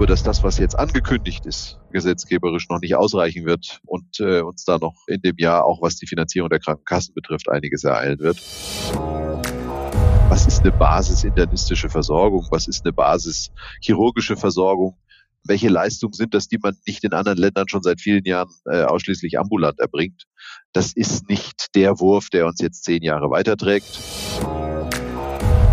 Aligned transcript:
glaube, 0.00 0.12
dass 0.12 0.22
das, 0.22 0.42
was 0.42 0.56
jetzt 0.56 0.78
angekündigt 0.78 1.44
ist, 1.44 1.78
gesetzgeberisch 1.92 2.70
noch 2.70 2.80
nicht 2.80 2.94
ausreichen 2.94 3.44
wird 3.44 3.82
und 3.84 4.18
äh, 4.18 4.40
uns 4.40 4.64
da 4.64 4.78
noch 4.78 4.94
in 5.08 5.20
dem 5.20 5.36
Jahr, 5.36 5.66
auch 5.66 5.82
was 5.82 5.96
die 5.96 6.06
Finanzierung 6.06 6.48
der 6.48 6.58
Krankenkassen 6.58 7.12
betrifft, 7.12 7.50
einiges 7.50 7.84
ereilen 7.84 8.18
wird. 8.18 8.38
Was 10.30 10.46
ist 10.46 10.60
eine 10.60 10.72
Basis 10.72 11.22
internistische 11.22 11.90
Versorgung? 11.90 12.46
Was 12.50 12.66
ist 12.66 12.86
eine 12.86 12.94
Basis 12.94 13.50
chirurgische 13.82 14.38
Versorgung? 14.38 14.96
Welche 15.44 15.68
Leistungen 15.68 16.14
sind 16.14 16.32
das, 16.32 16.48
die 16.48 16.56
man 16.56 16.74
nicht 16.86 17.04
in 17.04 17.12
anderen 17.12 17.36
Ländern 17.36 17.68
schon 17.68 17.82
seit 17.82 18.00
vielen 18.00 18.24
Jahren 18.24 18.48
äh, 18.70 18.84
ausschließlich 18.84 19.38
ambulant 19.38 19.80
erbringt? 19.80 20.24
Das 20.72 20.94
ist 20.94 21.28
nicht 21.28 21.74
der 21.74 22.00
Wurf, 22.00 22.30
der 22.30 22.46
uns 22.46 22.62
jetzt 22.62 22.84
zehn 22.84 23.02
Jahre 23.02 23.28
weiterträgt. 23.28 24.00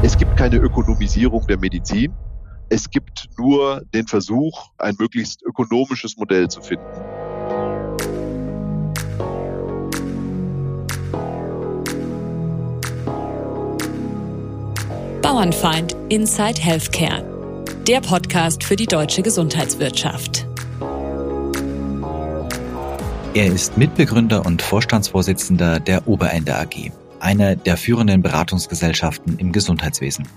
Es 0.04 0.18
gibt 0.18 0.36
keine 0.36 0.57
Ökonomisierung 0.57 1.48
der 1.48 1.57
Medizin. 1.57 2.14
Es 2.70 2.89
gibt 2.89 3.29
nur 3.37 3.82
den 3.93 4.07
Versuch, 4.07 4.71
ein 4.78 4.96
möglichst 5.00 5.42
ökonomisches 5.42 6.18
Modell 6.18 6.50
zu 6.50 6.61
finden. 6.61 6.83
Bauernfeind 15.21 15.95
Inside 16.09 16.61
Healthcare. 16.61 17.23
Der 17.87 18.01
Podcast 18.01 18.65
für 18.65 18.75
die 18.75 18.86
deutsche 18.86 19.21
Gesundheitswirtschaft. 19.21 20.45
Er 23.34 23.45
ist 23.45 23.78
Mitbegründer 23.78 24.45
und 24.45 24.61
Vorstandsvorsitzender 24.61 25.79
der 25.79 26.06
Oberende 26.06 26.54
AG, 26.57 26.92
einer 27.20 27.56
der 27.56 27.78
führenden 27.78 28.21
Beratungsgesellschaften 28.21 29.38
im 29.38 29.52
Gesundheitswesen. 29.52 30.28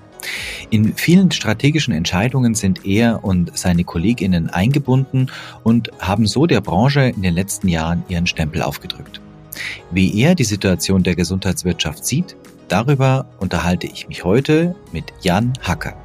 In 0.70 0.94
vielen 0.94 1.30
strategischen 1.30 1.94
Entscheidungen 1.94 2.54
sind 2.54 2.84
er 2.86 3.24
und 3.24 3.56
seine 3.56 3.84
Kolleginnen 3.84 4.50
eingebunden 4.50 5.30
und 5.64 5.90
haben 5.98 6.26
so 6.26 6.46
der 6.46 6.60
Branche 6.60 7.02
in 7.02 7.22
den 7.22 7.34
letzten 7.34 7.68
Jahren 7.68 8.04
ihren 8.08 8.26
Stempel 8.26 8.62
aufgedrückt. 8.62 9.20
Wie 9.90 10.20
er 10.20 10.34
die 10.34 10.44
Situation 10.44 11.02
der 11.02 11.16
Gesundheitswirtschaft 11.16 12.04
sieht, 12.04 12.36
darüber 12.68 13.26
unterhalte 13.38 13.86
ich 13.86 14.08
mich 14.08 14.24
heute 14.24 14.74
mit 14.92 15.04
Jan 15.22 15.52
Hacker. 15.62 15.96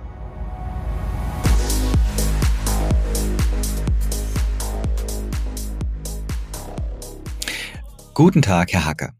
Guten 8.13 8.41
Tag, 8.41 8.71
Herr 8.71 8.85
Hacker. 8.85 9.13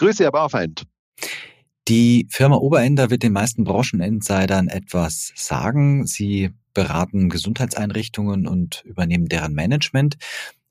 Grüße, 0.00 0.24
Herr 0.24 0.32
Barfeind. 0.32 0.84
Die 1.86 2.26
Firma 2.30 2.56
Oberender 2.56 3.10
wird 3.10 3.22
den 3.22 3.34
meisten 3.34 3.64
Brancheninsidern 3.64 4.68
etwas 4.68 5.30
sagen. 5.36 6.06
Sie 6.06 6.52
beraten 6.72 7.28
Gesundheitseinrichtungen 7.28 8.46
und 8.46 8.82
übernehmen 8.86 9.28
deren 9.28 9.52
Management. 9.52 10.16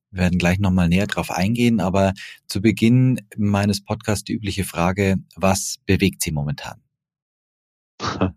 Wir 0.10 0.24
werden 0.24 0.40
gleich 0.40 0.58
nochmal 0.58 0.90
näher 0.90 1.06
drauf 1.06 1.30
eingehen, 1.30 1.80
aber 1.80 2.14
zu 2.48 2.60
Beginn 2.60 3.22
meines 3.38 3.84
Podcasts 3.84 4.24
die 4.24 4.34
übliche 4.34 4.64
Frage, 4.64 5.18
was 5.36 5.76
bewegt 5.86 6.24
Sie 6.24 6.32
momentan? 6.32 6.82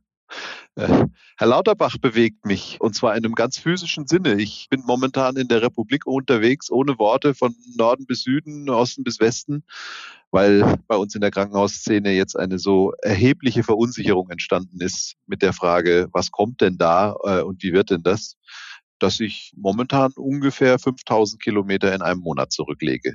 Herr 0.75 1.47
Lauterbach 1.47 1.98
bewegt 1.98 2.47
mich 2.47 2.81
und 2.81 2.95
zwar 2.95 3.15
in 3.15 3.25
einem 3.25 3.34
ganz 3.34 3.59
physischen 3.59 4.06
Sinne. 4.06 4.41
Ich 4.41 4.69
bin 4.70 4.83
momentan 4.87 5.37
in 5.37 5.48
der 5.48 5.61
Republik 5.61 6.06
unterwegs, 6.06 6.70
ohne 6.70 6.98
Worte 6.98 7.34
von 7.34 7.55
Norden 7.77 8.06
bis 8.06 8.23
Süden, 8.23 8.70
Osten 8.70 9.05
bis 9.05 9.20
Westen, 9.20 9.65
weil 10.31 10.78
bei 10.89 10.97
uns 10.97 11.15
in 11.15 11.20
der 11.20 11.31
Krankenhausszene 11.31 12.12
jetzt 12.12 12.39
eine 12.39 12.59
so 12.59 12.93
erhebliche 13.03 13.65
Verunsicherung 13.65 14.31
entstanden 14.31 14.81
ist 14.81 15.17
mit 15.27 15.43
der 15.43 15.53
Frage, 15.53 16.09
was 16.12 16.31
kommt 16.31 16.62
denn 16.62 16.78
da 16.78 17.17
äh, 17.23 17.43
und 17.43 17.62
wie 17.62 17.75
wird 17.75 17.91
denn 17.91 18.03
das, 18.03 18.39
dass 18.98 19.20
ich 19.20 19.53
momentan 19.56 20.12
ungefähr 20.17 20.78
5000 20.78 21.43
Kilometer 21.43 21.95
in 21.95 22.00
einem 22.00 22.20
Monat 22.20 22.50
zurücklege. 22.50 23.15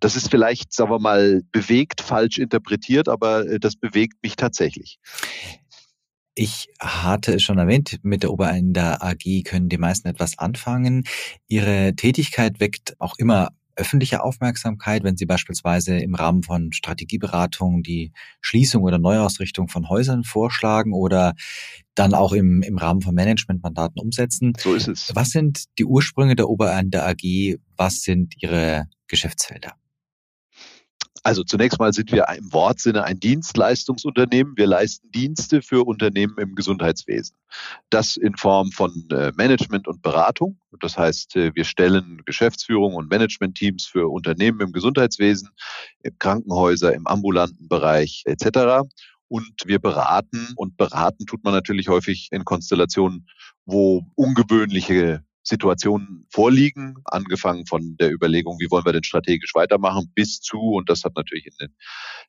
Das 0.00 0.14
ist 0.14 0.30
vielleicht, 0.30 0.72
sagen 0.72 0.92
wir 0.92 1.00
mal, 1.00 1.42
bewegt, 1.50 2.00
falsch 2.00 2.38
interpretiert, 2.38 3.08
aber 3.08 3.46
äh, 3.46 3.58
das 3.58 3.76
bewegt 3.76 4.22
mich 4.22 4.36
tatsächlich. 4.36 4.98
Ich 6.40 6.68
hatte 6.78 7.34
es 7.34 7.42
schon 7.42 7.58
erwähnt, 7.58 7.98
mit 8.04 8.22
der 8.22 8.30
Oberender 8.30 9.02
AG 9.02 9.42
können 9.42 9.68
die 9.68 9.76
meisten 9.76 10.06
etwas 10.06 10.38
anfangen. 10.38 11.02
Ihre 11.48 11.96
Tätigkeit 11.96 12.60
weckt 12.60 12.94
auch 13.00 13.18
immer 13.18 13.48
öffentliche 13.74 14.22
Aufmerksamkeit, 14.22 15.02
wenn 15.02 15.16
Sie 15.16 15.26
beispielsweise 15.26 15.98
im 15.98 16.14
Rahmen 16.14 16.44
von 16.44 16.72
Strategieberatungen 16.72 17.82
die 17.82 18.12
Schließung 18.40 18.84
oder 18.84 19.00
Neuausrichtung 19.00 19.66
von 19.66 19.88
Häusern 19.88 20.22
vorschlagen 20.22 20.92
oder 20.92 21.34
dann 21.96 22.14
auch 22.14 22.30
im, 22.30 22.62
im 22.62 22.78
Rahmen 22.78 23.00
von 23.00 23.16
Managementmandaten 23.16 24.00
umsetzen. 24.00 24.52
So 24.58 24.74
ist 24.74 24.86
es. 24.86 25.10
Was 25.16 25.30
sind 25.30 25.64
die 25.80 25.86
Ursprünge 25.86 26.36
der 26.36 26.48
Oberender 26.48 27.04
AG? 27.04 27.56
Was 27.76 28.02
sind 28.02 28.34
Ihre 28.40 28.86
Geschäftsfelder? 29.08 29.72
Also 31.22 31.42
zunächst 31.42 31.78
mal 31.78 31.92
sind 31.92 32.12
wir 32.12 32.26
im 32.36 32.52
Wortsinne 32.52 33.04
ein 33.04 33.20
Dienstleistungsunternehmen. 33.20 34.56
Wir 34.56 34.66
leisten 34.66 35.10
Dienste 35.10 35.62
für 35.62 35.86
Unternehmen 35.86 36.36
im 36.38 36.54
Gesundheitswesen. 36.54 37.36
Das 37.90 38.16
in 38.16 38.36
Form 38.36 38.70
von 38.72 39.06
äh, 39.10 39.32
Management 39.36 39.88
und 39.88 40.02
Beratung. 40.02 40.58
Das 40.80 40.96
heißt, 40.96 41.36
äh, 41.36 41.54
wir 41.54 41.64
stellen 41.64 42.22
Geschäftsführung 42.24 42.94
und 42.94 43.10
Managementteams 43.10 43.86
für 43.86 44.08
Unternehmen 44.08 44.60
im 44.60 44.72
Gesundheitswesen, 44.72 45.50
im 46.02 46.18
Krankenhäuser, 46.18 46.94
im 46.94 47.06
ambulanten 47.06 47.68
Bereich 47.68 48.22
etc. 48.26 48.88
Und 49.28 49.52
wir 49.66 49.78
beraten 49.78 50.48
und 50.56 50.76
beraten 50.76 51.26
tut 51.26 51.44
man 51.44 51.52
natürlich 51.52 51.88
häufig 51.88 52.28
in 52.30 52.44
Konstellationen, 52.44 53.26
wo 53.66 54.06
ungewöhnliche 54.14 55.22
Situationen 55.48 56.26
vorliegen, 56.30 56.96
angefangen 57.04 57.66
von 57.66 57.96
der 57.98 58.12
Überlegung, 58.12 58.58
wie 58.60 58.70
wollen 58.70 58.84
wir 58.84 58.92
denn 58.92 59.04
strategisch 59.04 59.54
weitermachen, 59.54 60.12
bis 60.14 60.40
zu, 60.40 60.58
und 60.58 60.88
das 60.90 61.04
hat 61.04 61.16
natürlich 61.16 61.46
in 61.46 61.54
den 61.58 61.74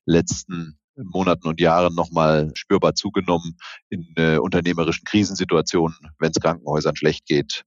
letzten 0.06 0.80
Monaten 0.96 1.48
und 1.48 1.60
Jahren 1.60 1.96
nochmal 1.96 2.52
spürbar 2.56 2.96
zugenommen, 2.96 3.58
in 3.90 4.14
äh, 4.16 4.38
unternehmerischen 4.38 5.06
Krisensituationen, 5.06 5.98
wenn 6.20 6.32
es 6.32 6.42
Krankenhäusern 6.42 6.96
schlecht 6.96 7.26
geht, 7.26 7.64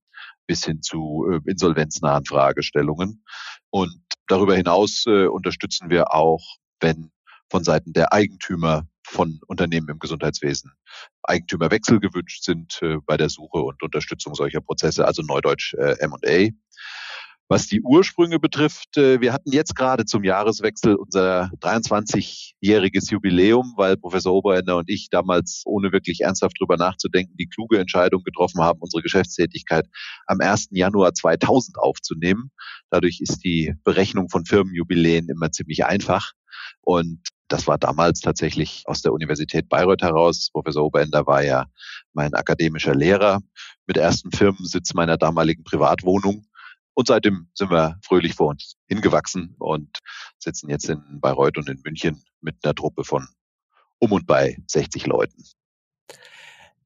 bis 0.46 0.64
hin 0.64 0.82
zu 0.82 1.26
äh, 1.30 1.50
insolvenznahen 1.50 2.24
Fragestellungen. 2.24 3.24
Und 3.70 3.94
darüber 4.26 4.56
hinaus 4.56 5.04
äh, 5.06 5.26
unterstützen 5.26 5.90
wir 5.90 6.14
auch, 6.14 6.42
wenn 6.80 7.10
von 7.50 7.64
Seiten 7.64 7.92
der 7.92 8.12
Eigentümer 8.12 8.86
von 9.12 9.40
Unternehmen 9.46 9.88
im 9.88 9.98
Gesundheitswesen 9.98 10.72
Eigentümerwechsel 11.22 12.00
gewünscht 12.00 12.42
sind 12.42 12.80
äh, 12.82 12.96
bei 13.06 13.16
der 13.16 13.28
Suche 13.28 13.58
und 13.58 13.82
Unterstützung 13.82 14.34
solcher 14.34 14.60
Prozesse, 14.60 15.06
also 15.06 15.22
Neudeutsch 15.22 15.74
äh, 15.74 15.96
M&A. 16.00 16.50
Was 17.48 17.66
die 17.66 17.82
Ursprünge 17.82 18.38
betrifft, 18.38 18.96
äh, 18.96 19.20
wir 19.20 19.34
hatten 19.34 19.52
jetzt 19.52 19.76
gerade 19.76 20.06
zum 20.06 20.24
Jahreswechsel 20.24 20.94
unser 20.94 21.50
23-jähriges 21.60 23.10
Jubiläum, 23.10 23.74
weil 23.76 23.98
Professor 23.98 24.32
Oberender 24.32 24.78
und 24.78 24.88
ich 24.88 25.10
damals, 25.10 25.62
ohne 25.66 25.92
wirklich 25.92 26.20
ernsthaft 26.22 26.58
drüber 26.58 26.78
nachzudenken, 26.78 27.36
die 27.36 27.48
kluge 27.48 27.78
Entscheidung 27.78 28.22
getroffen 28.22 28.62
haben, 28.62 28.80
unsere 28.80 29.02
Geschäftstätigkeit 29.02 29.86
am 30.26 30.40
1. 30.40 30.68
Januar 30.70 31.12
2000 31.12 31.76
aufzunehmen. 31.76 32.50
Dadurch 32.88 33.20
ist 33.20 33.44
die 33.44 33.74
Berechnung 33.84 34.30
von 34.30 34.46
Firmenjubiläen 34.46 35.28
immer 35.28 35.52
ziemlich 35.52 35.84
einfach. 35.84 36.32
Und 36.80 37.20
das 37.52 37.66
war 37.66 37.76
damals 37.76 38.20
tatsächlich 38.20 38.82
aus 38.86 39.02
der 39.02 39.12
Universität 39.12 39.68
Bayreuth 39.68 40.00
heraus. 40.00 40.48
Professor 40.52 40.84
Oberender 40.84 41.26
war 41.26 41.44
ja 41.44 41.66
mein 42.14 42.32
akademischer 42.32 42.94
Lehrer 42.94 43.40
mit 43.86 43.98
ersten 43.98 44.32
Firmensitz 44.32 44.94
meiner 44.94 45.18
damaligen 45.18 45.62
Privatwohnung. 45.62 46.46
Und 46.94 47.08
seitdem 47.08 47.48
sind 47.54 47.70
wir 47.70 47.98
fröhlich 48.02 48.34
vor 48.34 48.48
uns 48.48 48.76
hingewachsen 48.86 49.54
und 49.58 49.98
sitzen 50.38 50.70
jetzt 50.70 50.88
in 50.88 51.20
Bayreuth 51.20 51.58
und 51.58 51.68
in 51.68 51.80
München 51.84 52.22
mit 52.40 52.56
einer 52.62 52.74
Truppe 52.74 53.04
von 53.04 53.28
um 53.98 54.12
und 54.12 54.26
bei 54.26 54.56
60 54.66 55.06
Leuten. 55.06 55.44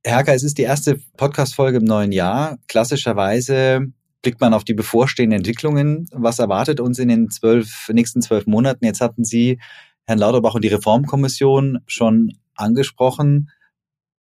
Herr 0.05 0.16
Hacker, 0.19 0.35
es 0.35 0.43
ist 0.43 0.58
die 0.58 0.62
erste 0.62 1.00
Podcast-Folge 1.17 1.79
im 1.79 1.85
neuen 1.85 2.12
Jahr. 2.12 2.58
Klassischerweise 2.69 3.93
blickt 4.23 4.40
man 4.40 4.55
auf 4.55 4.64
die 4.64 4.75
bevorstehenden 4.75 5.38
Entwicklungen. 5.38 6.08
Was 6.12 6.40
erwartet 6.40 6.81
uns 6.81 6.99
in 6.99 7.08
den 7.08 7.31
zwölf, 7.31 7.88
nächsten 7.93 8.20
zwölf 8.23 8.46
Monaten? 8.46 8.85
Jetzt 8.85 9.00
hatten 9.00 9.25
Sie 9.25 9.58
Herrn 10.06 10.20
Lauterbach 10.20 10.55
und 10.55 10.62
die 10.62 10.69
Reformkommission 10.69 11.81
schon 11.87 12.38
angesprochen. 12.55 13.50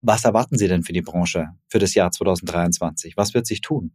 Was 0.01 0.25
erwarten 0.25 0.57
Sie 0.57 0.67
denn 0.67 0.83
für 0.83 0.93
die 0.93 1.03
Branche 1.03 1.49
für 1.67 1.79
das 1.79 1.93
Jahr 1.93 2.11
2023? 2.11 3.15
Was 3.15 3.33
wird 3.33 3.45
sich 3.45 3.61
tun? 3.61 3.91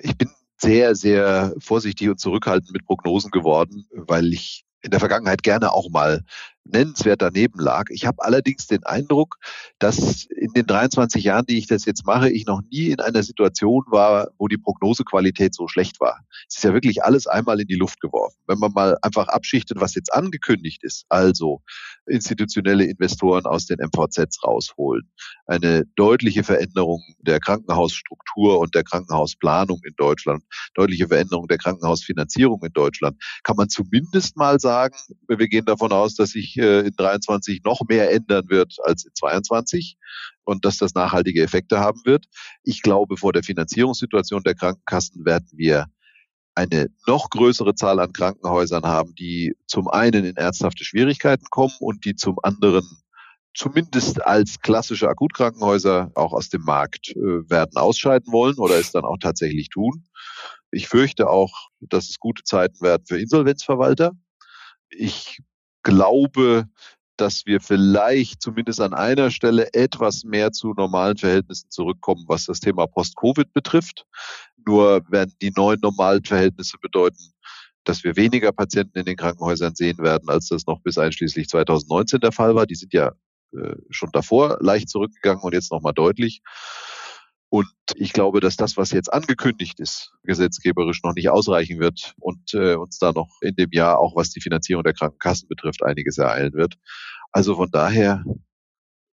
Ich 0.00 0.16
bin 0.16 0.30
sehr, 0.56 0.94
sehr 0.94 1.54
vorsichtig 1.58 2.08
und 2.08 2.18
zurückhaltend 2.18 2.72
mit 2.72 2.84
Prognosen 2.84 3.30
geworden, 3.30 3.86
weil 3.92 4.32
ich 4.32 4.64
in 4.80 4.90
der 4.90 5.00
Vergangenheit 5.00 5.42
gerne 5.42 5.72
auch 5.72 5.90
mal 5.90 6.24
nennenswert 6.72 7.22
daneben 7.22 7.60
lag. 7.60 7.84
Ich 7.90 8.06
habe 8.06 8.22
allerdings 8.22 8.66
den 8.66 8.84
Eindruck, 8.84 9.36
dass 9.78 10.26
in 10.26 10.52
den 10.52 10.66
23 10.66 11.24
Jahren, 11.24 11.46
die 11.46 11.58
ich 11.58 11.66
das 11.66 11.84
jetzt 11.84 12.06
mache, 12.06 12.30
ich 12.30 12.46
noch 12.46 12.62
nie 12.70 12.90
in 12.90 13.00
einer 13.00 13.22
Situation 13.22 13.84
war, 13.88 14.28
wo 14.38 14.48
die 14.48 14.58
Prognosequalität 14.58 15.54
so 15.54 15.68
schlecht 15.68 16.00
war. 16.00 16.20
Es 16.48 16.56
ist 16.56 16.64
ja 16.64 16.72
wirklich 16.72 17.02
alles 17.02 17.26
einmal 17.26 17.60
in 17.60 17.66
die 17.66 17.76
Luft 17.76 18.00
geworfen. 18.00 18.36
Wenn 18.46 18.58
man 18.58 18.72
mal 18.72 18.96
einfach 19.02 19.28
abschichtet, 19.28 19.80
was 19.80 19.94
jetzt 19.94 20.12
angekündigt 20.12 20.84
ist, 20.84 21.04
also 21.08 21.62
institutionelle 22.06 22.84
Investoren 22.84 23.44
aus 23.44 23.66
den 23.66 23.78
MVZs 23.80 24.42
rausholen, 24.44 25.10
eine 25.46 25.84
deutliche 25.96 26.44
Veränderung 26.44 27.02
der 27.18 27.40
Krankenhausstruktur 27.40 28.58
und 28.58 28.74
der 28.74 28.84
Krankenhausplanung 28.84 29.80
in 29.84 29.94
Deutschland, 29.96 30.42
deutliche 30.74 31.08
Veränderung 31.08 31.48
der 31.48 31.58
Krankenhausfinanzierung 31.58 32.62
in 32.64 32.72
Deutschland, 32.72 33.16
kann 33.42 33.56
man 33.56 33.68
zumindest 33.68 34.36
mal 34.36 34.58
sagen, 34.60 34.96
wir 35.28 35.48
gehen 35.48 35.64
davon 35.64 35.92
aus, 35.92 36.14
dass 36.14 36.30
sich 36.30 36.57
in 36.58 36.94
23 36.96 37.62
noch 37.64 37.80
mehr 37.88 38.12
ändern 38.12 38.48
wird 38.48 38.76
als 38.84 39.04
in 39.04 39.14
22 39.14 39.96
und 40.44 40.64
dass 40.64 40.78
das 40.78 40.94
nachhaltige 40.94 41.42
Effekte 41.42 41.78
haben 41.78 42.00
wird. 42.04 42.26
Ich 42.62 42.82
glaube, 42.82 43.16
vor 43.16 43.32
der 43.32 43.42
Finanzierungssituation 43.42 44.42
der 44.42 44.54
Krankenkassen 44.54 45.24
werden 45.24 45.48
wir 45.52 45.86
eine 46.54 46.88
noch 47.06 47.30
größere 47.30 47.74
Zahl 47.74 48.00
an 48.00 48.12
Krankenhäusern 48.12 48.84
haben, 48.84 49.14
die 49.14 49.54
zum 49.66 49.88
einen 49.88 50.24
in 50.24 50.36
ernsthafte 50.36 50.84
Schwierigkeiten 50.84 51.46
kommen 51.50 51.74
und 51.78 52.04
die 52.04 52.16
zum 52.16 52.36
anderen 52.42 52.84
zumindest 53.54 54.24
als 54.24 54.60
klassische 54.60 55.08
Akutkrankenhäuser 55.08 56.10
auch 56.14 56.32
aus 56.32 56.48
dem 56.48 56.62
Markt 56.62 57.10
äh, 57.10 57.50
werden 57.50 57.76
ausscheiden 57.76 58.32
wollen 58.32 58.56
oder 58.56 58.76
es 58.76 58.92
dann 58.92 59.04
auch 59.04 59.18
tatsächlich 59.20 59.68
tun. 59.68 60.04
Ich 60.70 60.88
fürchte 60.88 61.28
auch, 61.28 61.68
dass 61.80 62.08
es 62.08 62.18
gute 62.18 62.44
Zeiten 62.44 62.80
werden 62.80 63.04
für 63.06 63.18
Insolvenzverwalter. 63.18 64.12
Ich 64.90 65.40
glaube, 65.88 66.68
dass 67.16 67.46
wir 67.46 67.60
vielleicht 67.60 68.42
zumindest 68.42 68.80
an 68.80 68.94
einer 68.94 69.30
Stelle 69.30 69.72
etwas 69.72 70.22
mehr 70.22 70.52
zu 70.52 70.72
normalen 70.74 71.16
Verhältnissen 71.16 71.70
zurückkommen, 71.70 72.24
was 72.28 72.44
das 72.44 72.60
Thema 72.60 72.86
Post-Covid 72.86 73.52
betrifft. 73.52 74.06
Nur 74.66 75.02
werden 75.10 75.34
die 75.42 75.50
neuen 75.56 75.80
normalen 75.80 76.24
Verhältnisse 76.24 76.76
bedeuten, 76.80 77.32
dass 77.84 78.04
wir 78.04 78.16
weniger 78.16 78.52
Patienten 78.52 78.98
in 78.98 79.06
den 79.06 79.16
Krankenhäusern 79.16 79.74
sehen 79.74 79.98
werden, 79.98 80.28
als 80.28 80.48
das 80.48 80.66
noch 80.66 80.80
bis 80.82 80.98
einschließlich 80.98 81.48
2019 81.48 82.20
der 82.20 82.32
Fall 82.32 82.54
war. 82.54 82.66
Die 82.66 82.76
sind 82.76 82.92
ja 82.92 83.12
äh, 83.52 83.76
schon 83.90 84.10
davor 84.12 84.58
leicht 84.60 84.90
zurückgegangen 84.90 85.42
und 85.42 85.54
jetzt 85.54 85.72
nochmal 85.72 85.94
deutlich. 85.94 86.42
Und 87.50 87.68
ich 87.94 88.12
glaube, 88.12 88.40
dass 88.40 88.56
das, 88.56 88.76
was 88.76 88.90
jetzt 88.90 89.12
angekündigt 89.12 89.80
ist, 89.80 90.12
gesetzgeberisch 90.22 91.02
noch 91.02 91.14
nicht 91.14 91.30
ausreichen 91.30 91.78
wird 91.78 92.14
und 92.18 92.52
äh, 92.52 92.74
uns 92.74 92.98
da 92.98 93.12
noch 93.12 93.28
in 93.40 93.54
dem 93.54 93.70
Jahr, 93.72 93.98
auch 93.98 94.16
was 94.16 94.30
die 94.30 94.40
Finanzierung 94.40 94.84
der 94.84 94.92
Krankenkassen 94.92 95.48
betrifft, 95.48 95.82
einiges 95.82 96.18
ereilen 96.18 96.52
wird. 96.52 96.74
Also 97.32 97.56
von 97.56 97.70
daher 97.70 98.22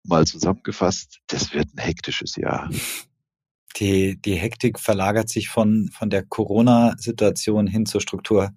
mal 0.03 0.25
zusammengefasst, 0.27 1.19
das 1.27 1.53
wird 1.53 1.67
ein 1.75 1.81
hektisches 1.81 2.35
Jahr. 2.35 2.69
Die, 3.77 4.19
die 4.21 4.35
Hektik 4.35 4.79
verlagert 4.79 5.29
sich 5.29 5.49
von, 5.49 5.89
von 5.91 6.09
der 6.09 6.23
Corona-Situation 6.23 7.67
hin 7.67 7.85
zur 7.85 8.01
Struktur 8.01 8.51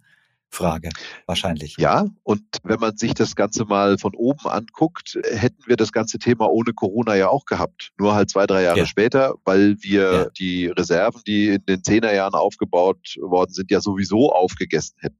Frage, 0.50 0.88
wahrscheinlich. 1.26 1.76
Ja, 1.78 2.06
und 2.22 2.42
wenn 2.62 2.80
man 2.80 2.96
sich 2.96 3.14
das 3.14 3.36
Ganze 3.36 3.64
mal 3.64 3.98
von 3.98 4.14
oben 4.14 4.46
anguckt, 4.46 5.18
hätten 5.30 5.62
wir 5.66 5.76
das 5.76 5.92
ganze 5.92 6.18
Thema 6.18 6.50
ohne 6.50 6.72
Corona 6.72 7.14
ja 7.16 7.28
auch 7.28 7.44
gehabt. 7.44 7.90
Nur 7.98 8.14
halt 8.14 8.30
zwei, 8.30 8.46
drei 8.46 8.62
Jahre 8.62 8.78
ja. 8.78 8.86
später, 8.86 9.34
weil 9.44 9.76
wir 9.80 10.12
ja. 10.12 10.30
die 10.30 10.66
Reserven, 10.66 11.20
die 11.26 11.48
in 11.48 11.64
den 11.66 11.84
Zehnerjahren 11.84 12.34
aufgebaut 12.34 13.16
worden 13.20 13.52
sind, 13.52 13.70
ja 13.70 13.80
sowieso 13.80 14.32
aufgegessen 14.32 14.96
hätten. 15.00 15.18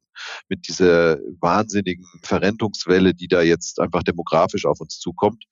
Mit 0.49 0.67
dieser 0.67 1.19
wahnsinnigen 1.41 2.05
Verrentungswelle, 2.25 3.15
die 3.15 3.29
da 3.29 3.41
jetzt 3.41 3.79
einfach 3.79 4.03
demografisch 4.03 4.65
auf 4.65 4.81
uns 4.81 4.99
zukommt. 4.99 5.45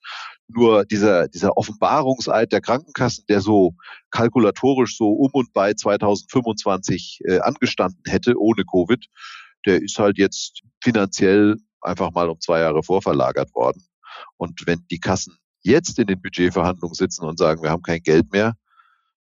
Nur 0.49 0.85
dieser, 0.85 1.29
dieser 1.29 1.57
Offenbarungseid 1.57 2.51
der 2.51 2.61
Krankenkassen, 2.61 3.27
der 3.29 3.41
so 3.41 3.75
kalkulatorisch 4.11 4.97
so 4.97 5.11
um 5.11 5.31
und 5.33 5.53
bei 5.53 5.75
2025 5.75 7.21
äh, 7.25 7.39
angestanden 7.39 8.03
hätte 8.07 8.35
ohne 8.39 8.65
Covid, 8.65 9.07
der 9.67 9.83
ist 9.83 9.99
halt 9.99 10.19
jetzt 10.19 10.63
finanziell 10.83 11.57
einfach 11.81 12.13
mal 12.13 12.29
um 12.29 12.41
zwei 12.41 12.61
Jahre 12.61 12.83
vorverlagert 12.83 13.55
worden. 13.55 13.85
Und 14.37 14.67
wenn 14.67 14.85
die 14.91 14.99
Kassen 14.99 15.37
jetzt 15.63 15.99
in 15.99 16.07
den 16.07 16.21
Budgetverhandlungen 16.21 16.95
sitzen 16.95 17.25
und 17.25 17.39
sagen, 17.39 17.63
wir 17.63 17.71
haben 17.71 17.83
kein 17.83 18.03
Geld 18.03 18.33
mehr, 18.33 18.55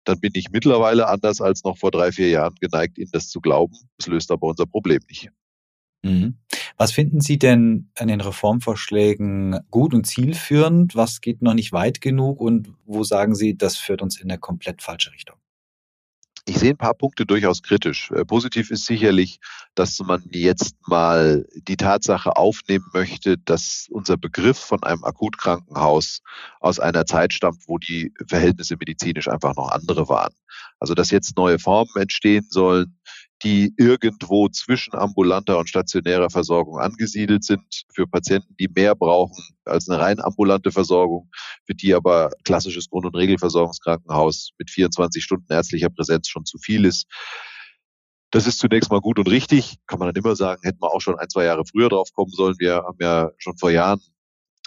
dann 0.05 0.20
bin 0.20 0.31
ich 0.35 0.50
mittlerweile 0.50 1.08
anders 1.08 1.40
als 1.40 1.64
noch 1.64 1.76
vor 1.76 1.90
drei, 1.90 2.12
vier 2.12 2.31
Jahren 2.31 2.55
geneigt, 2.61 2.96
Ihnen 2.99 3.11
das 3.12 3.29
zu 3.29 3.40
glauben. 3.40 3.76
Das 3.99 4.06
löst 4.06 4.31
aber 4.31 4.46
unser 4.46 4.67
Problem 4.67 5.00
nicht. 5.08 5.29
Mhm. 6.02 6.38
Was 6.76 6.93
finden 6.93 7.20
Sie 7.20 7.38
denn 7.38 7.90
an 7.96 8.08
den 8.08 8.20
Reformvorschlägen 8.20 9.58
gut 9.70 9.94
und 9.94 10.06
zielführend? 10.06 10.94
Was 10.94 11.20
geht 11.20 11.43
noch 11.43 11.55
nicht 11.55 11.73
weit 11.73 12.00
genug 12.00 12.40
und 12.40 12.73
wo 12.87 13.02
sagen 13.02 13.35
Sie, 13.35 13.56
das 13.56 13.76
führt 13.76 14.00
uns 14.00 14.20
in 14.20 14.31
eine 14.31 14.38
komplett 14.38 14.81
falsche 14.81 15.12
Richtung? 15.12 15.37
Ich 16.49 16.59
sehe 16.59 16.71
ein 16.71 16.79
paar 16.79 16.95
Punkte 16.95 17.27
durchaus 17.27 17.62
kritisch. 17.62 18.11
Äh, 18.11 18.25
positiv 18.25 18.71
ist 18.71 18.87
sicherlich, 18.87 19.39
dass 19.75 19.99
man 19.99 20.23
jetzt 20.33 20.77
mal 20.87 21.47
die 21.55 21.77
Tatsache 21.77 22.37
aufnehmen 22.37 22.87
möchte, 22.95 23.37
dass 23.37 23.87
unser 23.91 24.17
Begriff 24.17 24.56
von 24.56 24.83
einem 24.83 25.05
Akutkrankenhaus 25.05 26.23
aus 26.61 26.81
einer 26.81 27.05
Zeit 27.05 27.35
stammt, 27.35 27.65
wo 27.67 27.77
die 27.77 28.15
Verhältnisse 28.27 28.77
medizinisch 28.79 29.29
einfach 29.29 29.56
noch 29.56 29.71
andere 29.71 30.09
waren. 30.09 30.33
Also 30.81 30.95
dass 30.95 31.11
jetzt 31.11 31.37
neue 31.37 31.59
Formen 31.59 31.91
entstehen 31.97 32.47
sollen, 32.49 32.98
die 33.43 33.73
irgendwo 33.76 34.49
zwischen 34.49 34.94
ambulanter 34.94 35.58
und 35.58 35.69
stationärer 35.69 36.31
Versorgung 36.31 36.79
angesiedelt 36.79 37.44
sind, 37.44 37.85
für 37.93 38.06
Patienten, 38.06 38.56
die 38.58 38.69
mehr 38.69 38.94
brauchen 38.94 39.43
als 39.64 39.88
eine 39.88 40.00
rein 40.00 40.20
ambulante 40.20 40.73
Versorgung, 40.73 41.31
für 41.64 41.75
die 41.75 41.94
aber 41.94 42.31
klassisches 42.44 42.88
Grund- 42.90 43.06
und 43.06 43.14
Regelversorgungskrankenhaus 43.14 44.50
mit 44.58 44.70
24 44.70 45.23
Stunden 45.23 45.52
ärztlicher 45.52 45.90
Präsenz 45.90 46.29
schon 46.29 46.44
zu 46.44 46.58
viel 46.58 46.85
ist. 46.85 47.06
Das 48.31 48.46
ist 48.46 48.58
zunächst 48.58 48.90
mal 48.90 49.00
gut 49.00 49.19
und 49.19 49.29
richtig. 49.29 49.79
Kann 49.87 49.99
man 49.99 50.12
dann 50.12 50.23
immer 50.23 50.37
sagen, 50.37 50.61
hätten 50.62 50.82
wir 50.82 50.93
auch 50.93 51.00
schon 51.00 51.19
ein, 51.19 51.31
zwei 51.31 51.44
Jahre 51.44 51.64
früher 51.64 51.88
drauf 51.88 52.12
kommen 52.12 52.32
sollen. 52.32 52.56
Wir 52.58 52.76
haben 52.76 52.99
ja 53.00 53.31
schon 53.38 53.56
vor 53.56 53.70
Jahren 53.70 54.00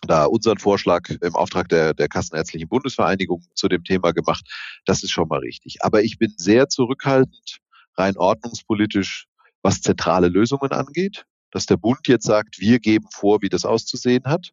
da 0.07 0.25
unseren 0.25 0.57
Vorschlag 0.57 1.09
im 1.21 1.35
Auftrag 1.35 1.69
der, 1.69 1.93
der 1.93 2.07
Kassenärztlichen 2.07 2.67
Bundesvereinigung 2.67 3.43
zu 3.53 3.67
dem 3.67 3.83
Thema 3.83 4.13
gemacht. 4.13 4.45
Das 4.85 5.03
ist 5.03 5.11
schon 5.11 5.27
mal 5.27 5.39
richtig. 5.39 5.77
Aber 5.81 6.01
ich 6.01 6.17
bin 6.17 6.33
sehr 6.37 6.69
zurückhaltend, 6.69 7.59
rein 7.97 8.17
ordnungspolitisch, 8.17 9.27
was 9.61 9.81
zentrale 9.81 10.27
Lösungen 10.27 10.71
angeht. 10.71 11.25
Dass 11.51 11.65
der 11.65 11.77
Bund 11.77 12.07
jetzt 12.07 12.25
sagt, 12.25 12.59
wir 12.59 12.79
geben 12.79 13.07
vor, 13.11 13.41
wie 13.41 13.49
das 13.49 13.65
auszusehen 13.65 14.23
hat. 14.25 14.51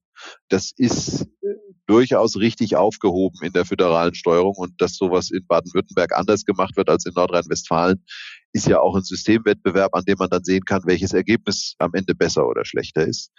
Das 0.49 0.73
ist 0.76 1.23
äh, 1.43 1.55
durchaus 1.87 2.37
richtig 2.37 2.76
aufgehoben 2.76 3.38
in 3.43 3.52
der 3.52 3.64
föderalen 3.64 4.14
Steuerung 4.14 4.55
und 4.56 4.81
dass 4.81 4.96
sowas 4.96 5.31
in 5.31 5.46
Baden-Württemberg 5.46 6.12
anders 6.17 6.44
gemacht 6.44 6.76
wird 6.76 6.88
als 6.88 7.06
in 7.06 7.12
Nordrhein-Westfalen, 7.14 8.05
ist 8.52 8.67
ja 8.67 8.81
auch 8.81 8.96
ein 8.96 9.05
Systemwettbewerb, 9.05 9.94
an 9.94 10.05
dem 10.05 10.17
man 10.19 10.29
dann 10.29 10.44
sehen 10.44 10.64
kann, 10.64 10.82
welches 10.87 11.12
Ergebnis 11.12 11.75
am 11.79 11.94
Ende 11.94 12.14
besser 12.14 12.46
oder 12.46 12.64
schlechter 12.64 13.06
ist. 13.06 13.31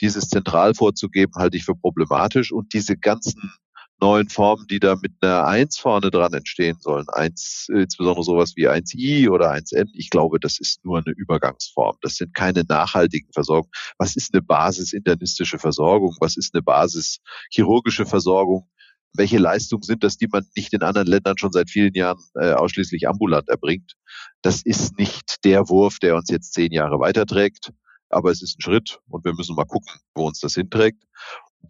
Dieses 0.00 0.28
zentral 0.28 0.74
vorzugeben, 0.74 1.32
halte 1.36 1.56
ich 1.56 1.64
für 1.64 1.74
problematisch 1.74 2.52
und 2.52 2.72
diese 2.72 2.96
ganzen 2.96 3.52
neuen 4.00 4.28
Formen, 4.28 4.66
die 4.68 4.78
da 4.78 4.96
mit 4.96 5.12
einer 5.20 5.46
1 5.46 5.78
vorne 5.78 6.10
dran 6.10 6.32
entstehen 6.32 6.78
sollen, 6.80 7.06
1, 7.08 7.68
insbesondere 7.68 8.24
sowas 8.24 8.52
wie 8.56 8.68
1i 8.68 9.28
oder 9.28 9.52
1n, 9.52 9.88
ich 9.92 10.10
glaube, 10.10 10.38
das 10.38 10.60
ist 10.60 10.84
nur 10.84 10.98
eine 10.98 11.14
Übergangsform. 11.14 11.96
Das 12.02 12.16
sind 12.16 12.34
keine 12.34 12.64
nachhaltigen 12.68 13.32
Versorgungen. 13.32 13.72
Was 13.98 14.16
ist 14.16 14.34
eine 14.34 14.42
Basis 14.42 14.92
internistische 14.92 15.58
Versorgung? 15.58 16.16
Was 16.20 16.36
ist 16.36 16.54
eine 16.54 16.62
Basis 16.62 17.18
chirurgische 17.50 18.06
Versorgung? 18.06 18.68
Welche 19.14 19.38
Leistungen 19.38 19.82
sind 19.82 20.04
das, 20.04 20.16
die 20.16 20.28
man 20.28 20.46
nicht 20.54 20.72
in 20.72 20.82
anderen 20.82 21.08
Ländern 21.08 21.38
schon 21.38 21.50
seit 21.50 21.70
vielen 21.70 21.94
Jahren 21.94 22.22
äh, 22.34 22.52
ausschließlich 22.52 23.08
ambulant 23.08 23.48
erbringt? 23.48 23.94
Das 24.42 24.62
ist 24.62 24.98
nicht 24.98 25.44
der 25.44 25.68
Wurf, 25.68 25.98
der 25.98 26.14
uns 26.14 26.30
jetzt 26.30 26.52
zehn 26.52 26.72
Jahre 26.72 27.00
weiterträgt, 27.00 27.72
aber 28.10 28.30
es 28.30 28.42
ist 28.42 28.58
ein 28.58 28.62
Schritt 28.62 29.00
und 29.08 29.24
wir 29.24 29.34
müssen 29.34 29.56
mal 29.56 29.64
gucken, 29.64 29.92
wo 30.14 30.26
uns 30.26 30.40
das 30.40 30.54
hinträgt. 30.54 31.02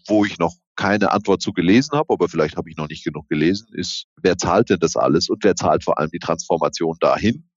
Wo 0.07 0.25
ich 0.25 0.39
noch 0.39 0.55
keine 0.79 1.11
Antwort 1.11 1.43
zu 1.43 1.53
gelesen 1.53 1.99
habe, 1.99 2.13
aber 2.15 2.29
vielleicht 2.29 2.57
habe 2.57 2.71
ich 2.71 2.77
noch 2.77 2.89
nicht 2.89 3.05
genug 3.05 3.29
gelesen, 3.29 3.67
ist, 3.73 4.07
wer 4.23 4.39
zahlt 4.39 4.71
denn 4.71 4.79
das 4.79 4.95
alles 4.95 5.29
und 5.29 5.43
wer 5.43 5.57
zahlt 5.57 5.83
vor 5.83 5.99
allem 5.99 6.11
die 6.11 6.21
Transformation 6.21 6.97
dahin? 7.01 7.51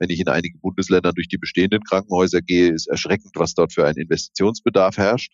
Wenn 0.00 0.10
ich 0.10 0.18
in 0.18 0.26
einigen 0.26 0.58
Bundesländern 0.60 1.14
durch 1.14 1.28
die 1.28 1.38
bestehenden 1.38 1.84
Krankenhäuser 1.84 2.42
gehe, 2.42 2.72
ist 2.72 2.88
erschreckend, 2.88 3.30
was 3.36 3.54
dort 3.54 3.72
für 3.72 3.86
ein 3.86 3.94
Investitionsbedarf 3.94 4.96
herrscht. 4.96 5.32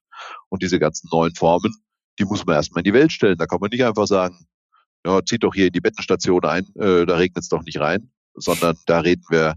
Und 0.51 0.63
diese 0.63 0.79
ganzen 0.79 1.09
neuen 1.11 1.35
Formen, 1.35 1.75
die 2.19 2.27
muss 2.27 2.45
man 2.45 2.57
erstmal 2.57 2.81
in 2.81 2.93
die 2.93 2.93
Welt 2.93 3.11
stellen. 3.11 3.39
Da 3.39 3.47
kann 3.47 3.59
man 3.59 3.71
nicht 3.71 3.85
einfach 3.85 4.07
sagen, 4.07 4.47
ja, 5.07 5.25
zieht 5.25 5.43
doch 5.43 5.55
hier 5.55 5.69
in 5.69 5.73
die 5.73 5.81
Bettenstation 5.81 6.45
ein, 6.45 6.67
äh, 6.75 7.07
da 7.07 7.17
regnet 7.17 7.43
es 7.43 7.49
doch 7.49 7.63
nicht 7.63 7.81
rein, 7.81 8.11
sondern 8.35 8.77
da 8.85 9.01
reden 9.01 9.25
wir 9.31 9.55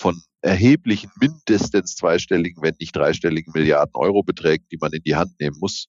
von 0.00 0.22
erheblichen, 0.40 1.10
mindestens 1.20 1.96
zweistelligen, 1.96 2.62
wenn 2.62 2.76
nicht 2.80 2.96
dreistelligen 2.96 3.52
Milliarden 3.54 3.94
Euro 3.94 4.22
Beträgen, 4.22 4.64
die 4.72 4.78
man 4.80 4.92
in 4.92 5.02
die 5.02 5.16
Hand 5.16 5.38
nehmen 5.38 5.58
muss, 5.60 5.88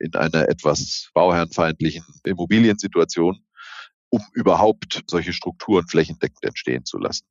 in 0.00 0.14
einer 0.14 0.48
etwas 0.48 1.10
bauherrenfeindlichen 1.14 2.04
Immobiliensituation, 2.24 3.44
um 4.08 4.22
überhaupt 4.32 5.04
solche 5.06 5.32
Strukturen 5.32 5.86
flächendeckend 5.86 6.42
entstehen 6.42 6.84
zu 6.84 6.98
lassen. 6.98 7.26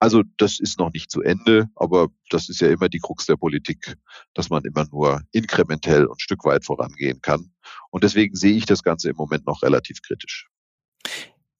Also 0.00 0.22
das 0.36 0.60
ist 0.60 0.78
noch 0.78 0.92
nicht 0.92 1.10
zu 1.10 1.22
Ende, 1.22 1.70
aber 1.76 2.08
das 2.28 2.48
ist 2.50 2.60
ja 2.60 2.68
immer 2.68 2.88
die 2.88 2.98
Krux 2.98 3.26
der 3.26 3.36
Politik, 3.36 3.96
dass 4.34 4.50
man 4.50 4.64
immer 4.64 4.86
nur 4.90 5.22
inkrementell 5.32 6.04
und 6.04 6.20
stückweit 6.20 6.64
vorangehen 6.64 7.22
kann. 7.22 7.52
Und 7.90 8.04
deswegen 8.04 8.34
sehe 8.34 8.54
ich 8.54 8.66
das 8.66 8.82
Ganze 8.82 9.08
im 9.08 9.16
Moment 9.16 9.46
noch 9.46 9.62
relativ 9.62 10.02
kritisch. 10.02 10.50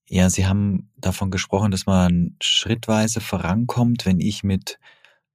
Ja, 0.08 0.28
Sie 0.28 0.46
haben 0.46 0.90
davon 0.96 1.30
gesprochen, 1.30 1.70
dass 1.70 1.86
man 1.86 2.36
schrittweise 2.42 3.20
vorankommt, 3.20 4.04
wenn 4.04 4.20
ich 4.20 4.44
mit 4.44 4.78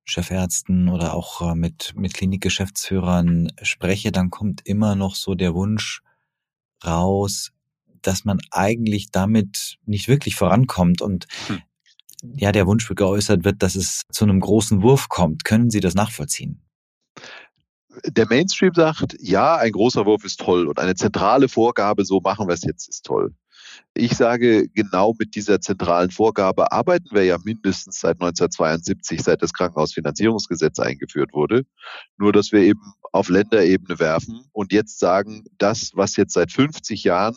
Chefärzten 0.09 0.89
oder 0.89 1.13
auch 1.13 1.41
äh, 1.41 1.55
mit, 1.55 1.93
mit 1.95 2.13
Klinikgeschäftsführern 2.13 3.51
spreche, 3.61 4.11
dann 4.11 4.29
kommt 4.29 4.61
immer 4.65 4.95
noch 4.95 5.15
so 5.15 5.35
der 5.35 5.53
Wunsch 5.53 6.01
raus, 6.85 7.51
dass 8.01 8.25
man 8.25 8.39
eigentlich 8.51 9.11
damit 9.11 9.77
nicht 9.85 10.07
wirklich 10.07 10.35
vorankommt 10.35 11.01
und 11.01 11.27
hm. 11.47 11.61
ja, 12.35 12.51
der 12.51 12.67
Wunsch 12.67 12.87
geäußert 12.87 13.43
wird, 13.43 13.61
dass 13.61 13.75
es 13.75 14.03
zu 14.11 14.25
einem 14.25 14.39
großen 14.39 14.81
Wurf 14.81 15.09
kommt. 15.09 15.43
Können 15.43 15.69
Sie 15.69 15.79
das 15.79 15.95
nachvollziehen? 15.95 16.61
Der 18.05 18.27
Mainstream 18.27 18.73
sagt, 18.73 19.17
ja, 19.19 19.57
ein 19.57 19.71
großer 19.71 20.05
Wurf 20.05 20.23
ist 20.23 20.39
toll 20.39 20.67
und 20.67 20.79
eine 20.79 20.95
zentrale 20.95 21.49
Vorgabe, 21.49 22.05
so 22.05 22.21
machen 22.21 22.47
wir 22.47 22.53
es 22.53 22.63
jetzt, 22.63 22.87
ist 22.87 23.05
toll. 23.05 23.33
Ich 23.93 24.15
sage, 24.15 24.69
genau 24.69 25.13
mit 25.17 25.35
dieser 25.35 25.61
zentralen 25.61 26.11
Vorgabe 26.11 26.71
arbeiten 26.71 27.09
wir 27.11 27.23
ja 27.25 27.37
mindestens 27.43 27.99
seit 27.99 28.21
1972, 28.21 29.21
seit 29.21 29.41
das 29.41 29.53
Krankenhausfinanzierungsgesetz 29.53 30.79
eingeführt 30.79 31.33
wurde. 31.33 31.65
Nur, 32.17 32.31
dass 32.31 32.51
wir 32.51 32.61
eben 32.61 32.93
auf 33.11 33.29
Länderebene 33.29 33.99
werfen 33.99 34.45
und 34.51 34.71
jetzt 34.71 34.99
sagen, 34.99 35.43
das, 35.57 35.91
was 35.95 36.15
jetzt 36.15 36.33
seit 36.33 36.51
50 36.51 37.03
Jahren 37.03 37.35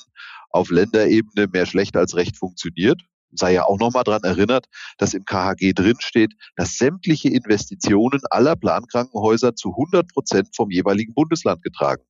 auf 0.51 0.71
Länderebene 0.71 1.49
mehr 1.49 1.67
schlecht 1.67 1.97
als 1.97 2.15
recht 2.15 2.37
funktioniert, 2.37 3.01
sei 3.33 3.55
ja 3.55 3.65
auch 3.65 3.79
nochmal 3.79 4.05
dran 4.05 4.23
erinnert, 4.23 4.67
dass 4.99 5.15
im 5.15 5.25
KHG 5.25 5.73
drin 5.73 5.97
steht, 6.01 6.35
dass 6.57 6.77
sämtliche 6.77 7.29
Investitionen 7.29 8.21
aller 8.31 8.57
Plankrankenhäuser 8.57 9.55
zu 9.55 9.71
100 9.71 10.09
Prozent 10.13 10.55
vom 10.55 10.71
jeweiligen 10.71 11.15
Bundesland 11.15 11.63
getragen 11.63 12.03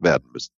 werden 0.00 0.30
müssen. 0.32 0.52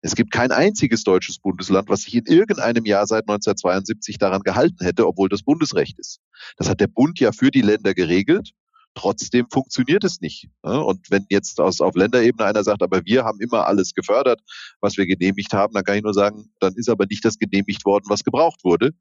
Es 0.00 0.14
gibt 0.14 0.30
kein 0.30 0.52
einziges 0.52 1.04
deutsches 1.04 1.38
Bundesland, 1.38 1.88
was 1.88 2.02
sich 2.02 2.14
in 2.14 2.26
irgendeinem 2.26 2.84
Jahr 2.84 3.06
seit 3.06 3.24
1972 3.24 4.18
daran 4.18 4.42
gehalten 4.42 4.84
hätte, 4.84 5.06
obwohl 5.06 5.28
das 5.28 5.42
Bundesrecht 5.42 5.98
ist. 5.98 6.20
Das 6.56 6.68
hat 6.68 6.80
der 6.80 6.86
Bund 6.86 7.20
ja 7.20 7.32
für 7.32 7.50
die 7.50 7.62
Länder 7.62 7.94
geregelt. 7.94 8.52
Trotzdem 8.94 9.46
funktioniert 9.50 10.04
es 10.04 10.22
nicht. 10.22 10.48
Und 10.62 11.10
wenn 11.10 11.26
jetzt 11.28 11.60
aus, 11.60 11.82
auf 11.82 11.94
Länderebene 11.94 12.46
einer 12.46 12.64
sagt, 12.64 12.82
aber 12.82 13.04
wir 13.04 13.24
haben 13.24 13.40
immer 13.40 13.66
alles 13.66 13.92
gefördert, 13.92 14.40
was 14.80 14.96
wir 14.96 15.06
genehmigt 15.06 15.52
haben, 15.52 15.74
dann 15.74 15.84
kann 15.84 15.96
ich 15.96 16.02
nur 16.02 16.14
sagen, 16.14 16.50
dann 16.60 16.72
ist 16.76 16.88
aber 16.88 17.04
nicht 17.04 17.22
das 17.22 17.38
genehmigt 17.38 17.84
worden, 17.84 18.06
was 18.08 18.24
gebraucht 18.24 18.64
wurde. 18.64 18.92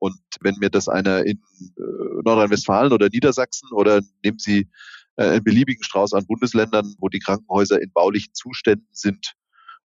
Und 0.00 0.18
wenn 0.40 0.56
mir 0.58 0.70
das 0.70 0.88
einer 0.88 1.24
in 1.24 1.40
äh, 1.76 2.22
Nordrhein-Westfalen 2.24 2.92
oder 2.92 3.08
Niedersachsen 3.08 3.68
oder 3.72 4.00
nehmen 4.24 4.40
Sie 4.40 4.68
äh, 5.16 5.28
einen 5.28 5.44
beliebigen 5.44 5.84
Strauß 5.84 6.14
an 6.14 6.26
Bundesländern, 6.26 6.96
wo 6.98 7.08
die 7.08 7.20
Krankenhäuser 7.20 7.80
in 7.80 7.92
baulichen 7.92 8.34
Zuständen 8.34 8.88
sind, 8.90 9.34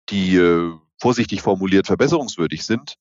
die 0.09 0.35
äh, 0.35 0.73
vorsichtig 0.99 1.41
formuliert 1.41 1.87
verbesserungswürdig 1.87 2.65
sind, 2.65 2.95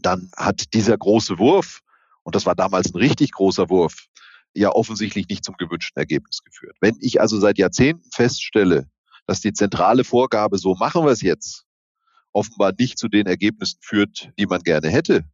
dann 0.00 0.30
hat 0.36 0.74
dieser 0.74 0.96
große 0.96 1.38
Wurf, 1.38 1.80
und 2.22 2.34
das 2.34 2.46
war 2.46 2.54
damals 2.54 2.92
ein 2.92 2.98
richtig 2.98 3.32
großer 3.32 3.70
Wurf, 3.70 4.06
ja 4.54 4.70
offensichtlich 4.70 5.28
nicht 5.28 5.44
zum 5.44 5.56
gewünschten 5.56 6.00
Ergebnis 6.00 6.42
geführt. 6.42 6.76
Wenn 6.80 6.96
ich 7.00 7.20
also 7.20 7.38
seit 7.38 7.58
Jahrzehnten 7.58 8.08
feststelle, 8.12 8.88
dass 9.26 9.40
die 9.40 9.52
zentrale 9.52 10.04
Vorgabe, 10.04 10.58
so 10.58 10.74
machen 10.74 11.04
wir 11.04 11.12
es 11.12 11.22
jetzt, 11.22 11.64
offenbar 12.32 12.72
nicht 12.78 12.98
zu 12.98 13.08
den 13.08 13.26
Ergebnissen 13.26 13.78
führt, 13.82 14.30
die 14.38 14.46
man 14.46 14.62
gerne 14.62 14.88
hätte, 14.88 15.24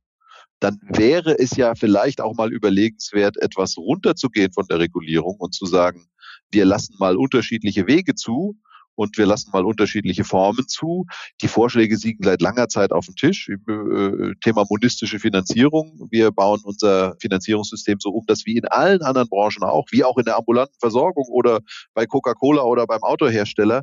dann 0.61 0.79
wäre 0.83 1.39
es 1.39 1.57
ja 1.57 1.75
vielleicht 1.75 2.21
auch 2.21 2.35
mal 2.35 2.53
überlegenswert, 2.53 3.37
etwas 3.37 3.77
runterzugehen 3.77 4.53
von 4.53 4.67
der 4.67 4.79
Regulierung 4.79 5.37
und 5.37 5.55
zu 5.55 5.67
sagen, 5.67 6.07
wir 6.51 6.65
lassen 6.65 6.97
mal 6.99 7.17
unterschiedliche 7.17 7.87
Wege 7.87 8.15
zu 8.15 8.57
und 8.95 9.19
wir 9.19 9.27
lassen 9.27 9.51
mal 9.53 9.65
unterschiedliche 9.65 10.25
Formen 10.25 10.67
zu. 10.69 11.07
Die 11.43 11.49
Vorschläge 11.49 11.97
liegen 11.97 12.25
seit 12.25 12.43
langer 12.43 12.69
Zeit 12.69 12.93
auf 12.93 13.07
dem 13.07 13.17
Tisch. 13.17 13.49
Äh, 13.49 14.35
Thema 14.43 14.65
monistische 14.69 15.19
Finanzierung. 15.19 16.09
Wir 16.11 16.31
bauen 16.31 16.61
unser 16.65 17.17
Finanzierungssystem 17.21 17.99
so 18.01 18.11
um, 18.11 18.27
dass 18.27 18.47
wie 18.47 18.57
in 18.57 18.67
allen 18.67 19.03
anderen 19.03 19.29
Branchen 19.29 19.63
auch, 19.63 19.87
wie 19.91 20.05
auch 20.05 20.19
in 20.19 20.25
der 20.25 20.37
ambulanten 20.37 20.77
Versorgung 20.81 21.27
oder 21.29 21.61
bei 21.95 22.07
Coca-Cola 22.07 22.63
oder 22.63 22.87
beim 22.87 23.03
Autohersteller, 23.03 23.83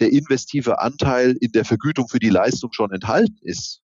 der 0.00 0.12
investive 0.12 0.80
Anteil 0.80 1.36
in 1.40 1.52
der 1.52 1.64
Vergütung 1.64 2.08
für 2.08 2.18
die 2.18 2.30
Leistung 2.30 2.72
schon 2.72 2.90
enthalten 2.92 3.38
ist. 3.42 3.82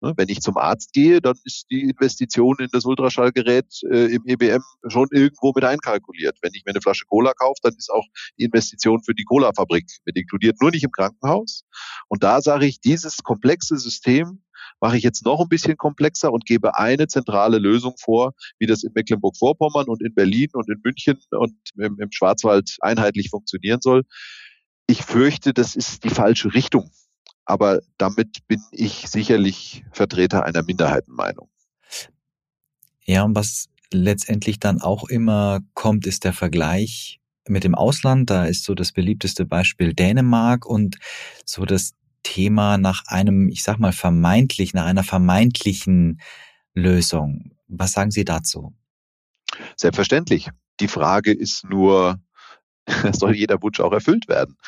Ne, 0.00 0.14
wenn 0.16 0.28
ich 0.28 0.40
zum 0.40 0.56
Arzt 0.56 0.92
gehe, 0.92 1.20
dann 1.20 1.36
ist 1.42 1.66
die 1.70 1.82
Investition 1.82 2.56
in 2.60 2.68
das 2.70 2.84
Ultraschallgerät 2.84 3.66
äh, 3.90 4.14
im 4.14 4.22
EBM 4.26 4.62
schon 4.86 5.08
irgendwo 5.10 5.52
mit 5.52 5.64
einkalkuliert. 5.64 6.38
Wenn 6.40 6.52
ich 6.54 6.64
mir 6.64 6.70
eine 6.70 6.80
Flasche 6.80 7.04
Cola 7.06 7.32
kaufe, 7.34 7.58
dann 7.64 7.74
ist 7.76 7.90
auch 7.90 8.04
die 8.38 8.44
Investition 8.44 9.02
für 9.02 9.12
die 9.12 9.24
Cola-Fabrik 9.24 9.86
mit 10.04 10.16
inkludiert, 10.16 10.60
nur 10.60 10.70
nicht 10.70 10.84
im 10.84 10.92
Krankenhaus. 10.92 11.64
Und 12.06 12.22
da 12.22 12.40
sage 12.40 12.66
ich, 12.66 12.80
dieses 12.80 13.16
komplexe 13.24 13.76
System 13.76 14.44
mache 14.80 14.96
ich 14.96 15.02
jetzt 15.02 15.24
noch 15.24 15.40
ein 15.40 15.48
bisschen 15.48 15.76
komplexer 15.76 16.32
und 16.32 16.46
gebe 16.46 16.78
eine 16.78 17.08
zentrale 17.08 17.58
Lösung 17.58 17.96
vor, 17.98 18.34
wie 18.60 18.66
das 18.66 18.84
in 18.84 18.92
Mecklenburg-Vorpommern 18.94 19.88
und 19.88 20.00
in 20.00 20.14
Berlin 20.14 20.50
und 20.52 20.68
in 20.68 20.80
München 20.84 21.18
und 21.30 21.56
im, 21.76 21.98
im 21.98 22.12
Schwarzwald 22.12 22.76
einheitlich 22.80 23.30
funktionieren 23.30 23.80
soll. 23.80 24.04
Ich 24.86 25.02
fürchte, 25.02 25.52
das 25.52 25.74
ist 25.74 26.04
die 26.04 26.10
falsche 26.10 26.54
Richtung 26.54 26.92
aber 27.48 27.80
damit 27.96 28.46
bin 28.46 28.62
ich 28.70 29.08
sicherlich 29.08 29.82
Vertreter 29.90 30.44
einer 30.44 30.62
Minderheitenmeinung. 30.62 31.48
Ja, 33.04 33.22
und 33.22 33.34
was 33.34 33.70
letztendlich 33.90 34.60
dann 34.60 34.82
auch 34.82 35.08
immer 35.08 35.60
kommt, 35.72 36.06
ist 36.06 36.24
der 36.24 36.34
Vergleich 36.34 37.20
mit 37.48 37.64
dem 37.64 37.74
Ausland. 37.74 38.28
Da 38.28 38.44
ist 38.44 38.64
so 38.64 38.74
das 38.74 38.92
beliebteste 38.92 39.46
Beispiel 39.46 39.94
Dänemark 39.94 40.66
und 40.66 40.98
so 41.46 41.64
das 41.64 41.92
Thema 42.22 42.76
nach 42.76 43.04
einem, 43.06 43.48
ich 43.48 43.62
sag 43.62 43.78
mal, 43.78 43.92
vermeintlich, 43.92 44.74
nach 44.74 44.84
einer 44.84 45.04
vermeintlichen 45.04 46.20
Lösung. 46.74 47.52
Was 47.66 47.92
sagen 47.92 48.10
Sie 48.10 48.26
dazu? 48.26 48.74
Selbstverständlich. 49.74 50.50
Die 50.80 50.88
Frage 50.88 51.32
ist 51.32 51.64
nur, 51.64 52.20
soll 53.12 53.34
jeder 53.34 53.62
Wunsch 53.62 53.80
auch 53.80 53.92
erfüllt 53.92 54.28
werden? 54.28 54.58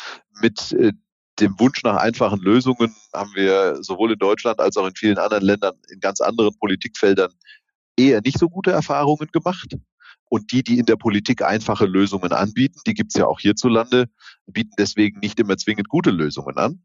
Mit 0.40 0.72
äh, 0.72 0.92
dem 1.40 1.58
Wunsch 1.58 1.82
nach 1.82 1.96
einfachen 1.96 2.40
Lösungen 2.40 2.94
haben 3.14 3.30
wir 3.34 3.82
sowohl 3.82 4.12
in 4.12 4.18
Deutschland 4.18 4.60
als 4.60 4.76
auch 4.76 4.86
in 4.86 4.94
vielen 4.94 5.18
anderen 5.18 5.44
Ländern 5.44 5.74
in 5.90 6.00
ganz 6.00 6.20
anderen 6.20 6.56
Politikfeldern 6.58 7.32
eher 7.96 8.20
nicht 8.24 8.38
so 8.38 8.48
gute 8.48 8.70
Erfahrungen 8.70 9.28
gemacht. 9.32 9.76
Und 10.28 10.52
die, 10.52 10.62
die 10.62 10.78
in 10.78 10.86
der 10.86 10.96
Politik 10.96 11.42
einfache 11.42 11.86
Lösungen 11.86 12.32
anbieten, 12.32 12.80
die 12.86 12.94
gibt 12.94 13.12
es 13.12 13.18
ja 13.18 13.26
auch 13.26 13.40
hierzulande, 13.40 14.06
bieten 14.46 14.74
deswegen 14.78 15.18
nicht 15.18 15.40
immer 15.40 15.56
zwingend 15.56 15.88
gute 15.88 16.10
Lösungen 16.10 16.56
an. 16.56 16.84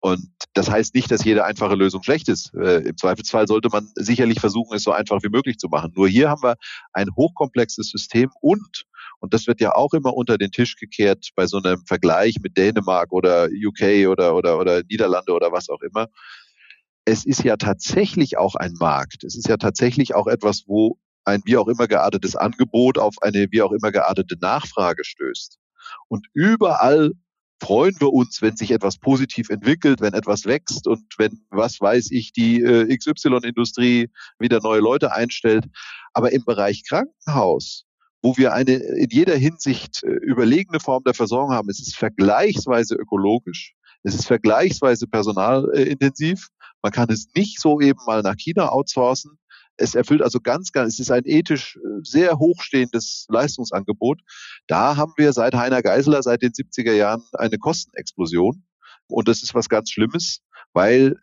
Und 0.00 0.28
das 0.52 0.70
heißt 0.70 0.94
nicht, 0.94 1.10
dass 1.10 1.24
jede 1.24 1.44
einfache 1.44 1.74
Lösung 1.74 2.02
schlecht 2.02 2.28
ist. 2.28 2.52
Äh, 2.54 2.88
Im 2.88 2.96
Zweifelsfall 2.96 3.48
sollte 3.48 3.70
man 3.70 3.90
sicherlich 3.94 4.38
versuchen, 4.38 4.76
es 4.76 4.82
so 4.82 4.92
einfach 4.92 5.22
wie 5.22 5.30
möglich 5.30 5.56
zu 5.56 5.68
machen. 5.68 5.92
Nur 5.96 6.08
hier 6.08 6.28
haben 6.28 6.42
wir 6.42 6.56
ein 6.92 7.08
hochkomplexes 7.16 7.88
System 7.88 8.30
und, 8.42 8.84
und 9.24 9.32
das 9.32 9.46
wird 9.46 9.62
ja 9.62 9.74
auch 9.74 9.94
immer 9.94 10.12
unter 10.12 10.36
den 10.36 10.50
Tisch 10.50 10.76
gekehrt 10.76 11.30
bei 11.34 11.46
so 11.46 11.56
einem 11.56 11.82
Vergleich 11.86 12.36
mit 12.42 12.58
Dänemark 12.58 13.10
oder 13.10 13.48
UK 13.48 14.06
oder, 14.06 14.36
oder, 14.36 14.58
oder 14.58 14.82
Niederlande 14.82 15.32
oder 15.32 15.50
was 15.50 15.70
auch 15.70 15.80
immer. 15.80 16.08
Es 17.06 17.24
ist 17.24 17.42
ja 17.42 17.56
tatsächlich 17.56 18.36
auch 18.36 18.54
ein 18.54 18.74
Markt. 18.78 19.24
Es 19.24 19.34
ist 19.34 19.48
ja 19.48 19.56
tatsächlich 19.56 20.14
auch 20.14 20.26
etwas, 20.26 20.64
wo 20.66 20.98
ein 21.24 21.40
wie 21.46 21.56
auch 21.56 21.68
immer 21.68 21.88
geartetes 21.88 22.36
Angebot 22.36 22.98
auf 22.98 23.14
eine 23.22 23.46
wie 23.50 23.62
auch 23.62 23.72
immer 23.72 23.92
geartete 23.92 24.36
Nachfrage 24.42 25.04
stößt. 25.04 25.58
Und 26.08 26.26
überall 26.34 27.12
freuen 27.62 27.98
wir 28.00 28.12
uns, 28.12 28.42
wenn 28.42 28.56
sich 28.58 28.72
etwas 28.72 28.98
positiv 28.98 29.48
entwickelt, 29.48 30.02
wenn 30.02 30.12
etwas 30.12 30.44
wächst 30.44 30.86
und 30.86 31.06
wenn, 31.16 31.46
was 31.48 31.80
weiß 31.80 32.10
ich, 32.10 32.34
die 32.34 32.60
äh, 32.60 32.94
XY-Industrie 32.94 34.10
wieder 34.38 34.60
neue 34.60 34.80
Leute 34.80 35.12
einstellt. 35.12 35.64
Aber 36.12 36.30
im 36.32 36.44
Bereich 36.44 36.82
Krankenhaus, 36.86 37.86
wo 38.24 38.38
wir 38.38 38.54
eine 38.54 38.76
in 38.76 39.10
jeder 39.10 39.36
Hinsicht 39.36 40.02
äh, 40.02 40.08
überlegene 40.08 40.80
Form 40.80 41.04
der 41.04 41.12
Versorgung 41.12 41.52
haben, 41.52 41.68
es 41.68 41.78
ist 41.78 41.94
vergleichsweise 41.94 42.94
ökologisch, 42.94 43.74
es 44.02 44.14
ist 44.14 44.26
vergleichsweise 44.26 45.06
personalintensiv. 45.06 46.48
Man 46.80 46.90
kann 46.90 47.10
es 47.10 47.26
nicht 47.34 47.60
so 47.60 47.82
eben 47.82 48.00
mal 48.06 48.22
nach 48.22 48.36
China 48.36 48.70
outsourcen. 48.70 49.38
Es 49.76 49.94
erfüllt 49.94 50.22
also 50.22 50.40
ganz, 50.40 50.72
ganz, 50.72 50.94
es 50.94 51.00
ist 51.00 51.10
ein 51.10 51.24
ethisch 51.26 51.76
äh, 51.76 52.00
sehr 52.02 52.38
hochstehendes 52.38 53.26
Leistungsangebot. 53.28 54.22
Da 54.68 54.96
haben 54.96 55.12
wir 55.18 55.34
seit 55.34 55.54
Heiner 55.54 55.82
Geiseler, 55.82 56.22
seit 56.22 56.40
den 56.40 56.52
70er 56.52 56.92
Jahren 56.92 57.24
eine 57.34 57.58
Kostenexplosion. 57.58 58.64
Und 59.06 59.28
das 59.28 59.42
ist 59.42 59.54
was 59.54 59.68
ganz 59.68 59.90
Schlimmes, 59.90 60.40
weil 60.72 61.18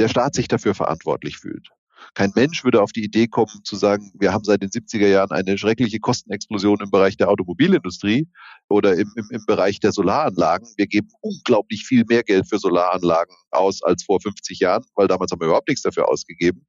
der 0.00 0.08
Staat 0.08 0.34
sich 0.34 0.48
dafür 0.48 0.74
verantwortlich 0.74 1.38
fühlt. 1.38 1.68
Kein 2.14 2.32
Mensch 2.34 2.64
würde 2.64 2.82
auf 2.82 2.92
die 2.92 3.04
Idee 3.04 3.26
kommen 3.26 3.64
zu 3.64 3.76
sagen, 3.76 4.12
wir 4.18 4.32
haben 4.32 4.44
seit 4.44 4.62
den 4.62 4.70
70er 4.70 5.08
Jahren 5.08 5.30
eine 5.30 5.58
schreckliche 5.58 5.98
Kostenexplosion 5.98 6.80
im 6.80 6.90
Bereich 6.90 7.16
der 7.16 7.28
Automobilindustrie 7.28 8.28
oder 8.68 8.94
im, 8.94 9.12
im, 9.16 9.28
im 9.30 9.44
Bereich 9.46 9.80
der 9.80 9.92
Solaranlagen. 9.92 10.68
Wir 10.76 10.86
geben 10.86 11.08
unglaublich 11.20 11.84
viel 11.86 12.04
mehr 12.06 12.22
Geld 12.22 12.48
für 12.48 12.58
Solaranlagen 12.58 13.34
aus 13.50 13.82
als 13.82 14.04
vor 14.04 14.20
50 14.20 14.60
Jahren, 14.60 14.84
weil 14.94 15.08
damals 15.08 15.32
haben 15.32 15.40
wir 15.40 15.46
überhaupt 15.46 15.68
nichts 15.68 15.82
dafür 15.82 16.08
ausgegeben. 16.08 16.66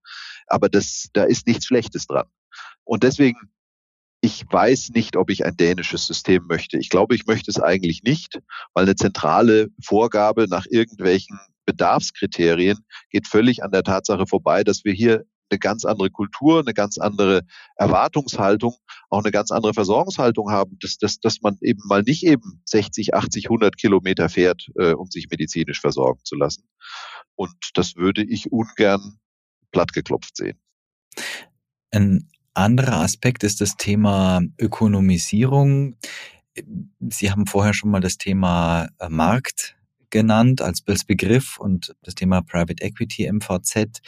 Aber 0.48 0.70
das, 0.70 1.10
da 1.14 1.24
ist 1.24 1.48
nichts 1.48 1.66
Schlechtes 1.66 2.08
dran. 2.08 2.28
Und 2.84 3.04
deswegen 3.04 3.38
ich 4.26 4.46
weiß 4.50 4.92
nicht, 4.92 5.18
ob 5.18 5.30
ich 5.30 5.46
ein 5.46 5.58
dänisches 5.58 6.08
System 6.08 6.46
möchte. 6.48 6.78
Ich 6.78 6.88
glaube, 6.88 7.14
ich 7.14 7.26
möchte 7.26 7.52
es 7.52 7.60
eigentlich 7.60 8.04
nicht, 8.04 8.40
weil 8.74 8.86
eine 8.86 8.96
zentrale 8.96 9.68
Vorgabe 9.84 10.48
nach 10.48 10.66
irgendwelchen 10.70 11.38
Bedarfskriterien 11.66 12.80
geht 13.10 13.28
völlig 13.28 13.64
an 13.64 13.72
der 13.72 13.84
Tatsache 13.84 14.26
vorbei, 14.28 14.64
dass 14.64 14.84
wir 14.84 14.94
hier 14.94 15.26
eine 15.50 15.60
ganz 15.60 15.86
andere 15.86 16.10
Kultur, 16.10 16.60
eine 16.60 16.74
ganz 16.74 16.98
andere 16.98 17.42
Erwartungshaltung, 17.76 18.76
auch 19.10 19.20
eine 19.20 19.32
ganz 19.32 19.52
andere 19.52 19.74
Versorgungshaltung 19.74 20.52
haben, 20.52 20.78
dass, 20.80 20.98
dass, 20.98 21.20
dass 21.20 21.42
man 21.42 21.58
eben 21.62 21.82
mal 21.86 22.02
nicht 22.02 22.24
eben 22.24 22.62
60, 22.66 23.14
80, 23.14 23.46
100 23.46 23.78
Kilometer 23.78 24.30
fährt, 24.30 24.68
äh, 24.80 24.94
um 24.94 25.10
sich 25.10 25.28
medizinisch 25.30 25.80
versorgen 25.80 26.22
zu 26.24 26.36
lassen. 26.36 26.68
Und 27.36 27.54
das 27.76 27.96
würde 27.96 28.24
ich 28.24 28.52
ungern 28.52 29.20
plattgeklopft 29.72 30.36
sehen. 30.36 30.60
Ein 31.92 32.28
anderer 32.54 33.02
Aspekt 33.02 33.44
ist 33.44 33.62
das 33.62 33.78
Thema 33.78 34.42
Ökonomisierung. 34.60 35.98
Sie 37.10 37.32
haben 37.32 37.48
vorher 37.48 37.74
schon 37.74 37.92
mal 37.92 38.02
das 38.02 38.18
Thema 38.18 38.90
äh, 39.00 39.10
Markt 39.10 39.76
genannt 40.14 40.62
als 40.62 40.82
Begriff 41.04 41.58
und 41.58 41.96
das 42.04 42.14
Thema 42.14 42.42
Private 42.42 42.82
Equity 42.82 43.30
MVZ. 43.30 44.02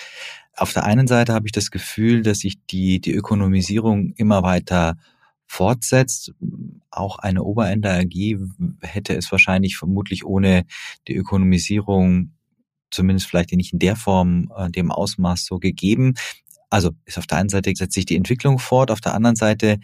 Auf 0.56 0.72
der 0.72 0.86
einen 0.86 1.08
Seite 1.08 1.34
habe 1.34 1.48
ich 1.48 1.52
das 1.52 1.72
Gefühl, 1.72 2.22
dass 2.22 2.40
sich 2.40 2.64
die, 2.70 3.02
die 3.02 3.12
Ökonomisierung 3.12 4.14
immer 4.16 4.44
weiter 4.44 4.98
fortsetzt. 5.48 6.32
Auch 6.92 7.18
eine 7.18 7.44
Oberender 7.44 7.92
AG 8.00 8.38
hätte 8.82 9.16
es 9.16 9.32
wahrscheinlich 9.32 9.78
vermutlich 9.78 10.24
ohne 10.26 10.66
die 11.08 11.16
Ökonomisierung 11.16 12.32
zumindest 12.92 13.28
vielleicht 13.28 13.52
nicht 13.52 13.74
in 13.74 13.80
der 13.80 13.96
Form, 13.96 14.52
äh, 14.56 14.70
dem 14.70 14.92
Ausmaß 14.92 15.44
so 15.46 15.58
gegeben. 15.58 16.14
Also 16.70 16.92
ist 17.06 17.18
auf 17.18 17.26
der 17.26 17.40
einen 17.40 17.50
Seite 17.50 17.74
setzt 17.76 17.96
sich 17.96 18.06
die 18.06 18.16
Entwicklung 18.16 18.60
fort, 18.60 18.92
auf 18.92 19.02
der 19.02 19.16
anderen 19.16 19.36
Seite 19.36 19.80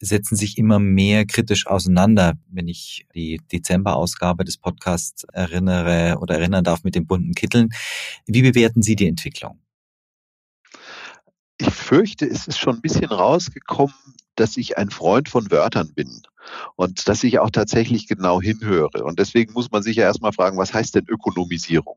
setzen 0.00 0.36
sich 0.36 0.58
immer 0.58 0.78
mehr 0.78 1.26
kritisch 1.26 1.66
auseinander. 1.66 2.34
Wenn 2.48 2.68
ich 2.68 3.06
die 3.14 3.40
Dezember-Ausgabe 3.52 4.44
des 4.44 4.58
Podcasts 4.58 5.24
erinnere 5.32 6.18
oder 6.20 6.38
erinnern 6.38 6.64
darf 6.64 6.84
mit 6.84 6.94
den 6.94 7.06
bunten 7.06 7.34
Kitteln. 7.34 7.70
Wie 8.26 8.42
bewerten 8.42 8.82
Sie 8.82 8.96
die 8.96 9.08
Entwicklung? 9.08 9.60
Ich 11.58 11.70
fürchte, 11.70 12.26
es 12.26 12.46
ist 12.46 12.58
schon 12.58 12.76
ein 12.76 12.82
bisschen 12.82 13.06
rausgekommen, 13.06 13.94
dass 14.34 14.58
ich 14.58 14.76
ein 14.76 14.90
Freund 14.90 15.28
von 15.28 15.50
Wörtern 15.50 15.92
bin 15.94 16.22
und 16.76 17.08
dass 17.08 17.24
ich 17.24 17.38
auch 17.38 17.50
tatsächlich 17.50 18.06
genau 18.06 18.40
hinhöre. 18.40 19.04
Und 19.04 19.18
deswegen 19.18 19.54
muss 19.54 19.70
man 19.70 19.82
sich 19.82 19.96
ja 19.96 20.04
erstmal 20.04 20.32
fragen, 20.32 20.58
was 20.58 20.74
heißt 20.74 20.94
denn 20.94 21.06
Ökonomisierung? 21.08 21.96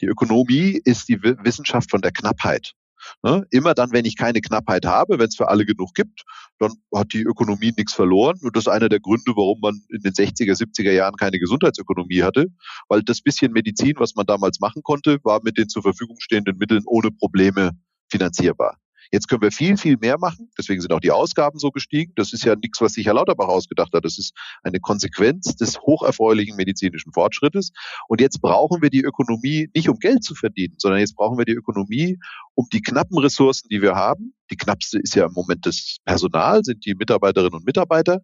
Die 0.00 0.06
Ökonomie 0.06 0.80
ist 0.84 1.08
die 1.08 1.22
Wissenschaft 1.22 1.90
von 1.90 2.00
der 2.00 2.12
Knappheit. 2.12 2.74
Ne? 3.22 3.46
Immer 3.50 3.74
dann, 3.74 3.92
wenn 3.92 4.06
ich 4.06 4.16
keine 4.16 4.40
Knappheit 4.40 4.86
habe, 4.86 5.18
wenn 5.18 5.28
es 5.28 5.36
für 5.36 5.48
alle 5.48 5.66
genug 5.66 5.94
gibt, 5.94 6.24
dann 6.58 6.72
hat 6.94 7.12
die 7.12 7.22
Ökonomie 7.22 7.72
nichts 7.76 7.92
verloren. 7.92 8.38
Und 8.42 8.56
das 8.56 8.64
ist 8.64 8.72
einer 8.72 8.88
der 8.88 9.00
Gründe, 9.00 9.32
warum 9.36 9.60
man 9.60 9.80
in 9.90 10.00
den 10.00 10.12
60er, 10.12 10.56
70er 10.56 10.92
Jahren 10.92 11.16
keine 11.16 11.38
Gesundheitsökonomie 11.38 12.22
hatte, 12.22 12.46
weil 12.88 13.02
das 13.02 13.20
bisschen 13.20 13.52
Medizin, 13.52 13.94
was 13.96 14.14
man 14.14 14.26
damals 14.26 14.60
machen 14.60 14.82
konnte, 14.82 15.18
war 15.22 15.40
mit 15.42 15.58
den 15.58 15.68
zur 15.68 15.82
Verfügung 15.82 16.16
stehenden 16.20 16.56
Mitteln 16.56 16.82
ohne 16.86 17.10
Probleme 17.10 17.72
finanzierbar. 18.10 18.78
Jetzt 19.12 19.28
können 19.28 19.42
wir 19.42 19.50
viel, 19.50 19.76
viel 19.76 19.96
mehr 19.96 20.18
machen. 20.18 20.50
Deswegen 20.56 20.80
sind 20.80 20.92
auch 20.92 21.00
die 21.00 21.10
Ausgaben 21.10 21.58
so 21.58 21.70
gestiegen. 21.70 22.12
Das 22.16 22.32
ist 22.32 22.44
ja 22.44 22.54
nichts, 22.54 22.80
was 22.80 22.92
sich 22.92 23.06
Herr 23.06 23.14
Lauterbach 23.14 23.48
ausgedacht 23.48 23.92
hat. 23.92 24.04
Das 24.04 24.18
ist 24.18 24.34
eine 24.62 24.80
Konsequenz 24.80 25.56
des 25.56 25.80
hocherfreulichen 25.80 26.56
medizinischen 26.56 27.12
Fortschrittes. 27.12 27.72
Und 28.08 28.20
jetzt 28.20 28.40
brauchen 28.40 28.82
wir 28.82 28.90
die 28.90 29.02
Ökonomie 29.02 29.68
nicht, 29.74 29.88
um 29.88 29.98
Geld 29.98 30.22
zu 30.22 30.34
verdienen, 30.34 30.74
sondern 30.78 31.00
jetzt 31.00 31.16
brauchen 31.16 31.38
wir 31.38 31.44
die 31.44 31.52
Ökonomie, 31.52 32.18
um 32.54 32.66
die 32.72 32.82
knappen 32.82 33.18
Ressourcen, 33.18 33.68
die 33.68 33.82
wir 33.82 33.94
haben, 33.94 34.34
die 34.50 34.56
knappste 34.56 34.98
ist 34.98 35.14
ja 35.14 35.26
im 35.26 35.32
Moment 35.32 35.66
das 35.66 35.98
Personal, 36.04 36.64
sind 36.64 36.84
die 36.84 36.94
Mitarbeiterinnen 36.94 37.54
und 37.54 37.66
Mitarbeiter, 37.66 38.22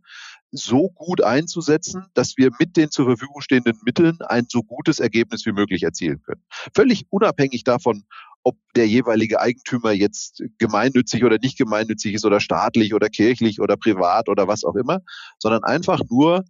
so 0.50 0.90
gut 0.90 1.22
einzusetzen, 1.22 2.06
dass 2.14 2.36
wir 2.36 2.50
mit 2.58 2.76
den 2.76 2.90
zur 2.90 3.06
Verfügung 3.06 3.40
stehenden 3.40 3.78
Mitteln 3.84 4.18
ein 4.28 4.46
so 4.48 4.62
gutes 4.62 5.00
Ergebnis 5.00 5.44
wie 5.46 5.52
möglich 5.52 5.82
erzielen 5.82 6.22
können. 6.22 6.42
Völlig 6.74 7.06
unabhängig 7.10 7.64
davon, 7.64 8.04
ob 8.46 8.56
der 8.76 8.86
jeweilige 8.86 9.40
Eigentümer 9.40 9.90
jetzt 9.90 10.40
gemeinnützig 10.58 11.24
oder 11.24 11.36
nicht 11.38 11.58
gemeinnützig 11.58 12.14
ist 12.14 12.24
oder 12.24 12.38
staatlich 12.38 12.94
oder 12.94 13.08
kirchlich 13.08 13.60
oder 13.60 13.76
privat 13.76 14.28
oder 14.28 14.46
was 14.46 14.62
auch 14.62 14.76
immer, 14.76 15.00
sondern 15.40 15.64
einfach 15.64 15.98
nur 16.08 16.44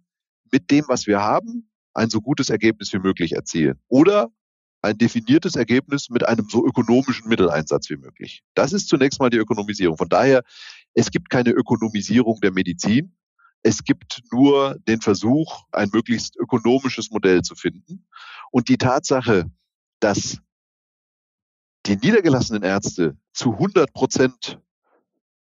mit 0.51 0.69
dem, 0.69 0.85
was 0.87 1.07
wir 1.07 1.21
haben, 1.21 1.71
ein 1.95 2.11
so 2.11 2.21
gutes 2.21 2.51
Ergebnis 2.51 2.93
wie 2.93 2.99
möglich 2.99 3.31
erzielen. 3.31 3.79
Oder 3.87 4.29
ein 4.83 4.99
definiertes 4.99 5.55
Ergebnis 5.55 6.11
mit 6.11 6.23
einem 6.23 6.47
so 6.47 6.63
ökonomischen 6.63 7.29
Mitteleinsatz 7.29 7.89
wie 7.89 7.97
möglich. 7.97 8.43
Das 8.53 8.73
ist 8.73 8.89
zunächst 8.89 9.19
mal 9.19 9.31
die 9.31 9.37
Ökonomisierung. 9.37 9.97
Von 9.97 10.09
daher, 10.09 10.43
es 10.93 11.09
gibt 11.09 11.31
keine 11.31 11.49
Ökonomisierung 11.49 12.39
der 12.41 12.51
Medizin. 12.51 13.17
Es 13.63 13.83
gibt 13.83 14.21
nur 14.31 14.77
den 14.87 15.01
Versuch, 15.01 15.63
ein 15.71 15.89
möglichst 15.91 16.35
ökonomisches 16.37 17.09
Modell 17.09 17.41
zu 17.41 17.55
finden. 17.55 18.05
Und 18.51 18.69
die 18.69 18.77
Tatsache, 18.77 19.45
dass 19.99 20.37
die 21.87 21.95
niedergelassenen 21.95 22.63
Ärzte 22.63 23.17
zu 23.33 23.53
100 23.53 23.93
Prozent 23.93 24.59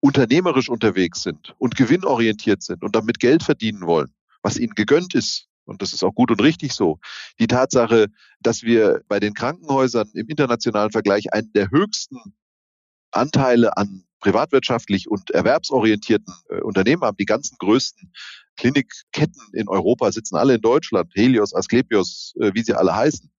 unternehmerisch 0.00 0.68
unterwegs 0.68 1.22
sind 1.22 1.54
und 1.58 1.74
gewinnorientiert 1.74 2.62
sind 2.62 2.84
und 2.84 2.94
damit 2.94 3.18
Geld 3.18 3.42
verdienen 3.42 3.86
wollen, 3.86 4.14
was 4.42 4.56
ihnen 4.56 4.74
gegönnt 4.74 5.14
ist, 5.14 5.48
und 5.64 5.82
das 5.82 5.92
ist 5.92 6.02
auch 6.04 6.14
gut 6.14 6.30
und 6.30 6.40
richtig 6.40 6.72
so, 6.72 7.00
die 7.40 7.48
Tatsache, 7.48 8.06
dass 8.40 8.62
wir 8.62 9.02
bei 9.08 9.20
den 9.20 9.34
Krankenhäusern 9.34 10.08
im 10.14 10.28
internationalen 10.28 10.92
Vergleich 10.92 11.32
einen 11.32 11.52
der 11.52 11.70
höchsten 11.70 12.16
Anteile 13.10 13.76
an 13.76 14.04
privatwirtschaftlich 14.20 15.08
und 15.08 15.30
erwerbsorientierten 15.30 16.34
äh, 16.50 16.60
Unternehmen 16.60 17.02
haben, 17.02 17.16
die 17.16 17.24
ganzen 17.24 17.56
größten 17.58 18.12
Klinikketten 18.56 19.42
in 19.52 19.68
Europa 19.68 20.10
sitzen 20.10 20.36
alle 20.36 20.54
in 20.54 20.60
Deutschland, 20.60 21.12
Helios, 21.14 21.54
Asklepios, 21.54 22.34
äh, 22.40 22.50
wie 22.54 22.62
sie 22.62 22.74
alle 22.74 22.94
heißen. 22.94 23.30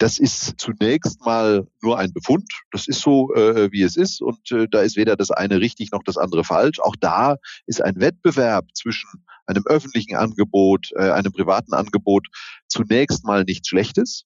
Das 0.00 0.16
ist 0.16 0.54
zunächst 0.56 1.20
mal 1.26 1.68
nur 1.82 1.98
ein 1.98 2.14
Befund. 2.14 2.50
Das 2.70 2.88
ist 2.88 3.02
so, 3.02 3.34
äh, 3.34 3.70
wie 3.70 3.82
es 3.82 3.96
ist. 3.96 4.22
Und 4.22 4.50
äh, 4.50 4.66
da 4.66 4.80
ist 4.80 4.96
weder 4.96 5.14
das 5.14 5.30
eine 5.30 5.60
richtig 5.60 5.92
noch 5.92 6.02
das 6.02 6.16
andere 6.16 6.42
falsch. 6.42 6.80
Auch 6.80 6.96
da 6.98 7.36
ist 7.66 7.82
ein 7.82 8.00
Wettbewerb 8.00 8.64
zwischen 8.74 9.10
einem 9.44 9.62
öffentlichen 9.66 10.16
Angebot, 10.16 10.88
äh, 10.96 11.10
einem 11.10 11.32
privaten 11.32 11.74
Angebot 11.74 12.28
zunächst 12.66 13.24
mal 13.24 13.44
nichts 13.44 13.68
Schlechtes. 13.68 14.24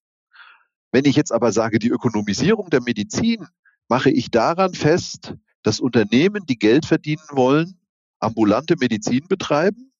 Wenn 0.92 1.06
ich 1.06 1.16
jetzt 1.16 1.32
aber 1.32 1.50
sage, 1.50 1.80
die 1.80 1.88
Ökonomisierung 1.88 2.70
der 2.70 2.80
Medizin 2.80 3.44
mache 3.88 4.10
ich 4.10 4.30
daran 4.30 4.74
fest, 4.74 5.34
dass 5.64 5.80
Unternehmen, 5.80 6.46
die 6.46 6.58
Geld 6.58 6.86
verdienen 6.86 7.26
wollen, 7.32 7.80
ambulante 8.20 8.76
Medizin 8.78 9.26
betreiben 9.28 9.92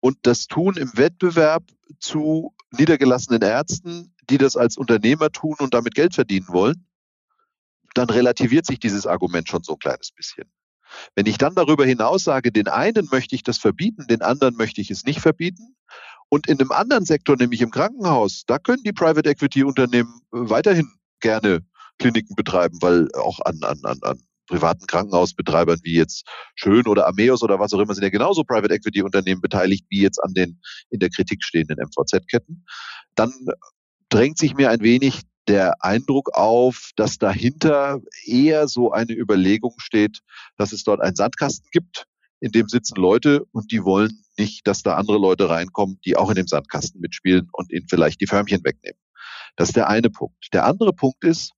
und 0.00 0.18
das 0.22 0.46
tun 0.46 0.76
im 0.76 0.96
Wettbewerb 0.96 1.64
zu 1.98 2.54
niedergelassenen 2.70 3.42
Ärzten, 3.42 4.14
die 4.30 4.38
das 4.38 4.56
als 4.56 4.76
Unternehmer 4.76 5.30
tun 5.30 5.56
und 5.58 5.74
damit 5.74 5.94
Geld 5.94 6.14
verdienen 6.14 6.48
wollen, 6.48 6.86
dann 7.94 8.10
relativiert 8.10 8.66
sich 8.66 8.78
dieses 8.78 9.06
Argument 9.06 9.48
schon 9.48 9.62
so 9.62 9.72
ein 9.72 9.78
kleines 9.78 10.12
bisschen. 10.12 10.50
Wenn 11.14 11.26
ich 11.26 11.38
dann 11.38 11.54
darüber 11.54 11.84
hinaus 11.84 12.24
sage, 12.24 12.52
den 12.52 12.68
einen 12.68 13.08
möchte 13.10 13.34
ich 13.34 13.42
das 13.42 13.58
verbieten, 13.58 14.06
den 14.06 14.22
anderen 14.22 14.56
möchte 14.56 14.80
ich 14.80 14.90
es 14.90 15.04
nicht 15.04 15.20
verbieten, 15.20 15.76
und 16.30 16.46
in 16.46 16.60
einem 16.60 16.72
anderen 16.72 17.04
Sektor, 17.04 17.36
nämlich 17.36 17.62
im 17.62 17.70
Krankenhaus, 17.70 18.44
da 18.46 18.58
können 18.58 18.82
die 18.82 18.92
Private 18.92 19.30
Equity 19.30 19.64
Unternehmen 19.64 20.20
weiterhin 20.30 20.92
gerne 21.20 21.64
Kliniken 21.98 22.36
betreiben, 22.36 22.78
weil 22.82 23.08
auch 23.14 23.40
an, 23.40 23.58
an, 23.62 23.80
an, 23.84 23.98
an 24.02 24.20
privaten 24.48 24.86
Krankenhausbetreibern 24.86 25.78
wie 25.82 25.96
jetzt 25.96 26.26
Schön 26.56 26.86
oder 26.86 27.06
Ameos 27.06 27.42
oder 27.42 27.60
was 27.60 27.72
auch 27.72 27.78
immer 27.78 27.94
sind 27.94 28.04
ja 28.04 28.10
genauso 28.10 28.42
Private 28.44 28.74
Equity 28.74 29.02
Unternehmen 29.02 29.40
beteiligt 29.40 29.86
wie 29.90 30.02
jetzt 30.02 30.22
an 30.22 30.34
den 30.34 30.60
in 30.90 30.98
der 30.98 31.10
Kritik 31.10 31.44
stehenden 31.44 31.78
MVZ-Ketten. 31.78 32.64
Dann 33.14 33.32
drängt 34.08 34.38
sich 34.38 34.54
mir 34.54 34.70
ein 34.70 34.80
wenig 34.80 35.22
der 35.46 35.82
Eindruck 35.82 36.30
auf, 36.34 36.90
dass 36.96 37.18
dahinter 37.18 38.00
eher 38.26 38.68
so 38.68 38.92
eine 38.92 39.12
Überlegung 39.12 39.74
steht, 39.78 40.20
dass 40.56 40.72
es 40.72 40.84
dort 40.84 41.00
einen 41.00 41.16
Sandkasten 41.16 41.68
gibt, 41.72 42.04
in 42.40 42.52
dem 42.52 42.68
sitzen 42.68 42.96
Leute 42.96 43.44
und 43.52 43.72
die 43.72 43.82
wollen 43.82 44.24
nicht, 44.36 44.66
dass 44.66 44.82
da 44.82 44.94
andere 44.94 45.18
Leute 45.18 45.48
reinkommen, 45.48 45.98
die 46.04 46.16
auch 46.16 46.28
in 46.28 46.36
dem 46.36 46.46
Sandkasten 46.46 47.00
mitspielen 47.00 47.48
und 47.52 47.72
ihnen 47.72 47.86
vielleicht 47.88 48.20
die 48.20 48.26
Förmchen 48.26 48.62
wegnehmen. 48.62 48.98
Das 49.56 49.70
ist 49.70 49.76
der 49.76 49.88
eine 49.88 50.10
Punkt. 50.10 50.52
Der 50.52 50.64
andere 50.64 50.92
Punkt 50.92 51.24
ist, 51.24 51.52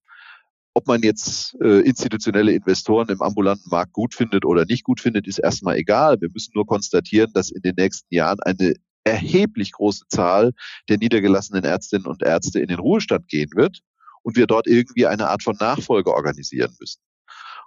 ob 0.73 0.87
man 0.87 1.01
jetzt 1.01 1.55
äh, 1.61 1.81
institutionelle 1.81 2.53
Investoren 2.53 3.09
im 3.09 3.21
ambulanten 3.21 3.69
Markt 3.69 3.93
gut 3.93 4.15
findet 4.15 4.45
oder 4.45 4.65
nicht 4.65 4.83
gut 4.83 5.01
findet, 5.01 5.27
ist 5.27 5.39
erstmal 5.39 5.77
egal. 5.77 6.19
Wir 6.21 6.29
müssen 6.33 6.51
nur 6.55 6.65
konstatieren, 6.65 7.31
dass 7.33 7.51
in 7.51 7.61
den 7.61 7.75
nächsten 7.77 8.13
Jahren 8.13 8.39
eine 8.41 8.75
erheblich 9.03 9.73
große 9.73 10.05
Zahl 10.07 10.53
der 10.87 10.97
niedergelassenen 10.97 11.63
Ärztinnen 11.63 12.05
und 12.05 12.23
Ärzte 12.23 12.59
in 12.59 12.67
den 12.67 12.79
Ruhestand 12.79 13.27
gehen 13.27 13.49
wird 13.55 13.79
und 14.21 14.37
wir 14.37 14.47
dort 14.47 14.67
irgendwie 14.67 15.07
eine 15.07 15.27
Art 15.27 15.43
von 15.43 15.57
Nachfolge 15.59 16.13
organisieren 16.13 16.73
müssen. 16.79 17.01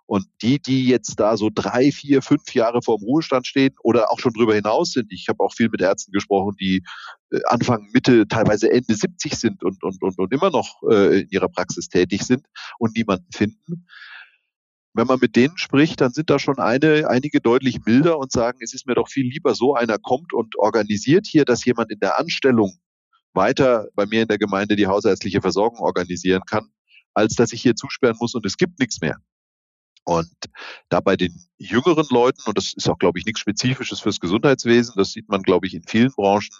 Und 0.06 0.26
die, 0.42 0.60
die 0.60 0.86
jetzt 0.86 1.18
da 1.18 1.36
so 1.36 1.50
drei, 1.54 1.90
vier, 1.90 2.20
fünf 2.20 2.54
Jahre 2.54 2.82
vor 2.82 2.98
dem 2.98 3.04
Ruhestand 3.04 3.46
stehen 3.46 3.74
oder 3.82 4.12
auch 4.12 4.18
schon 4.18 4.34
drüber 4.34 4.54
hinaus 4.54 4.92
sind, 4.92 5.10
ich 5.10 5.28
habe 5.28 5.42
auch 5.42 5.54
viel 5.54 5.70
mit 5.70 5.80
Ärzten 5.80 6.12
gesprochen, 6.12 6.56
die 6.60 6.82
äh, 7.30 7.40
Anfang, 7.46 7.88
Mitte, 7.92 8.28
teilweise 8.28 8.70
Ende 8.70 8.94
70 8.94 9.34
sind 9.34 9.64
und, 9.64 9.82
und, 9.82 10.02
und, 10.02 10.18
und 10.18 10.32
immer 10.32 10.50
noch 10.50 10.82
äh, 10.90 11.20
in 11.20 11.28
ihrer 11.30 11.48
Praxis 11.48 11.88
tätig 11.88 12.22
sind 12.22 12.46
und 12.78 12.96
niemanden 12.96 13.30
finden. 13.32 13.86
wenn 14.92 15.06
man 15.06 15.18
mit 15.20 15.36
denen 15.36 15.56
spricht, 15.56 16.00
dann 16.02 16.12
sind 16.12 16.28
da 16.30 16.38
schon 16.38 16.58
eine, 16.58 17.08
einige 17.08 17.40
deutlich 17.40 17.80
milder 17.86 18.18
und 18.18 18.30
sagen, 18.30 18.58
es 18.60 18.74
ist 18.74 18.86
mir 18.86 18.94
doch 18.94 19.08
viel 19.08 19.26
lieber, 19.26 19.54
so 19.54 19.74
einer 19.74 19.98
kommt 19.98 20.34
und 20.34 20.56
organisiert 20.56 21.26
hier, 21.26 21.44
dass 21.46 21.64
jemand 21.64 21.90
in 21.90 21.98
der 21.98 22.18
Anstellung 22.18 22.78
weiter 23.32 23.88
bei 23.94 24.06
mir 24.06 24.22
in 24.22 24.28
der 24.28 24.38
Gemeinde 24.38 24.76
die 24.76 24.86
hausärztliche 24.86 25.40
Versorgung 25.40 25.80
organisieren 25.80 26.42
kann, 26.46 26.68
als 27.14 27.34
dass 27.34 27.52
ich 27.52 27.62
hier 27.62 27.74
zusperren 27.74 28.16
muss 28.20 28.34
und 28.34 28.46
es 28.46 28.56
gibt 28.56 28.78
nichts 28.78 29.00
mehr. 29.00 29.16
Und 30.04 30.30
da 30.90 31.00
bei 31.00 31.16
den 31.16 31.34
jüngeren 31.56 32.06
Leuten, 32.10 32.42
und 32.46 32.58
das 32.58 32.74
ist 32.74 32.88
auch, 32.88 32.98
glaube 32.98 33.18
ich, 33.18 33.24
nichts 33.24 33.40
Spezifisches 33.40 34.00
fürs 34.00 34.20
Gesundheitswesen, 34.20 34.94
das 34.96 35.12
sieht 35.12 35.28
man, 35.28 35.42
glaube 35.42 35.66
ich, 35.66 35.74
in 35.74 35.82
vielen 35.82 36.12
Branchen, 36.12 36.50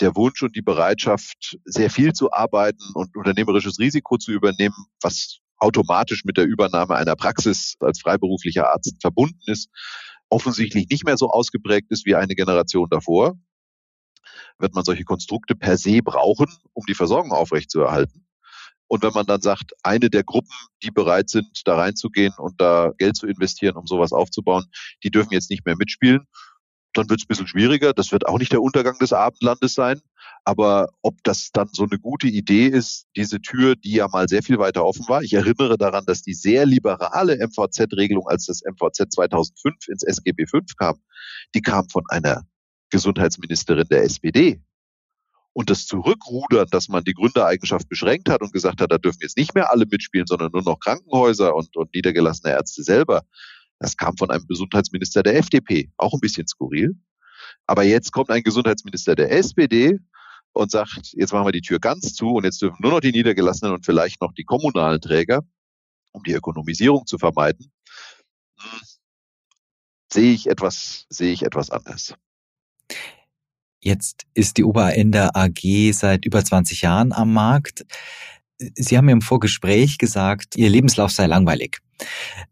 der 0.00 0.16
Wunsch 0.16 0.42
und 0.42 0.56
die 0.56 0.62
Bereitschaft, 0.62 1.56
sehr 1.64 1.88
viel 1.88 2.12
zu 2.12 2.32
arbeiten 2.32 2.82
und 2.94 3.16
unternehmerisches 3.16 3.78
Risiko 3.78 4.18
zu 4.18 4.32
übernehmen, 4.32 4.74
was 5.00 5.38
automatisch 5.56 6.24
mit 6.24 6.36
der 6.36 6.46
Übernahme 6.46 6.96
einer 6.96 7.14
Praxis 7.14 7.76
als 7.78 8.00
freiberuflicher 8.00 8.68
Arzt 8.70 9.00
verbunden 9.00 9.40
ist, 9.46 9.68
offensichtlich 10.28 10.88
nicht 10.90 11.04
mehr 11.04 11.16
so 11.16 11.30
ausgeprägt 11.30 11.90
ist 11.90 12.06
wie 12.06 12.16
eine 12.16 12.34
Generation 12.34 12.88
davor, 12.90 13.38
wird 14.58 14.74
man 14.74 14.84
solche 14.84 15.04
Konstrukte 15.04 15.54
per 15.54 15.76
se 15.76 16.00
brauchen, 16.02 16.46
um 16.72 16.84
die 16.86 16.94
Versorgung 16.94 17.32
aufrechtzuerhalten. 17.32 18.26
Und 18.94 19.02
wenn 19.02 19.12
man 19.12 19.26
dann 19.26 19.40
sagt, 19.40 19.72
eine 19.82 20.08
der 20.08 20.22
Gruppen, 20.22 20.54
die 20.84 20.92
bereit 20.92 21.28
sind, 21.28 21.62
da 21.64 21.74
reinzugehen 21.74 22.32
und 22.38 22.60
da 22.60 22.92
Geld 22.96 23.16
zu 23.16 23.26
investieren, 23.26 23.74
um 23.74 23.88
sowas 23.88 24.12
aufzubauen, 24.12 24.66
die 25.02 25.10
dürfen 25.10 25.32
jetzt 25.32 25.50
nicht 25.50 25.66
mehr 25.66 25.74
mitspielen, 25.76 26.28
dann 26.92 27.10
wird 27.10 27.18
es 27.18 27.24
ein 27.24 27.26
bisschen 27.26 27.48
schwieriger. 27.48 27.92
Das 27.92 28.12
wird 28.12 28.24
auch 28.28 28.38
nicht 28.38 28.52
der 28.52 28.62
Untergang 28.62 28.96
des 29.00 29.12
Abendlandes 29.12 29.74
sein. 29.74 30.00
Aber 30.44 30.90
ob 31.02 31.16
das 31.24 31.50
dann 31.52 31.70
so 31.72 31.82
eine 31.90 31.98
gute 31.98 32.28
Idee 32.28 32.68
ist, 32.68 33.06
diese 33.16 33.40
Tür, 33.40 33.74
die 33.74 33.94
ja 33.94 34.06
mal 34.06 34.28
sehr 34.28 34.44
viel 34.44 34.60
weiter 34.60 34.84
offen 34.84 35.08
war. 35.08 35.22
Ich 35.22 35.32
erinnere 35.32 35.76
daran, 35.76 36.04
dass 36.06 36.22
die 36.22 36.34
sehr 36.34 36.64
liberale 36.64 37.36
MVZ-Regelung, 37.44 38.28
als 38.28 38.46
das 38.46 38.62
MVZ 38.62 39.12
2005 39.12 39.88
ins 39.88 40.04
SGB 40.04 40.46
V 40.46 40.60
kam, 40.78 41.00
die 41.52 41.62
kam 41.62 41.88
von 41.88 42.04
einer 42.10 42.44
Gesundheitsministerin 42.90 43.88
der 43.90 44.04
SPD. 44.04 44.62
Und 45.54 45.70
das 45.70 45.86
Zurückrudern, 45.86 46.66
dass 46.70 46.88
man 46.88 47.04
die 47.04 47.14
Gründereigenschaft 47.14 47.88
beschränkt 47.88 48.28
hat 48.28 48.42
und 48.42 48.52
gesagt 48.52 48.80
hat, 48.80 48.90
da 48.90 48.98
dürfen 48.98 49.20
jetzt 49.22 49.36
nicht 49.36 49.54
mehr 49.54 49.70
alle 49.70 49.86
mitspielen, 49.86 50.26
sondern 50.26 50.50
nur 50.52 50.62
noch 50.62 50.80
Krankenhäuser 50.80 51.54
und, 51.54 51.76
und 51.76 51.94
niedergelassene 51.94 52.52
Ärzte 52.52 52.82
selber, 52.82 53.22
das 53.78 53.96
kam 53.96 54.16
von 54.16 54.30
einem 54.30 54.46
Gesundheitsminister 54.46 55.22
der 55.22 55.36
FDP. 55.36 55.90
Auch 55.96 56.12
ein 56.12 56.20
bisschen 56.20 56.46
skurril. 56.46 56.96
Aber 57.66 57.84
jetzt 57.84 58.12
kommt 58.12 58.30
ein 58.30 58.42
Gesundheitsminister 58.42 59.14
der 59.14 59.30
SPD 59.30 59.98
und 60.52 60.70
sagt, 60.70 61.12
jetzt 61.12 61.32
machen 61.32 61.46
wir 61.46 61.52
die 61.52 61.60
Tür 61.60 61.78
ganz 61.78 62.14
zu 62.14 62.30
und 62.30 62.44
jetzt 62.44 62.60
dürfen 62.62 62.78
nur 62.80 62.92
noch 62.92 63.00
die 63.00 63.12
Niedergelassenen 63.12 63.74
und 63.74 63.84
vielleicht 63.84 64.20
noch 64.20 64.32
die 64.32 64.44
kommunalen 64.44 65.00
Träger, 65.00 65.42
um 66.12 66.22
die 66.22 66.32
Ökonomisierung 66.32 67.06
zu 67.06 67.18
vermeiden, 67.18 67.72
hm, 68.58 68.80
sehe 70.12 70.32
ich 70.32 70.48
etwas, 70.48 71.06
sehe 71.08 71.32
ich 71.32 71.42
etwas 71.42 71.70
anders. 71.70 72.14
Jetzt 73.84 74.24
ist 74.32 74.56
die 74.56 74.64
Oberender 74.64 75.36
AG 75.36 75.92
seit 75.92 76.24
über 76.24 76.42
20 76.42 76.80
Jahren 76.80 77.12
am 77.12 77.34
Markt. 77.34 77.84
Sie 78.58 78.96
haben 78.96 79.04
mir 79.04 79.12
im 79.12 79.20
Vorgespräch 79.20 79.98
gesagt, 79.98 80.56
Ihr 80.56 80.70
Lebenslauf 80.70 81.10
sei 81.10 81.26
langweilig. 81.26 81.80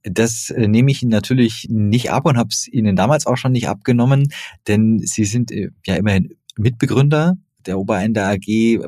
Das 0.02 0.50
äh, 0.50 0.68
nehme 0.68 0.90
ich 0.90 1.02
Ihnen 1.02 1.10
natürlich 1.10 1.68
nicht 1.70 2.10
ab 2.10 2.26
und 2.26 2.36
habe 2.36 2.50
es 2.50 2.68
Ihnen 2.68 2.96
damals 2.96 3.26
auch 3.26 3.38
schon 3.38 3.52
nicht 3.52 3.66
abgenommen, 3.66 4.30
denn 4.68 4.98
Sie 4.98 5.24
sind 5.24 5.50
äh, 5.50 5.70
ja 5.86 5.94
immerhin 5.94 6.36
Mitbegründer 6.58 7.38
der 7.64 7.78
Oberender 7.78 8.28
AG, 8.28 8.80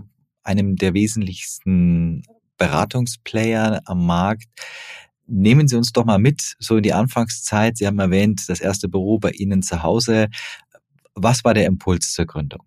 einem 0.42 0.76
der 0.76 0.92
wesentlichsten 0.92 2.24
Beratungsplayer 2.58 3.80
am 3.86 4.04
Markt. 4.04 4.48
Nehmen 5.26 5.66
Sie 5.66 5.76
uns 5.76 5.92
doch 5.92 6.04
mal 6.04 6.18
mit, 6.18 6.56
so 6.58 6.76
in 6.76 6.82
die 6.82 6.92
Anfangszeit. 6.92 7.78
Sie 7.78 7.86
haben 7.86 7.98
erwähnt, 7.98 8.42
das 8.48 8.60
erste 8.60 8.90
Büro 8.90 9.18
bei 9.18 9.30
Ihnen 9.30 9.62
zu 9.62 9.82
Hause. 9.82 10.28
Was 11.14 11.44
war 11.44 11.54
der 11.54 11.66
Impuls 11.66 12.12
zur 12.12 12.26
Gründung? 12.26 12.64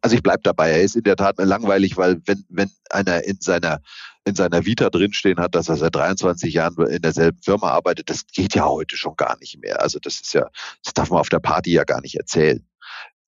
Also 0.00 0.16
ich 0.16 0.22
bleib 0.22 0.42
dabei. 0.44 0.70
Er 0.70 0.82
ist 0.82 0.96
in 0.96 1.02
der 1.02 1.16
Tat 1.16 1.36
langweilig, 1.38 1.96
weil 1.96 2.22
wenn, 2.26 2.44
wenn 2.48 2.70
einer 2.90 3.24
in 3.24 3.38
seiner, 3.40 3.80
in 4.24 4.34
seiner 4.34 4.64
Vita 4.64 4.90
drinstehen 4.90 5.38
hat, 5.38 5.54
dass 5.54 5.68
er 5.68 5.76
seit 5.76 5.94
23 5.94 6.54
Jahren 6.54 6.86
in 6.86 7.02
derselben 7.02 7.38
Firma 7.42 7.70
arbeitet, 7.70 8.08
das 8.08 8.26
geht 8.26 8.54
ja 8.54 8.66
heute 8.66 8.96
schon 8.96 9.14
gar 9.16 9.36
nicht 9.38 9.60
mehr. 9.60 9.82
Also 9.82 9.98
das 9.98 10.20
ist 10.20 10.32
ja, 10.32 10.48
das 10.82 10.94
darf 10.94 11.10
man 11.10 11.20
auf 11.20 11.28
der 11.28 11.40
Party 11.40 11.72
ja 11.72 11.84
gar 11.84 12.00
nicht 12.00 12.16
erzählen. 12.16 12.66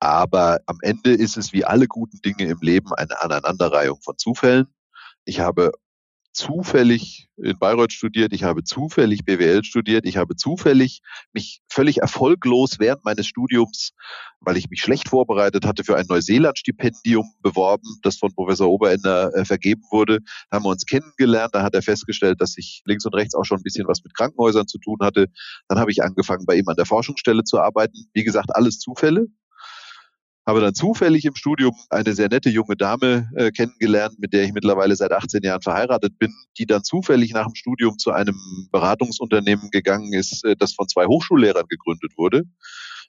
Aber 0.01 0.61
am 0.67 0.79
Ende 0.81 1.13
ist 1.13 1.37
es 1.37 1.53
wie 1.53 1.65
alle 1.65 1.87
guten 1.87 2.23
Dinge 2.23 2.45
im 2.45 2.61
Leben 2.63 2.95
eine 2.95 3.21
Aneinanderreihung 3.21 4.01
von 4.01 4.17
Zufällen. 4.17 4.67
Ich 5.27 5.41
habe 5.41 5.73
zufällig 6.33 7.29
in 7.37 7.59
Bayreuth 7.59 7.93
studiert, 7.93 8.33
ich 8.33 8.45
habe 8.45 8.63
zufällig 8.63 9.25
BWL 9.25 9.65
studiert, 9.65 10.07
ich 10.07 10.17
habe 10.17 10.37
zufällig 10.37 11.01
mich 11.33 11.61
völlig 11.69 11.99
erfolglos 11.99 12.79
während 12.79 13.05
meines 13.05 13.27
Studiums, 13.27 13.93
weil 14.41 14.57
ich 14.57 14.71
mich 14.71 14.81
schlecht 14.81 15.09
vorbereitet 15.09 15.67
hatte, 15.67 15.85
für 15.85 15.97
ein 15.97 16.07
Neuseeland-Stipendium 16.09 17.33
beworben, 17.43 17.99
das 18.03 18.17
von 18.17 18.33
Professor 18.35 18.69
Oberender 18.69 19.35
äh, 19.35 19.45
vergeben 19.45 19.83
wurde. 19.91 20.21
Da 20.51 20.57
haben 20.57 20.65
wir 20.65 20.71
uns 20.71 20.87
kennengelernt, 20.87 21.55
da 21.55 21.63
hat 21.63 21.75
er 21.75 21.83
festgestellt, 21.83 22.41
dass 22.41 22.57
ich 22.57 22.83
links 22.85 23.05
und 23.05 23.15
rechts 23.15 23.35
auch 23.35 23.45
schon 23.45 23.59
ein 23.59 23.63
bisschen 23.63 23.89
was 23.89 24.03
mit 24.05 24.15
Krankenhäusern 24.15 24.69
zu 24.69 24.79
tun 24.79 24.99
hatte. 25.01 25.27
Dann 25.69 25.79
habe 25.79 25.91
ich 25.91 26.03
angefangen, 26.03 26.47
bei 26.47 26.55
ihm 26.55 26.69
an 26.69 26.77
der 26.77 26.87
Forschungsstelle 26.87 27.45
zu 27.45 27.59
arbeiten. 27.59 28.09
Wie 28.13 28.25
gesagt, 28.25 28.55
alles 28.55 28.79
Zufälle 28.79 29.27
habe 30.51 30.61
dann 30.61 30.75
zufällig 30.75 31.25
im 31.27 31.37
Studium 31.37 31.77
eine 31.91 32.13
sehr 32.13 32.29
nette 32.29 32.51
junge 32.51 32.77
Dame 32.77 33.31
äh, 33.37 33.53
kennengelernt, 33.53 34.19
mit 34.19 34.33
der 34.33 34.43
ich 34.43 34.53
mittlerweile 34.53 34.97
seit 34.97 35.13
18 35.13 35.45
Jahren 35.45 35.63
verheiratet 35.63 36.19
bin, 36.19 36.35
die 36.59 36.67
dann 36.67 36.83
zufällig 36.83 37.33
nach 37.33 37.47
dem 37.47 37.55
Studium 37.55 37.99
zu 37.99 38.11
einem 38.11 38.37
Beratungsunternehmen 38.73 39.71
gegangen 39.71 40.13
ist, 40.13 40.45
äh, 40.45 40.57
das 40.57 40.75
von 40.75 40.89
zwei 40.89 41.07
Hochschullehrern 41.07 41.67
gegründet 41.69 42.15
wurde. 42.17 42.43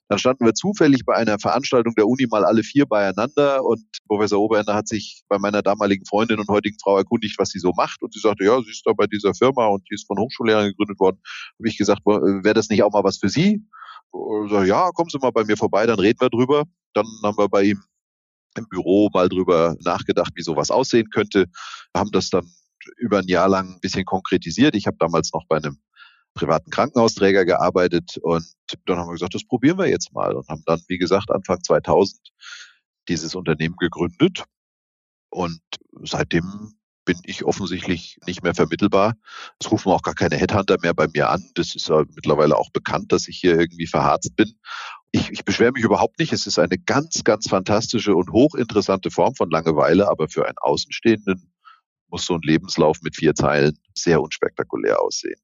Dann 0.08 0.20
standen 0.20 0.46
wir 0.46 0.54
zufällig 0.54 1.04
bei 1.04 1.16
einer 1.16 1.40
Veranstaltung 1.40 1.96
der 1.96 2.08
Uni 2.08 2.28
mal 2.30 2.46
alle 2.46 2.62
vier 2.62 2.86
beieinander 2.86 3.64
und 3.64 3.86
Professor 4.08 4.40
Oberender 4.40 4.76
hat 4.76 4.88
sich 4.88 5.24
bei 5.28 5.40
meiner 5.40 5.64
damaligen 5.64 6.06
Freundin 6.06 6.40
und 6.40 6.48
heutigen 6.48 6.78
Frau 6.84 6.96
erkundigt, 6.98 7.40
was 7.40 7.50
sie 7.50 7.60
so 7.60 7.72
macht. 7.76 8.04
Und 8.04 8.14
sie 8.14 8.20
sagte, 8.20 8.44
ja, 8.44 8.62
sie 8.62 8.70
ist 8.70 8.84
da 8.86 8.94
bei 8.94 9.08
dieser 9.08 9.34
Firma 9.34 9.66
und 9.66 9.84
die 9.90 9.96
ist 9.96 10.06
von 10.06 10.20
Hochschullehrern 10.20 10.68
gegründet 10.68 11.00
worden. 11.00 11.18
Habe 11.58 11.70
ich 11.70 11.78
gesagt, 11.78 12.06
wäre 12.06 12.54
das 12.54 12.70
nicht 12.70 12.84
auch 12.84 12.92
mal 12.92 13.04
was 13.04 13.18
für 13.18 13.30
Sie? 13.30 13.64
Sag, 14.50 14.68
ja, 14.68 14.90
kommen 14.92 15.10
Sie 15.10 15.20
mal 15.20 15.32
bei 15.32 15.44
mir 15.44 15.58
vorbei, 15.58 15.86
dann 15.86 16.00
reden 16.00 16.20
wir 16.20 16.30
drüber. 16.30 16.66
Dann 16.94 17.06
haben 17.24 17.38
wir 17.38 17.50
bei 17.50 17.64
ihm 17.64 17.84
im 18.58 18.68
Büro 18.68 19.10
mal 19.14 19.30
drüber 19.30 19.76
nachgedacht, 19.82 20.32
wie 20.36 20.42
sowas 20.42 20.72
aussehen 20.72 21.10
könnte. 21.10 21.46
Haben 21.96 22.12
das 22.12 22.30
dann 22.30 22.52
über 22.98 23.20
ein 23.20 23.28
Jahr 23.28 23.48
lang 23.48 23.76
ein 23.76 23.80
bisschen 23.80 24.06
konkretisiert. 24.06 24.76
Ich 24.76 24.88
habe 24.88 24.98
damals 25.00 25.32
noch 25.34 25.46
bei 25.48 25.58
einem 25.58 25.78
privaten 26.34 26.72
Krankenhausträger 26.72 27.46
gearbeitet 27.46 28.18
und 28.22 28.46
dann 28.86 28.98
haben 28.98 29.08
wir 29.08 29.14
gesagt, 29.14 29.36
das 29.36 29.46
probieren 29.46 29.78
wir 29.78 29.90
jetzt 29.90 30.14
mal 30.14 30.34
und 30.34 30.48
haben 30.48 30.64
dann, 30.66 30.82
wie 30.88 30.98
gesagt, 30.98 31.30
Anfang 31.30 31.62
2000 31.62 32.20
dieses 33.10 33.36
Unternehmen 33.36 33.76
gegründet 33.78 34.46
und 35.30 35.62
seitdem 36.04 36.74
bin 37.12 37.22
ich 37.26 37.44
offensichtlich 37.44 38.18
nicht 38.26 38.42
mehr 38.42 38.56
vermittelbar. 38.56 39.16
Es 39.60 39.70
rufen 39.70 39.92
auch 39.92 40.02
gar 40.02 40.16
keine 40.16 40.38
Headhunter 40.38 40.78
mehr 40.82 40.94
bei 40.94 41.08
mir 41.14 41.30
an. 41.30 41.44
Das 41.56 41.76
ist 41.76 41.90
ja 41.90 42.06
mittlerweile 42.16 42.58
auch 42.58 42.70
bekannt, 42.70 43.12
dass 43.12 43.28
ich 43.28 43.38
hier 43.38 43.60
irgendwie 43.60 43.86
verharzt 43.86 44.34
bin. 44.38 44.54
Ich, 45.12 45.30
ich 45.30 45.44
beschwere 45.44 45.74
mich 45.74 45.84
überhaupt 45.84 46.20
nicht. 46.20 46.32
Es 46.32 46.48
ist 46.48 46.58
eine 46.58 46.78
ganz, 46.78 47.26
ganz 47.26 47.50
fantastische 47.50 48.16
und 48.16 48.32
hochinteressante 48.32 49.12
Form 49.12 49.36
von 49.36 49.50
Langeweile, 49.50 50.10
aber 50.10 50.30
für 50.30 50.46
einen 50.46 50.58
Außenstehenden 50.62 51.52
muss 52.08 52.26
so 52.26 52.36
ein 52.36 52.42
Lebenslauf 52.44 53.02
mit 53.02 53.18
vier 53.18 53.36
Zeilen 53.36 53.78
sehr 53.94 54.22
unspektakulär 54.22 55.02
aussehen. 55.02 55.40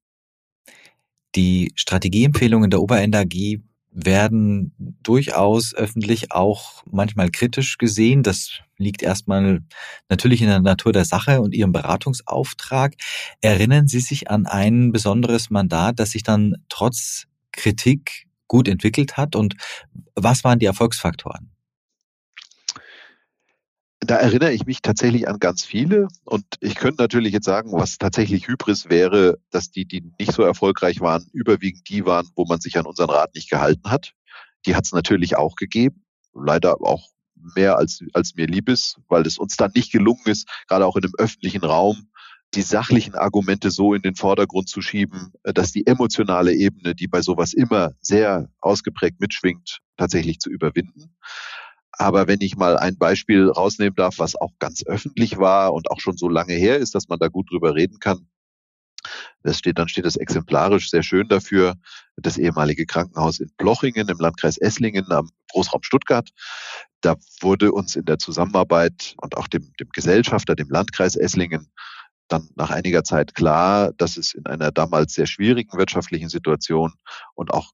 Die 1.36 1.74
Strategieempfehlungen 1.76 2.70
der 2.70 2.82
Oberend 2.82 3.14
AG 3.14 3.60
werden 4.00 4.74
durchaus 5.02 5.74
öffentlich 5.74 6.32
auch 6.32 6.84
manchmal 6.90 7.32
kritisch 7.32 7.80
gesehen. 7.80 8.22
Das 8.22 8.60
liegt 8.78 9.02
erstmal 9.02 9.62
natürlich 10.08 10.42
in 10.42 10.48
der 10.48 10.60
Natur 10.60 10.94
der 10.94 11.04
Sache 11.04 11.42
und 11.42 11.56
Ihrem 11.56 11.72
Beratungsauftrag. 11.72 12.94
Erinnern 13.42 13.88
Sie 13.88 14.00
sich 14.00 14.30
an 14.30 14.46
ein 14.46 14.92
besonderes 14.92 15.50
Mandat, 15.50 16.00
das 16.00 16.12
sich 16.12 16.22
dann 16.22 16.58
trotz 16.70 17.26
Kritik 17.52 18.28
gut 18.48 18.68
entwickelt 18.68 19.18
hat? 19.18 19.36
Und 19.36 19.56
was 20.14 20.44
waren 20.44 20.60
die 20.60 20.68
Erfolgsfaktoren? 20.68 21.50
Da 24.08 24.16
erinnere 24.16 24.54
ich 24.54 24.66
mich 24.66 24.82
tatsächlich 24.82 25.28
an 25.28 25.38
ganz 25.38 25.66
viele 25.66 26.08
und 26.24 26.46
ich 26.62 26.76
könnte 26.76 27.04
natürlich 27.04 27.34
jetzt 27.34 27.44
sagen, 27.44 27.74
was 27.74 27.98
tatsächlich 27.98 28.48
Hybris 28.48 28.90
wäre, 28.90 29.38
dass 29.50 29.70
die, 29.70 29.84
die 29.84 30.14
nicht 30.18 30.32
so 30.32 30.44
erfolgreich 30.44 31.02
waren, 31.02 31.28
überwiegend 31.34 31.90
die 31.90 32.06
waren, 32.06 32.26
wo 32.34 32.46
man 32.46 32.62
sich 32.62 32.78
an 32.78 32.86
unseren 32.86 33.10
Rat 33.10 33.36
nicht 33.36 33.50
gehalten 33.50 33.92
hat. 33.92 34.14
Die 34.66 34.76
hat 34.78 34.86
es 34.86 34.94
natürlich 34.94 35.36
auch 35.36 35.58
gegeben, 35.58 36.06
leider 36.34 36.82
auch 36.82 37.10
mehr 37.36 37.78
als, 37.78 38.02
als 38.14 38.34
mir 38.36 38.48
lieb 38.48 38.70
ist, 38.70 38.98
weil 39.10 39.28
es 39.28 39.38
uns 39.38 39.58
dann 39.58 39.72
nicht 39.76 39.92
gelungen 39.92 40.24
ist, 40.26 40.48
gerade 40.70 40.86
auch 40.86 40.96
in 40.96 41.04
einem 41.04 41.14
öffentlichen 41.18 41.66
Raum, 41.66 42.08
die 42.54 42.62
sachlichen 42.62 43.16
Argumente 43.16 43.72
so 43.72 43.94
in 43.94 44.04
den 44.04 44.16
Vordergrund 44.16 44.70
zu 44.70 44.82
schieben, 44.82 45.34
dass 45.44 45.74
die 45.74 45.86
emotionale 45.86 46.54
Ebene, 46.54 46.96
die 46.96 47.10
bei 47.10 47.22
sowas 47.22 47.52
immer 47.52 47.92
sehr 48.00 48.50
ausgeprägt 48.62 49.20
mitschwingt, 49.20 49.80
tatsächlich 49.98 50.40
zu 50.40 50.50
überwinden. 50.50 51.18
Aber 51.98 52.28
wenn 52.28 52.42
ich 52.42 52.56
mal 52.56 52.78
ein 52.78 52.98
Beispiel 52.98 53.50
rausnehmen 53.50 53.96
darf, 53.96 54.20
was 54.20 54.36
auch 54.36 54.52
ganz 54.60 54.86
öffentlich 54.86 55.38
war 55.38 55.74
und 55.74 55.90
auch 55.90 56.00
schon 56.00 56.18
so 56.18 56.30
lange 56.30 56.54
her 56.54 56.78
ist, 56.78 56.94
dass 56.94 57.08
man 57.08 57.20
da 57.20 57.28
gut 57.28 57.52
drüber 57.52 57.76
reden 57.76 58.00
kann. 58.00 58.28
Das 59.44 59.58
steht, 59.58 59.80
dann 59.80 59.88
steht 59.88 60.06
das 60.06 60.16
exemplarisch 60.16 60.90
sehr 60.90 61.04
schön 61.04 61.28
dafür. 61.28 61.76
Das 62.18 62.38
ehemalige 62.38 62.86
Krankenhaus 62.86 63.40
in 63.40 63.50
Plochingen 63.58 64.10
im 64.10 64.20
Landkreis 64.20 64.58
Esslingen 64.58 65.12
am 65.12 65.30
Großraum 65.52 65.84
Stuttgart. 65.84 66.30
Da 67.02 67.16
wurde 67.42 67.72
uns 67.72 67.96
in 67.96 68.06
der 68.06 68.20
Zusammenarbeit 68.20 69.16
und 69.22 69.38
auch 69.38 69.48
dem, 69.48 69.72
dem 69.80 69.90
Gesellschafter, 69.90 70.56
dem 70.56 70.70
Landkreis 70.70 71.16
Esslingen, 71.16 71.72
dann 72.28 72.50
nach 72.56 72.72
einiger 72.72 73.04
Zeit 73.04 73.36
klar, 73.36 73.94
dass 73.94 74.18
es 74.18 74.34
in 74.34 74.46
einer 74.46 74.72
damals 74.72 75.14
sehr 75.14 75.28
schwierigen 75.28 75.78
wirtschaftlichen 75.78 76.30
Situation 76.30 76.94
und 77.36 77.54
auch 77.54 77.72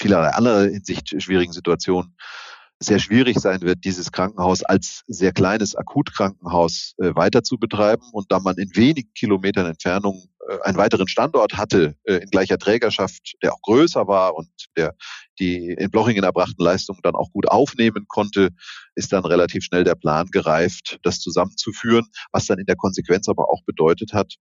vielerlei 0.00 0.30
anderer 0.30 0.64
Hinsicht 0.64 1.14
schwierigen 1.22 1.52
Situation 1.52 2.14
sehr 2.80 2.98
schwierig 3.00 3.38
sein 3.38 3.60
wird, 3.62 3.84
dieses 3.84 4.12
Krankenhaus 4.12 4.62
als 4.62 5.02
sehr 5.08 5.32
kleines 5.32 5.74
Akutkrankenhaus 5.74 6.94
äh, 6.98 7.14
weiter 7.14 7.42
zu 7.42 7.58
betreiben. 7.58 8.04
Und 8.12 8.30
da 8.30 8.38
man 8.38 8.56
in 8.56 8.70
wenigen 8.76 9.12
Kilometern 9.14 9.66
Entfernung 9.66 10.28
äh, 10.48 10.58
einen 10.62 10.78
weiteren 10.78 11.08
Standort 11.08 11.56
hatte 11.56 11.96
äh, 12.04 12.16
in 12.16 12.30
gleicher 12.30 12.58
Trägerschaft, 12.58 13.34
der 13.42 13.52
auch 13.52 13.62
größer 13.62 14.06
war 14.06 14.36
und 14.36 14.48
der 14.76 14.94
die 15.40 15.68
in 15.68 15.90
Blochingen 15.90 16.24
erbrachten 16.24 16.62
Leistungen 16.62 17.00
dann 17.02 17.14
auch 17.14 17.30
gut 17.32 17.48
aufnehmen 17.48 18.06
konnte, 18.08 18.50
ist 18.94 19.12
dann 19.12 19.24
relativ 19.24 19.64
schnell 19.64 19.84
der 19.84 19.94
Plan 19.94 20.26
gereift, 20.30 20.98
das 21.02 21.20
zusammenzuführen, 21.20 22.06
was 22.32 22.46
dann 22.46 22.58
in 22.58 22.66
der 22.66 22.76
Konsequenz 22.76 23.28
aber 23.28 23.48
auch 23.50 23.62
bedeutet 23.64 24.12
hat, 24.12 24.34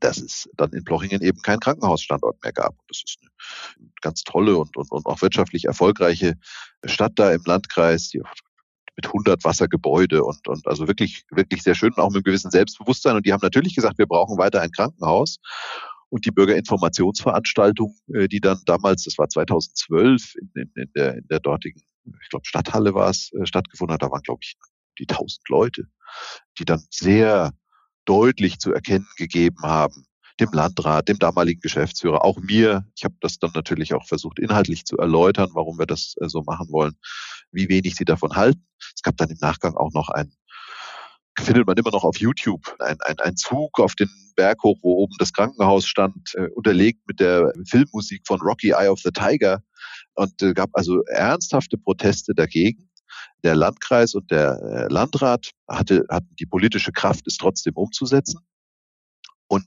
dass 0.00 0.18
es 0.18 0.48
dann 0.56 0.72
in 0.72 0.84
Blochingen 0.84 1.22
eben 1.22 1.40
keinen 1.42 1.60
Krankenhausstandort 1.60 2.42
mehr 2.42 2.52
gab. 2.52 2.74
Das 2.88 3.02
ist 3.06 3.18
eine 3.20 3.90
ganz 4.00 4.22
tolle 4.22 4.56
und, 4.56 4.76
und, 4.76 4.90
und 4.90 5.06
auch 5.06 5.22
wirtschaftlich 5.22 5.64
erfolgreiche 5.64 6.34
Stadt 6.84 7.12
da 7.16 7.32
im 7.32 7.42
Landkreis, 7.44 8.08
die 8.08 8.22
mit 8.96 9.06
100 9.06 9.42
Wassergebäude 9.44 10.22
und, 10.24 10.46
und 10.48 10.66
also 10.66 10.86
wirklich, 10.86 11.24
wirklich 11.30 11.62
sehr 11.62 11.74
schön, 11.74 11.92
auch 11.94 12.08
mit 12.08 12.16
einem 12.16 12.24
gewissen 12.24 12.50
Selbstbewusstsein. 12.50 13.16
Und 13.16 13.26
die 13.26 13.32
haben 13.32 13.40
natürlich 13.42 13.74
gesagt, 13.74 13.98
wir 13.98 14.06
brauchen 14.06 14.38
weiter 14.38 14.60
ein 14.60 14.70
Krankenhaus. 14.70 15.38
Und 16.10 16.26
die 16.26 16.30
Bürgerinformationsveranstaltung, 16.30 17.96
äh, 18.12 18.28
die 18.28 18.40
dann 18.40 18.60
damals, 18.66 19.04
das 19.04 19.16
war 19.16 19.28
2012, 19.28 20.34
in, 20.34 20.50
in, 20.54 20.72
in, 20.74 20.92
der, 20.94 21.16
in 21.16 21.26
der 21.28 21.40
dortigen, 21.40 21.80
ich 22.22 22.28
glaube, 22.28 22.44
Stadthalle 22.44 22.92
war 22.92 23.08
es, 23.08 23.32
äh, 23.32 23.46
stattgefunden 23.46 23.94
hat, 23.94 24.02
da 24.02 24.10
waren, 24.10 24.22
glaube 24.22 24.40
ich, 24.42 24.56
die 24.98 25.08
1000 25.08 25.48
Leute, 25.48 25.86
die 26.58 26.66
dann 26.66 26.84
sehr 26.90 27.52
deutlich 28.04 28.58
zu 28.58 28.74
erkennen 28.74 29.08
gegeben 29.16 29.62
haben, 29.62 30.06
dem 30.40 30.50
Landrat, 30.52 31.08
dem 31.08 31.18
damaligen 31.18 31.60
Geschäftsführer, 31.60 32.24
auch 32.24 32.38
mir. 32.38 32.86
Ich 32.96 33.04
habe 33.04 33.14
das 33.20 33.38
dann 33.38 33.52
natürlich 33.54 33.94
auch 33.94 34.06
versucht, 34.06 34.38
inhaltlich 34.38 34.84
zu 34.84 34.96
erläutern, 34.96 35.50
warum 35.54 35.78
wir 35.78 35.86
das 35.86 36.14
äh, 36.20 36.28
so 36.28 36.42
machen 36.42 36.68
wollen, 36.70 36.94
wie 37.50 37.68
wenig 37.68 37.96
sie 37.96 38.04
davon 38.04 38.34
halten. 38.34 38.66
Es 38.94 39.02
gab 39.02 39.16
dann 39.16 39.30
im 39.30 39.38
Nachgang 39.40 39.74
auch 39.74 39.92
noch 39.92 40.08
ein, 40.08 40.32
findet 41.38 41.66
man 41.66 41.76
immer 41.76 41.90
noch 41.90 42.04
auf 42.04 42.18
YouTube, 42.18 42.76
ein, 42.78 42.96
ein, 43.00 43.18
ein 43.20 43.36
Zug 43.36 43.80
auf 43.80 43.94
den 43.94 44.10
Berg 44.36 44.62
hoch, 44.62 44.78
wo 44.82 44.96
oben 44.96 45.14
das 45.18 45.32
Krankenhaus 45.32 45.86
stand, 45.86 46.34
äh, 46.34 46.48
unterlegt 46.54 47.00
mit 47.06 47.20
der 47.20 47.52
Filmmusik 47.68 48.22
von 48.26 48.40
Rocky 48.40 48.70
Eye 48.70 48.88
of 48.88 49.00
the 49.00 49.10
Tiger. 49.10 49.62
Und 50.14 50.42
äh, 50.42 50.52
gab 50.52 50.70
also 50.74 51.02
ernsthafte 51.04 51.78
Proteste 51.78 52.34
dagegen 52.34 52.88
der 53.44 53.54
Landkreis 53.54 54.14
und 54.14 54.30
der 54.30 54.86
Landrat 54.88 55.50
hatte, 55.68 56.06
hatten 56.08 56.34
die 56.38 56.46
politische 56.46 56.92
Kraft, 56.92 57.26
es 57.26 57.36
trotzdem 57.36 57.74
umzusetzen. 57.74 58.40
Und 59.52 59.66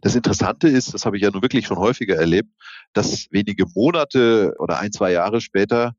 das 0.00 0.14
Interessante 0.14 0.66
ist, 0.66 0.94
das 0.94 1.04
habe 1.04 1.18
ich 1.18 1.22
ja 1.22 1.30
nun 1.30 1.42
wirklich 1.42 1.66
schon 1.66 1.76
häufiger 1.76 2.16
erlebt, 2.16 2.48
dass 2.94 3.26
wenige 3.30 3.66
Monate 3.74 4.54
oder 4.58 4.78
ein, 4.78 4.92
zwei 4.92 5.12
Jahre 5.12 5.42
später 5.42 5.94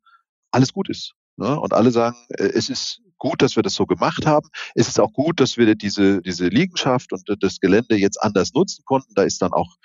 alles 0.49 0.73
gut 0.73 0.89
ist. 0.89 1.13
Ne? 1.35 1.59
Und 1.59 1.71
alle 1.71 1.91
sagen, 1.91 2.17
äh, 2.29 2.45
es 2.45 2.67
ist 2.67 2.99
gut, 3.19 3.43
dass 3.43 3.55
wir 3.55 3.61
das 3.61 3.75
so 3.75 3.85
gemacht 3.85 4.25
haben. 4.25 4.49
Es 4.73 4.87
ist 4.87 4.99
auch 4.99 5.13
gut, 5.13 5.39
dass 5.39 5.55
wir 5.55 5.75
diese, 5.75 6.19
diese 6.23 6.47
Liegenschaft 6.47 7.13
und 7.13 7.29
das 7.39 7.59
Gelände 7.59 7.95
jetzt 7.95 8.19
anders 8.23 8.53
nutzen 8.53 8.83
konnten. 8.85 9.13
Da 9.13 9.21
ist 9.21 9.39
dann 9.39 9.53
auch 9.53 9.75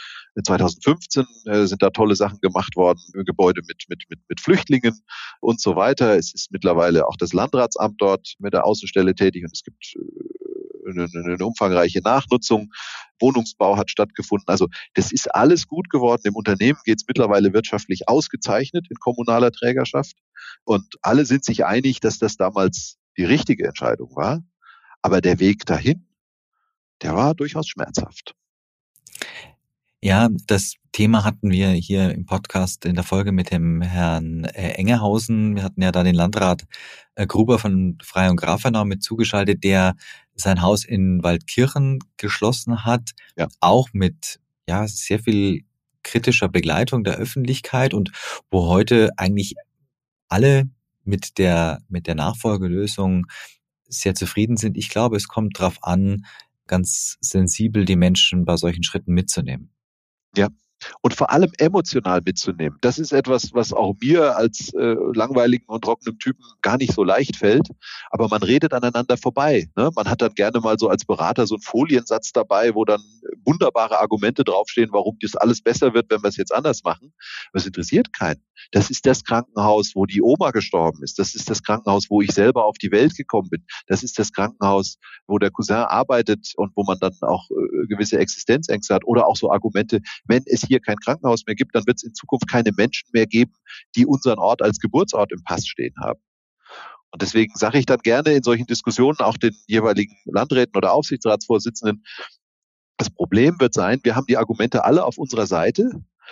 2015 0.43 1.27
äh, 1.45 1.67
sind 1.67 1.83
da 1.83 1.91
tolle 1.91 2.17
Sachen 2.17 2.39
gemacht 2.41 2.75
worden, 2.75 3.01
Gebäude 3.27 3.61
mit, 3.69 3.85
mit, 3.89 4.05
mit, 4.09 4.21
mit 4.31 4.41
Flüchtlingen 4.41 4.99
und 5.43 5.61
so 5.61 5.77
weiter. 5.77 6.17
Es 6.17 6.33
ist 6.33 6.53
mittlerweile 6.53 7.07
auch 7.07 7.17
das 7.19 7.35
Landratsamt 7.35 8.01
dort 8.01 8.35
mit 8.39 8.55
der 8.55 8.65
Außenstelle 8.65 9.15
tätig 9.15 9.45
und 9.45 9.53
es 9.53 9.63
gibt 9.63 9.95
äh, 9.97 10.52
eine, 10.87 11.09
eine 11.13 11.47
umfangreiche 11.47 12.01
Nachnutzung. 12.01 12.73
Wohnungsbau 13.21 13.77
hat 13.77 13.91
stattgefunden. 13.91 14.49
Also 14.49 14.69
das 14.95 15.13
ist 15.13 15.35
alles 15.35 15.67
gut 15.67 15.89
geworden. 15.91 16.23
Im 16.25 16.37
Unternehmen 16.37 16.79
geht 16.85 17.01
es 17.01 17.07
mittlerweile 17.07 17.53
wirtschaftlich 17.53 18.09
ausgezeichnet 18.09 18.87
in 18.91 18.97
kommunaler 18.97 19.53
Trägerschaft. 19.53 20.17
Und 20.65 20.97
alle 21.03 21.25
sind 21.25 21.45
sich 21.45 21.65
einig, 21.65 22.01
dass 22.01 22.19
das 22.19 22.37
damals 22.37 22.99
die 23.17 23.25
richtige 23.25 23.67
Entscheidung 23.67 24.15
war. 24.17 24.43
Aber 25.03 25.21
der 25.21 25.41
Weg 25.41 25.67
dahin, 25.67 26.07
der 27.03 27.15
war 27.15 27.35
durchaus 27.35 27.69
schmerzhaft. 27.69 28.35
Ja, 30.01 30.29
das 30.47 30.75
Thema 30.93 31.25
hatten 31.25 31.51
wir 31.51 31.71
hier 31.71 32.13
im 32.13 32.27
Podcast 32.27 32.85
in 32.85 32.95
der 32.95 33.05
Folge 33.05 33.33
mit 33.33 33.51
dem 33.51 33.81
Herrn 33.81 34.45
äh, 34.45 34.73
Engehausen. 34.73 35.57
Wir 35.57 35.63
hatten 35.63 35.81
ja 35.81 35.91
da 35.91 36.03
den 36.03 36.15
Landrat 36.15 36.65
äh, 37.15 37.27
Gruber 37.27 37.59
von 37.59 37.97
Frei 38.03 38.29
und 38.29 38.37
Grafenau 38.37 38.85
mit 38.85 39.03
zugeschaltet, 39.03 39.65
der 39.65 39.95
sein 40.35 40.61
Haus 40.61 40.85
in 40.85 41.23
Waldkirchen 41.23 42.01
geschlossen 42.19 42.85
hat, 42.85 43.13
ja. 43.39 43.49
auch 43.61 43.89
mit 43.95 44.39
ja 44.69 44.87
sehr 44.87 45.19
viel 45.19 45.65
kritischer 46.03 46.49
Begleitung 46.49 47.05
der 47.05 47.17
Öffentlichkeit 47.17 47.95
und 47.95 48.13
wo 48.51 48.67
heute 48.67 49.11
eigentlich 49.17 49.55
alle 50.29 50.69
mit 51.05 51.39
der, 51.39 51.81
mit 51.89 52.07
der 52.07 52.17
Nachfolgelösung 52.17 53.27
sehr 53.89 54.15
zufrieden 54.15 54.59
sind. 54.59 54.77
Ich 54.77 54.91
glaube, 54.91 55.17
es 55.17 55.27
kommt 55.27 55.59
darauf 55.59 55.83
an, 55.83 56.27
ganz 56.67 57.17
sensibel 57.21 57.87
die 57.87 57.97
Menschen 57.97 58.45
bei 58.45 58.57
solchen 58.57 58.83
Schritten 58.83 59.15
mitzunehmen. 59.15 59.71
Ja, 60.37 60.49
und 61.01 61.15
vor 61.15 61.31
allem 61.31 61.53
emotional 61.59 62.21
mitzunehmen. 62.25 62.79
Das 62.81 62.99
ist 62.99 63.13
etwas, 63.13 63.51
was 63.53 63.73
auch 63.73 63.95
mir 64.01 64.37
als 64.37 64.73
äh, 64.75 64.97
langweiligen 65.15 65.67
und 65.67 65.85
trockenen 65.85 66.19
Typen 66.19 66.45
gar 66.63 66.77
nicht 66.77 66.93
so 66.93 67.05
leicht 67.05 67.37
fällt. 67.37 67.69
Aber 68.11 68.29
man 68.29 68.43
redet 68.43 68.73
aneinander 68.73 69.17
vorbei. 69.17 69.69
Ne? 69.77 69.91
Man 69.95 70.09
hat 70.09 70.23
dann 70.23 70.35
gerne 70.35 70.61
mal 70.61 70.79
so 70.79 70.89
als 70.89 71.05
Berater 71.05 71.47
so 71.47 71.57
einen 71.57 71.63
Foliensatz 71.63 72.33
dabei, 72.33 72.75
wo 72.75 72.85
dann 72.85 73.03
wunderbare 73.45 74.01
Argumente 74.01 74.45
draufstehen, 74.45 74.91
warum 74.93 75.17
das 75.21 75.37
alles 75.37 75.63
besser 75.63 75.95
wird, 75.95 76.11
wenn 76.11 76.23
wir 76.23 76.29
es 76.29 76.37
jetzt 76.37 76.55
anders 76.55 76.83
machen. 76.85 77.13
Das 77.53 77.67
interessiert 77.67 78.13
keinen. 78.13 78.43
Das 78.71 78.91
ist 78.91 79.07
das 79.07 79.25
Krankenhaus, 79.25 79.93
wo 79.95 80.07
die 80.07 80.23
Oma 80.23 80.51
gestorben 80.51 81.03
ist. 81.03 81.19
Das 81.19 81.35
ist 81.35 81.51
das 81.51 81.63
Krankenhaus, 81.63 82.07
wo 82.09 82.23
ich 82.23 82.33
selber 82.33 82.65
auf 82.65 82.79
die 82.79 82.93
Welt 82.93 83.17
gekommen 83.17 83.49
bin. 83.49 83.65
Das 83.87 84.03
ist 84.03 84.19
das 84.19 84.33
Krankenhaus, 84.33 84.99
wo 85.27 85.39
der 85.39 85.51
Cousin 85.51 85.77
arbeitet 85.77 86.53
und 86.57 86.73
wo 86.77 86.85
man 86.85 86.99
dann 87.01 87.15
auch 87.23 87.51
äh, 87.51 87.87
gewisse 87.87 88.19
Existenzängste 88.19 88.95
hat. 88.95 89.05
Oder 89.05 89.27
auch 89.27 89.37
so 89.37 89.51
Argumente, 89.51 90.01
wenn 90.25 90.43
es 90.47 90.69
hier 90.73 90.81
kein 90.81 90.97
Krankenhaus 90.97 91.45
mehr 91.47 91.55
gibt, 91.55 91.75
dann 91.75 91.87
wird 91.87 91.99
es 91.99 92.05
in 92.05 92.15
Zukunft 92.15 92.49
keine 92.49 92.73
Menschen 92.77 93.09
mehr 93.13 93.27
geben, 93.27 93.53
die 93.95 94.07
unseren 94.07 94.39
Ort 94.39 94.63
als 94.63 94.79
Geburtsort 94.79 95.33
im 95.33 95.43
Pass 95.45 95.67
stehen 95.67 95.95
haben. 96.01 96.21
Und 97.11 97.21
deswegen 97.21 97.55
sage 97.55 97.79
ich 97.79 97.87
dann 97.87 97.99
gerne 97.99 98.33
in 98.33 98.43
solchen 98.43 98.67
Diskussionen 98.67 99.19
auch 99.19 99.37
den 99.37 99.55
jeweiligen 99.67 100.17
Landräten 100.25 100.77
oder 100.77 100.93
Aufsichtsratsvorsitzenden, 100.93 102.05
das 102.97 103.11
Problem 103.11 103.59
wird 103.59 103.75
sein, 103.75 104.01
wir 104.05 104.15
haben 104.15 104.27
die 104.27 104.37
Argumente 104.37 104.85
alle 104.85 105.05
auf 105.05 105.19
unserer 105.19 105.47
Seite, 105.47 105.91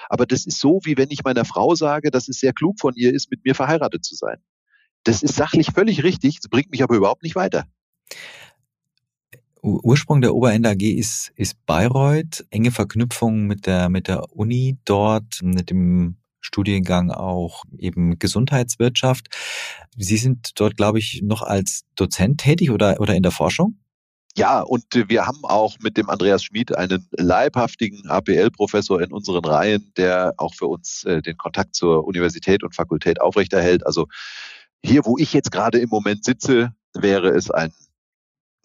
aber 0.08 0.24
das 0.24 0.46
ist 0.46 0.60
so, 0.60 0.80
wie 0.84 0.96
wenn 0.96 1.10
ich 1.10 1.24
meiner 1.24 1.44
Frau 1.44 1.74
sage, 1.74 2.10
dass 2.10 2.28
es 2.28 2.38
sehr 2.38 2.52
klug 2.52 2.78
von 2.80 2.94
ihr 2.94 3.12
ist, 3.12 3.30
mit 3.30 3.44
mir 3.44 3.54
verheiratet 3.54 4.04
zu 4.04 4.14
sein. 4.14 4.36
Das 5.04 5.22
ist 5.22 5.34
sachlich 5.34 5.68
völlig 5.74 6.04
richtig, 6.04 6.40
das 6.40 6.48
bringt 6.48 6.70
mich 6.70 6.82
aber 6.82 6.96
überhaupt 6.96 7.22
nicht 7.22 7.34
weiter. 7.34 7.64
Ursprung 9.62 10.20
der 10.20 10.34
Oberende 10.34 10.70
AG 10.70 10.82
ist, 10.82 11.32
ist 11.36 11.64
Bayreuth, 11.66 12.44
enge 12.50 12.70
Verknüpfung 12.70 13.46
mit 13.46 13.66
der, 13.66 13.88
mit 13.88 14.08
der 14.08 14.32
Uni 14.34 14.78
dort, 14.84 15.40
mit 15.42 15.70
dem 15.70 16.16
Studiengang 16.40 17.10
auch 17.10 17.64
eben 17.78 18.18
Gesundheitswirtschaft. 18.18 19.28
Sie 19.96 20.16
sind 20.16 20.58
dort, 20.58 20.76
glaube 20.76 20.98
ich, 20.98 21.20
noch 21.22 21.42
als 21.42 21.84
Dozent 21.94 22.40
tätig 22.40 22.70
oder, 22.70 23.00
oder 23.00 23.14
in 23.14 23.22
der 23.22 23.32
Forschung? 23.32 23.78
Ja, 24.36 24.60
und 24.60 24.84
wir 24.92 25.26
haben 25.26 25.44
auch 25.44 25.76
mit 25.80 25.96
dem 25.96 26.08
Andreas 26.08 26.44
Schmid 26.44 26.74
einen 26.74 27.06
leibhaftigen 27.10 28.08
APL-Professor 28.08 29.02
in 29.02 29.12
unseren 29.12 29.44
Reihen, 29.44 29.92
der 29.96 30.34
auch 30.36 30.54
für 30.54 30.66
uns 30.66 31.04
äh, 31.04 31.20
den 31.20 31.36
Kontakt 31.36 31.74
zur 31.74 32.06
Universität 32.06 32.62
und 32.62 32.74
Fakultät 32.74 33.20
aufrechterhält. 33.20 33.84
Also 33.84 34.06
hier, 34.84 35.04
wo 35.04 35.18
ich 35.18 35.32
jetzt 35.32 35.50
gerade 35.50 35.78
im 35.78 35.88
Moment 35.88 36.24
sitze, 36.24 36.72
wäre 36.94 37.30
es 37.30 37.50
ein 37.50 37.72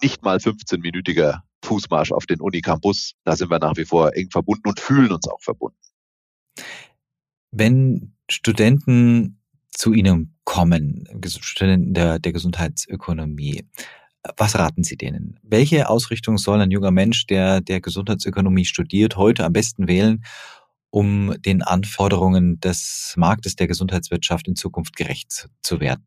nicht 0.02 0.24
mal 0.24 0.38
15-minütiger 0.38 1.42
Fußmarsch 1.64 2.12
auf 2.12 2.26
den 2.26 2.42
Unicampus. 2.42 3.14
Da 3.24 3.36
sind 3.36 3.50
wir 3.50 3.60
nach 3.60 3.76
wie 3.78 3.86
vor 3.86 4.16
eng 4.16 4.30
verbunden 4.30 4.70
und 4.70 4.80
fühlen 4.80 5.12
uns 5.12 5.28
auch 5.28 5.42
verbunden. 5.42 5.78
Wenn 7.52 8.16
Studenten 8.30 9.42
zu 9.72 9.94
Ihnen 9.94 10.38
kommen, 10.44 11.08
Studenten 11.26 11.94
der, 11.94 12.20
der 12.20 12.34
Gesundheitsökonomie, 12.34 13.66
was 14.38 14.58
raten 14.58 14.84
Sie 14.84 14.98
denen? 14.98 15.40
Welche 15.44 15.90
Ausrichtung 15.90 16.38
soll 16.38 16.62
ein 16.62 16.72
junger 16.72 16.92
Mensch, 16.92 17.28
der 17.28 17.62
der 17.62 17.82
Gesundheitsökonomie 17.82 18.66
studiert, 18.66 19.18
heute 19.18 19.46
am 19.46 19.54
besten 19.54 19.88
wählen, 19.88 20.24
um 20.90 21.36
den 21.42 21.62
Anforderungen 21.62 22.60
des 22.60 23.14
Marktes 23.18 23.56
der 23.56 23.68
Gesundheitswirtschaft 23.68 24.48
in 24.48 24.56
Zukunft 24.56 24.96
gerecht 24.96 25.50
zu 25.62 25.80
werden? 25.80 26.06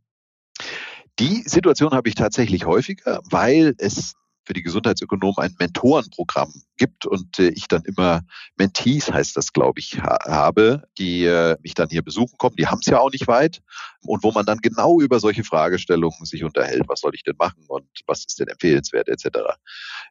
Die 1.19 1.43
Situation 1.47 1.93
habe 1.93 2.09
ich 2.09 2.15
tatsächlich 2.15 2.65
häufiger, 2.65 3.21
weil 3.31 3.75
es 3.79 4.15
für 4.49 4.55
die 4.55 4.63
Gesundheitsökonomen 4.63 5.37
ein 5.39 5.55
Mentorenprogramm 5.59 6.51
gibt 6.79 7.05
und 7.05 7.39
äh, 7.39 7.51
ich 7.51 7.69
dann 7.69 7.83
immer 7.85 8.23
Mentees, 8.57 9.13
heißt 9.13 9.37
das, 9.37 9.53
glaube 9.53 9.79
ich, 9.79 10.01
ha 10.01 10.17
habe, 10.27 10.85
die 10.97 11.25
äh, 11.25 11.57
mich 11.63 11.75
dann 11.75 11.91
hier 11.91 12.01
besuchen 12.03 12.39
kommen. 12.39 12.57
Die 12.57 12.67
haben 12.67 12.79
es 12.81 12.87
ja 12.87 12.99
auch 12.99 13.13
nicht 13.13 13.29
weit 13.29 13.61
und 14.01 14.23
wo 14.23 14.33
man 14.33 14.47
dann 14.47 14.59
genau 14.59 15.01
über 15.01 15.21
solche 15.21 15.45
Fragestellungen 15.45 16.25
sich 16.25 16.45
unterhält. 16.45 16.85
Was 16.87 17.01
soll 17.01 17.15
ich 17.15 17.25
denn 17.25 17.37
machen 17.39 17.63
und 17.69 17.87
was 18.07 18.25
ist 18.25 18.41
denn 18.41 18.49
empfehlenswert 18.49 19.09
etc. 19.09 19.27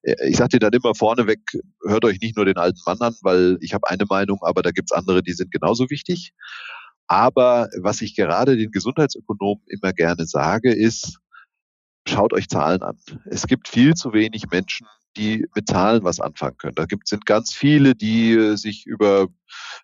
Äh, 0.03 0.29
ich 0.29 0.37
sage 0.37 0.49
dir 0.49 0.59
dann 0.59 0.73
immer 0.73 0.93
vorneweg, 0.93 1.39
hört 1.83 2.05
euch 2.05 2.19
nicht 2.21 2.35
nur 2.35 2.45
den 2.45 2.57
alten 2.57 2.79
Mann 2.85 2.99
an, 2.99 3.15
weil 3.21 3.57
ich 3.61 3.73
habe 3.73 3.89
eine 3.89 4.05
Meinung, 4.07 4.37
aber 4.43 4.61
da 4.61 4.69
gibt's 4.69 4.91
andere, 4.91 5.23
die 5.23 5.33
sind 5.33 5.51
genauso 5.51 5.89
wichtig. 5.89 6.33
Aber 7.07 7.69
was 7.79 8.01
ich 8.01 8.15
gerade 8.15 8.57
den 8.57 8.71
Gesundheitsökonomen 8.71 9.63
immer 9.67 9.93
gerne 9.93 10.25
sage, 10.25 10.73
ist, 10.73 11.19
schaut 12.07 12.33
euch 12.33 12.49
Zahlen 12.49 12.81
an. 12.81 12.97
Es 13.25 13.47
gibt 13.47 13.67
viel 13.67 13.93
zu 13.93 14.13
wenig 14.13 14.47
Menschen, 14.51 14.87
die 15.15 15.47
mit 15.55 15.67
Zahlen 15.67 16.03
was 16.03 16.19
anfangen 16.19 16.57
können. 16.57 16.75
Da 16.75 16.85
gibt, 16.85 17.07
sind 17.07 17.25
ganz 17.25 17.53
viele, 17.53 17.95
die 17.95 18.33
äh, 18.33 18.55
sich 18.55 18.85
über 18.85 19.27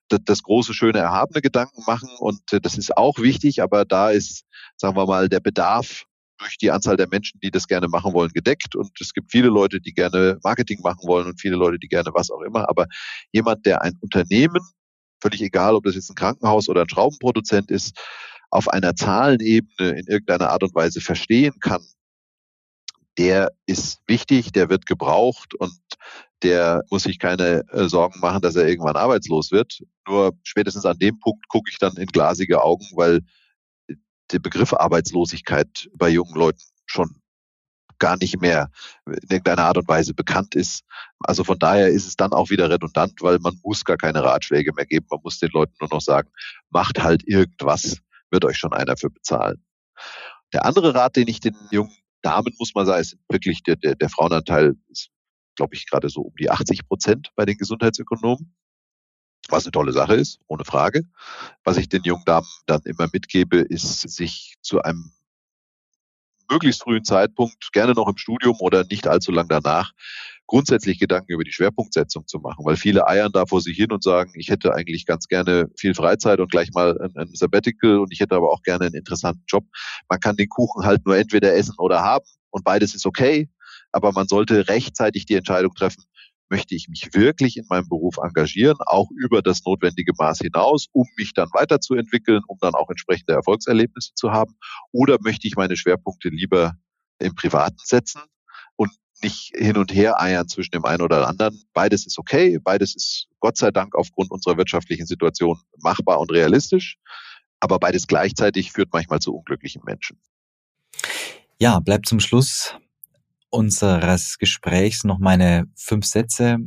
das, 0.09 0.19
das, 0.25 0.43
große, 0.43 0.73
schöne, 0.73 0.99
erhabene 0.99 1.41
Gedanken 1.41 1.83
machen 1.87 2.09
und 2.19 2.53
äh, 2.53 2.61
das 2.61 2.77
ist 2.77 2.95
auch 2.95 3.17
wichtig, 3.19 3.61
aber 3.61 3.85
da 3.85 4.11
ist, 4.11 4.43
sagen 4.77 4.95
wir 4.95 5.05
mal, 5.05 5.29
der 5.29 5.39
Bedarf 5.39 6.05
durch 6.37 6.57
die 6.57 6.71
Anzahl 6.71 6.97
der 6.97 7.07
Menschen, 7.07 7.39
die 7.41 7.51
das 7.51 7.67
gerne 7.67 7.87
machen 7.87 8.13
wollen, 8.13 8.31
gedeckt 8.31 8.75
und 8.75 8.91
es 8.99 9.13
gibt 9.13 9.31
viele 9.31 9.47
Leute, 9.47 9.79
die 9.79 9.93
gerne 9.93 10.39
Marketing 10.43 10.81
machen 10.81 11.07
wollen 11.07 11.27
und 11.27 11.39
viele 11.39 11.55
Leute, 11.55 11.79
die 11.79 11.87
gerne 11.87 12.11
was 12.13 12.29
auch 12.29 12.41
immer, 12.41 12.69
aber 12.69 12.85
jemand, 13.31 13.65
der 13.65 13.81
ein 13.81 13.97
Unternehmen, 14.01 14.61
völlig 15.23 15.41
egal, 15.41 15.73
ob 15.75 15.85
das 15.85 15.95
jetzt 15.95 16.09
ein 16.11 16.15
Krankenhaus 16.15 16.69
oder 16.69 16.81
ein 16.81 16.89
Schraubenproduzent 16.89 17.71
ist, 17.71 17.97
auf 18.51 18.67
einer 18.67 18.95
Zahlenebene 18.95 19.91
in 19.91 20.05
irgendeiner 20.05 20.49
Art 20.49 20.63
und 20.63 20.75
Weise 20.75 21.01
verstehen 21.01 21.59
kann, 21.59 21.83
der 23.17 23.51
ist 23.65 24.01
wichtig, 24.07 24.51
der 24.51 24.69
wird 24.69 24.85
gebraucht 24.85 25.55
und 25.55 25.79
der 26.41 26.83
muss 26.89 27.03
sich 27.03 27.19
keine 27.19 27.63
äh, 27.71 27.87
Sorgen 27.87 28.19
machen, 28.19 28.41
dass 28.41 28.55
er 28.55 28.67
irgendwann 28.67 28.95
arbeitslos 28.95 29.51
wird. 29.51 29.81
Nur 30.07 30.33
spätestens 30.43 30.85
an 30.85 30.97
dem 30.99 31.19
Punkt 31.19 31.47
gucke 31.47 31.69
ich 31.71 31.79
dann 31.79 31.95
in 31.95 32.07
glasige 32.07 32.61
Augen, 32.61 32.85
weil 32.95 33.21
der 34.31 34.39
Begriff 34.39 34.73
Arbeitslosigkeit 34.73 35.89
bei 35.95 36.09
jungen 36.09 36.35
Leuten 36.35 36.61
schon 36.85 37.15
gar 37.99 38.17
nicht 38.17 38.39
mehr 38.41 38.69
in 39.05 39.13
irgendeiner 39.29 39.65
Art 39.65 39.77
und 39.77 39.87
Weise 39.87 40.13
bekannt 40.13 40.55
ist. 40.55 40.83
Also 41.19 41.43
von 41.43 41.59
daher 41.59 41.89
ist 41.89 42.07
es 42.07 42.15
dann 42.15 42.33
auch 42.33 42.49
wieder 42.49 42.69
redundant, 42.69 43.21
weil 43.21 43.39
man 43.39 43.59
muss 43.63 43.85
gar 43.85 43.97
keine 43.97 44.23
Ratschläge 44.23 44.73
mehr 44.73 44.85
geben. 44.85 45.07
Man 45.09 45.19
muss 45.23 45.39
den 45.39 45.51
Leuten 45.51 45.75
nur 45.79 45.89
noch 45.89 46.01
sagen, 46.01 46.29
macht 46.69 47.01
halt 47.01 47.27
irgendwas, 47.27 47.97
wird 48.31 48.45
euch 48.45 48.57
schon 48.57 48.73
einer 48.73 48.97
für 48.97 49.09
bezahlen. 49.09 49.63
Der 50.53 50.65
andere 50.65 50.93
Rat, 50.93 51.15
den 51.15 51.27
ich 51.27 51.39
den 51.39 51.55
jungen 51.71 51.95
Damen 52.21 52.53
muss 52.57 52.73
man 52.73 52.85
sagen, 52.85 53.01
ist 53.01 53.17
wirklich 53.29 53.63
der, 53.63 53.75
der, 53.75 53.95
der 53.95 54.09
Frauenanteil 54.09 54.75
ist, 54.89 55.09
glaube 55.55 55.75
ich, 55.75 55.87
gerade 55.87 56.09
so 56.09 56.21
um 56.21 56.33
die 56.39 56.49
80 56.49 56.87
Prozent 56.87 57.31
bei 57.35 57.45
den 57.45 57.57
Gesundheitsökonomen. 57.57 58.55
Was 59.49 59.65
eine 59.65 59.71
tolle 59.71 59.91
Sache 59.91 60.15
ist, 60.15 60.39
ohne 60.47 60.63
Frage. 60.63 61.03
Was 61.65 61.75
ich 61.75 61.89
den 61.89 62.03
jungen 62.03 62.23
Damen 62.25 62.47
dann 62.65 62.81
immer 62.85 63.09
mitgebe, 63.11 63.57
ist, 63.57 64.01
sich 64.01 64.55
zu 64.61 64.81
einem 64.81 65.11
möglichst 66.49 66.83
frühen 66.83 67.03
Zeitpunkt, 67.03 67.71
gerne 67.73 67.93
noch 67.93 68.07
im 68.07 68.17
Studium 68.17 68.57
oder 68.59 68.83
nicht 68.89 69.07
allzu 69.07 69.31
lang 69.31 69.47
danach, 69.47 69.91
grundsätzlich 70.47 70.99
Gedanken 70.99 71.31
über 71.31 71.43
die 71.43 71.51
Schwerpunktsetzung 71.51 72.27
zu 72.27 72.39
machen, 72.39 72.65
weil 72.65 72.75
viele 72.75 73.07
eiern 73.07 73.31
da 73.31 73.45
vor 73.45 73.61
sich 73.61 73.77
hin 73.77 73.91
und 73.91 74.03
sagen, 74.03 74.33
ich 74.35 74.49
hätte 74.49 74.73
eigentlich 74.73 75.05
ganz 75.05 75.27
gerne 75.27 75.69
viel 75.77 75.95
Freizeit 75.95 76.39
und 76.39 76.51
gleich 76.51 76.71
mal 76.73 76.99
ein, 76.99 77.11
ein 77.15 77.33
Sabbatical 77.33 77.99
und 77.99 78.11
ich 78.11 78.19
hätte 78.19 78.35
aber 78.35 78.51
auch 78.51 78.61
gerne 78.61 78.85
einen 78.85 78.95
interessanten 78.95 79.43
Job. 79.47 79.65
Man 80.09 80.19
kann 80.19 80.35
den 80.35 80.49
Kuchen 80.49 80.85
halt 80.85 81.05
nur 81.05 81.17
entweder 81.17 81.53
essen 81.55 81.75
oder 81.77 82.01
haben 82.01 82.25
und 82.51 82.63
beides 82.63 82.93
ist 82.93 83.05
okay, 83.05 83.49
aber 83.91 84.11
man 84.11 84.27
sollte 84.27 84.67
rechtzeitig 84.67 85.25
die 85.25 85.35
Entscheidung 85.35 85.73
treffen, 85.73 86.03
möchte 86.49 86.75
ich 86.75 86.87
mich 86.87 87.13
wirklich 87.13 87.57
in 87.57 87.65
meinem 87.69 87.87
Beruf 87.87 88.17
engagieren, 88.17 88.77
auch 88.85 89.09
über 89.15 89.41
das 89.41 89.63
notwendige 89.65 90.13
Maß 90.17 90.39
hinaus, 90.39 90.87
um 90.91 91.07
mich 91.17 91.33
dann 91.33 91.49
weiterzuentwickeln, 91.53 92.41
um 92.47 92.57
dann 92.61 92.75
auch 92.75 92.89
entsprechende 92.89 93.33
Erfolgserlebnisse 93.33 94.13
zu 94.15 94.31
haben? 94.31 94.55
Oder 94.91 95.17
möchte 95.21 95.47
ich 95.47 95.55
meine 95.55 95.75
Schwerpunkte 95.75 96.29
lieber 96.29 96.75
im 97.19 97.35
Privaten 97.35 97.79
setzen 97.83 98.21
und 98.75 98.91
nicht 99.23 99.53
hin 99.55 99.77
und 99.77 99.93
her 99.93 100.21
eiern 100.21 100.47
zwischen 100.47 100.71
dem 100.71 100.85
einen 100.85 101.01
oder 101.01 101.27
anderen. 101.27 101.63
Beides 101.73 102.05
ist 102.05 102.19
okay, 102.19 102.59
beides 102.61 102.95
ist 102.95 103.27
Gott 103.39 103.57
sei 103.57 103.71
Dank 103.71 103.95
aufgrund 103.95 104.31
unserer 104.31 104.57
wirtschaftlichen 104.57 105.05
Situation 105.05 105.59
machbar 105.81 106.19
und 106.19 106.31
realistisch, 106.31 106.97
aber 107.59 107.79
beides 107.79 108.07
gleichzeitig 108.07 108.71
führt 108.71 108.89
manchmal 108.91 109.19
zu 109.19 109.33
unglücklichen 109.33 109.81
Menschen. 109.85 110.19
Ja, 111.59 111.79
bleibt 111.79 112.07
zum 112.07 112.19
Schluss 112.19 112.75
unseres 113.53 114.39
Gesprächs 114.39 115.03
noch 115.03 115.19
meine 115.19 115.67
fünf 115.75 116.05
Sätze 116.05 116.57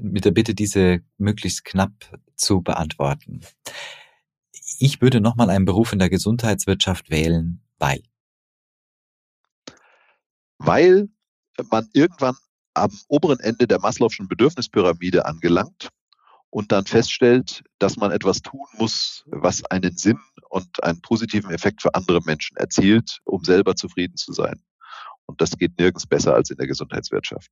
mit 0.00 0.24
der 0.24 0.32
Bitte, 0.32 0.54
diese 0.54 1.00
möglichst 1.16 1.64
knapp 1.64 1.92
zu 2.34 2.62
beantworten. 2.62 3.42
Ich 4.78 5.00
würde 5.00 5.20
nochmal 5.20 5.50
einen 5.50 5.64
Beruf 5.64 5.92
in 5.92 6.00
der 6.00 6.10
Gesundheitswirtschaft 6.10 7.10
wählen, 7.10 7.62
weil. 7.78 8.02
Weil 10.58 11.08
man 11.70 11.88
irgendwann 11.92 12.36
am 12.74 12.90
oberen 13.06 13.38
Ende 13.38 13.68
der 13.68 13.78
Maslow'schen 13.78 14.26
Bedürfnispyramide 14.26 15.26
angelangt 15.26 15.90
und 16.50 16.72
dann 16.72 16.86
feststellt, 16.86 17.62
dass 17.78 17.96
man 17.96 18.10
etwas 18.10 18.42
tun 18.42 18.66
muss, 18.78 19.24
was 19.26 19.64
einen 19.66 19.96
Sinn 19.96 20.18
und 20.48 20.82
einen 20.82 21.00
positiven 21.02 21.50
Effekt 21.52 21.82
für 21.82 21.94
andere 21.94 22.20
Menschen 22.24 22.56
erzielt, 22.56 23.20
um 23.24 23.44
selber 23.44 23.76
zufrieden 23.76 24.16
zu 24.16 24.32
sein. 24.32 24.60
Und 25.26 25.40
das 25.40 25.56
geht 25.56 25.78
nirgends 25.78 26.06
besser 26.06 26.34
als 26.34 26.50
in 26.50 26.56
der 26.56 26.66
Gesundheitswirtschaft. 26.66 27.50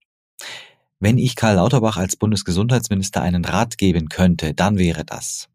Wenn 0.98 1.16
ich 1.16 1.34
Karl 1.34 1.56
Lauterbach 1.56 1.96
als 1.96 2.16
Bundesgesundheitsminister 2.16 3.22
einen 3.22 3.44
Rat 3.44 3.78
geben 3.78 4.08
könnte, 4.08 4.52
dann 4.52 4.76
wäre 4.76 5.04
das. 5.04 5.48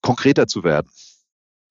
Konkreter 0.00 0.46
zu 0.46 0.64
werden. 0.64 0.88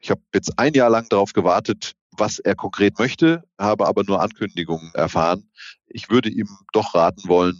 Ich 0.01 0.11
habe 0.11 0.21
jetzt 0.33 0.57
ein 0.57 0.73
Jahr 0.73 0.89
lang 0.89 1.09
darauf 1.09 1.33
gewartet, 1.33 1.93
was 2.11 2.39
er 2.39 2.55
konkret 2.55 2.99
möchte, 2.99 3.43
habe 3.57 3.87
aber 3.87 4.03
nur 4.03 4.21
Ankündigungen 4.21 4.91
erfahren. 4.93 5.49
Ich 5.87 6.09
würde 6.09 6.29
ihm 6.29 6.47
doch 6.73 6.93
raten 6.93 7.27
wollen, 7.27 7.59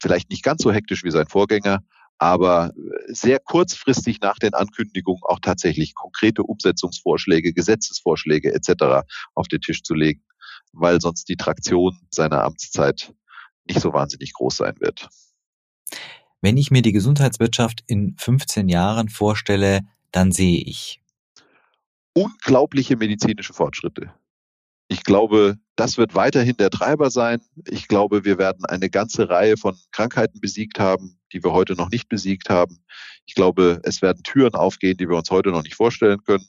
vielleicht 0.00 0.30
nicht 0.30 0.42
ganz 0.42 0.62
so 0.62 0.72
hektisch 0.72 1.04
wie 1.04 1.10
sein 1.10 1.26
Vorgänger, 1.26 1.80
aber 2.18 2.72
sehr 3.08 3.38
kurzfristig 3.38 4.20
nach 4.20 4.38
den 4.38 4.54
Ankündigungen 4.54 5.22
auch 5.24 5.40
tatsächlich 5.40 5.94
konkrete 5.94 6.42
Umsetzungsvorschläge, 6.42 7.52
Gesetzesvorschläge 7.52 8.52
etc. 8.52 9.06
auf 9.34 9.48
den 9.48 9.60
Tisch 9.60 9.82
zu 9.82 9.94
legen, 9.94 10.22
weil 10.72 11.00
sonst 11.00 11.28
die 11.28 11.36
Traktion 11.36 11.98
seiner 12.10 12.44
Amtszeit 12.44 13.12
nicht 13.66 13.80
so 13.80 13.92
wahnsinnig 13.92 14.32
groß 14.32 14.56
sein 14.56 14.76
wird. 14.80 15.08
Wenn 16.40 16.56
ich 16.56 16.70
mir 16.70 16.82
die 16.82 16.92
Gesundheitswirtschaft 16.92 17.82
in 17.86 18.14
15 18.18 18.68
Jahren 18.68 19.08
vorstelle, 19.08 19.80
dann 20.12 20.32
sehe 20.32 20.60
ich 20.60 21.00
unglaubliche 22.14 22.96
medizinische 22.96 23.52
Fortschritte. 23.52 24.12
Ich 24.88 25.04
glaube, 25.04 25.58
das 25.76 25.98
wird 25.98 26.14
weiterhin 26.14 26.56
der 26.56 26.70
Treiber 26.70 27.10
sein. 27.10 27.40
Ich 27.66 27.88
glaube, 27.88 28.24
wir 28.24 28.38
werden 28.38 28.64
eine 28.64 28.88
ganze 28.88 29.28
Reihe 29.28 29.56
von 29.56 29.76
Krankheiten 29.92 30.40
besiegt 30.40 30.80
haben, 30.80 31.20
die 31.32 31.44
wir 31.44 31.52
heute 31.52 31.74
noch 31.74 31.90
nicht 31.90 32.08
besiegt 32.08 32.48
haben. 32.48 32.82
Ich 33.26 33.34
glaube, 33.34 33.80
es 33.84 34.00
werden 34.00 34.22
Türen 34.22 34.54
aufgehen, 34.54 34.96
die 34.96 35.08
wir 35.08 35.16
uns 35.16 35.30
heute 35.30 35.50
noch 35.50 35.62
nicht 35.62 35.74
vorstellen 35.74 36.22
können. 36.24 36.48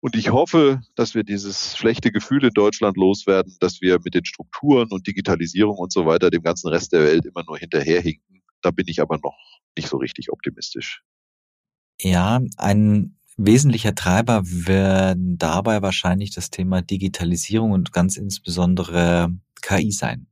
Und 0.00 0.14
ich 0.14 0.30
hoffe, 0.30 0.80
dass 0.94 1.14
wir 1.14 1.24
dieses 1.24 1.76
schlechte 1.76 2.12
Gefühl 2.12 2.44
in 2.44 2.52
Deutschland 2.52 2.96
loswerden, 2.96 3.56
dass 3.58 3.80
wir 3.80 3.98
mit 4.04 4.14
den 4.14 4.24
Strukturen 4.24 4.88
und 4.90 5.06
Digitalisierung 5.06 5.76
und 5.76 5.92
so 5.92 6.06
weiter 6.06 6.30
dem 6.30 6.42
ganzen 6.42 6.68
Rest 6.68 6.92
der 6.92 7.02
Welt 7.02 7.26
immer 7.26 7.42
nur 7.44 7.58
hinterherhinken. 7.58 8.42
Da 8.62 8.70
bin 8.70 8.86
ich 8.88 9.00
aber 9.00 9.18
noch 9.18 9.36
nicht 9.76 9.88
so 9.88 9.96
richtig 9.96 10.30
optimistisch. 10.30 11.02
Ja, 12.00 12.40
ein 12.56 13.16
Wesentlicher 13.40 13.94
Treiber 13.94 14.42
werden 14.44 15.38
dabei 15.38 15.82
wahrscheinlich 15.82 16.32
das 16.32 16.50
Thema 16.50 16.82
Digitalisierung 16.82 17.72
und 17.72 17.92
ganz 17.92 18.16
insbesondere 18.16 19.32
KI 19.62 19.92
sein. 19.92 20.27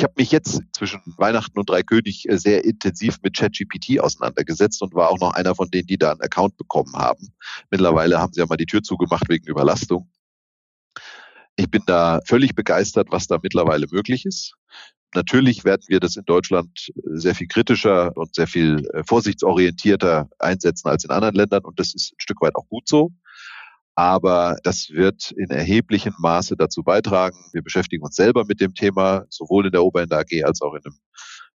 Ich 0.00 0.04
habe 0.04 0.14
mich 0.16 0.32
jetzt 0.32 0.62
zwischen 0.72 1.02
Weihnachten 1.18 1.58
und 1.58 1.68
Dreikönig 1.68 2.26
äh, 2.26 2.38
sehr 2.38 2.64
intensiv 2.64 3.18
mit 3.22 3.36
ChatGPT 3.36 4.00
auseinandergesetzt 4.00 4.80
und 4.80 4.94
war 4.94 5.10
auch 5.10 5.18
noch 5.18 5.34
einer 5.34 5.54
von 5.54 5.70
denen, 5.70 5.88
die 5.88 5.98
da 5.98 6.12
einen 6.12 6.22
Account 6.22 6.56
bekommen 6.56 6.94
haben. 6.94 7.34
Mittlerweile 7.70 8.18
haben 8.18 8.32
sie 8.32 8.40
ja 8.40 8.46
mal 8.46 8.56
die 8.56 8.64
Tür 8.64 8.82
zugemacht 8.82 9.28
wegen 9.28 9.46
Überlastung. 9.46 10.10
Ich 11.56 11.70
bin 11.70 11.82
da 11.84 12.20
völlig 12.24 12.54
begeistert, 12.54 13.08
was 13.10 13.26
da 13.26 13.40
mittlerweile 13.42 13.88
möglich 13.90 14.24
ist. 14.24 14.54
Natürlich 15.14 15.66
werden 15.66 15.82
wir 15.88 16.00
das 16.00 16.16
in 16.16 16.24
Deutschland 16.24 16.90
sehr 17.04 17.34
viel 17.34 17.48
kritischer 17.48 18.16
und 18.16 18.34
sehr 18.34 18.46
viel 18.46 18.88
äh, 18.94 19.02
vorsichtsorientierter 19.06 20.30
einsetzen 20.38 20.88
als 20.88 21.04
in 21.04 21.10
anderen 21.10 21.34
Ländern 21.34 21.64
und 21.66 21.78
das 21.78 21.94
ist 21.94 22.12
ein 22.12 22.20
Stück 22.20 22.40
weit 22.40 22.56
auch 22.56 22.66
gut 22.70 22.88
so. 22.88 23.12
Aber 23.94 24.56
das 24.62 24.90
wird 24.90 25.32
in 25.32 25.50
erheblichem 25.50 26.14
Maße 26.18 26.56
dazu 26.56 26.82
beitragen. 26.82 27.36
Wir 27.52 27.62
beschäftigen 27.62 28.04
uns 28.04 28.16
selber 28.16 28.44
mit 28.44 28.60
dem 28.60 28.74
Thema, 28.74 29.24
sowohl 29.28 29.66
in 29.66 29.72
der 29.72 29.84
Oberende 29.84 30.16
AG 30.16 30.44
als 30.44 30.62
auch 30.62 30.74
in 30.74 30.84
einem 30.84 30.96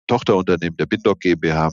Tochterunternehmen 0.07 0.77
der 0.77 0.86
Bindoc 0.86 1.19
GmbH. 1.19 1.71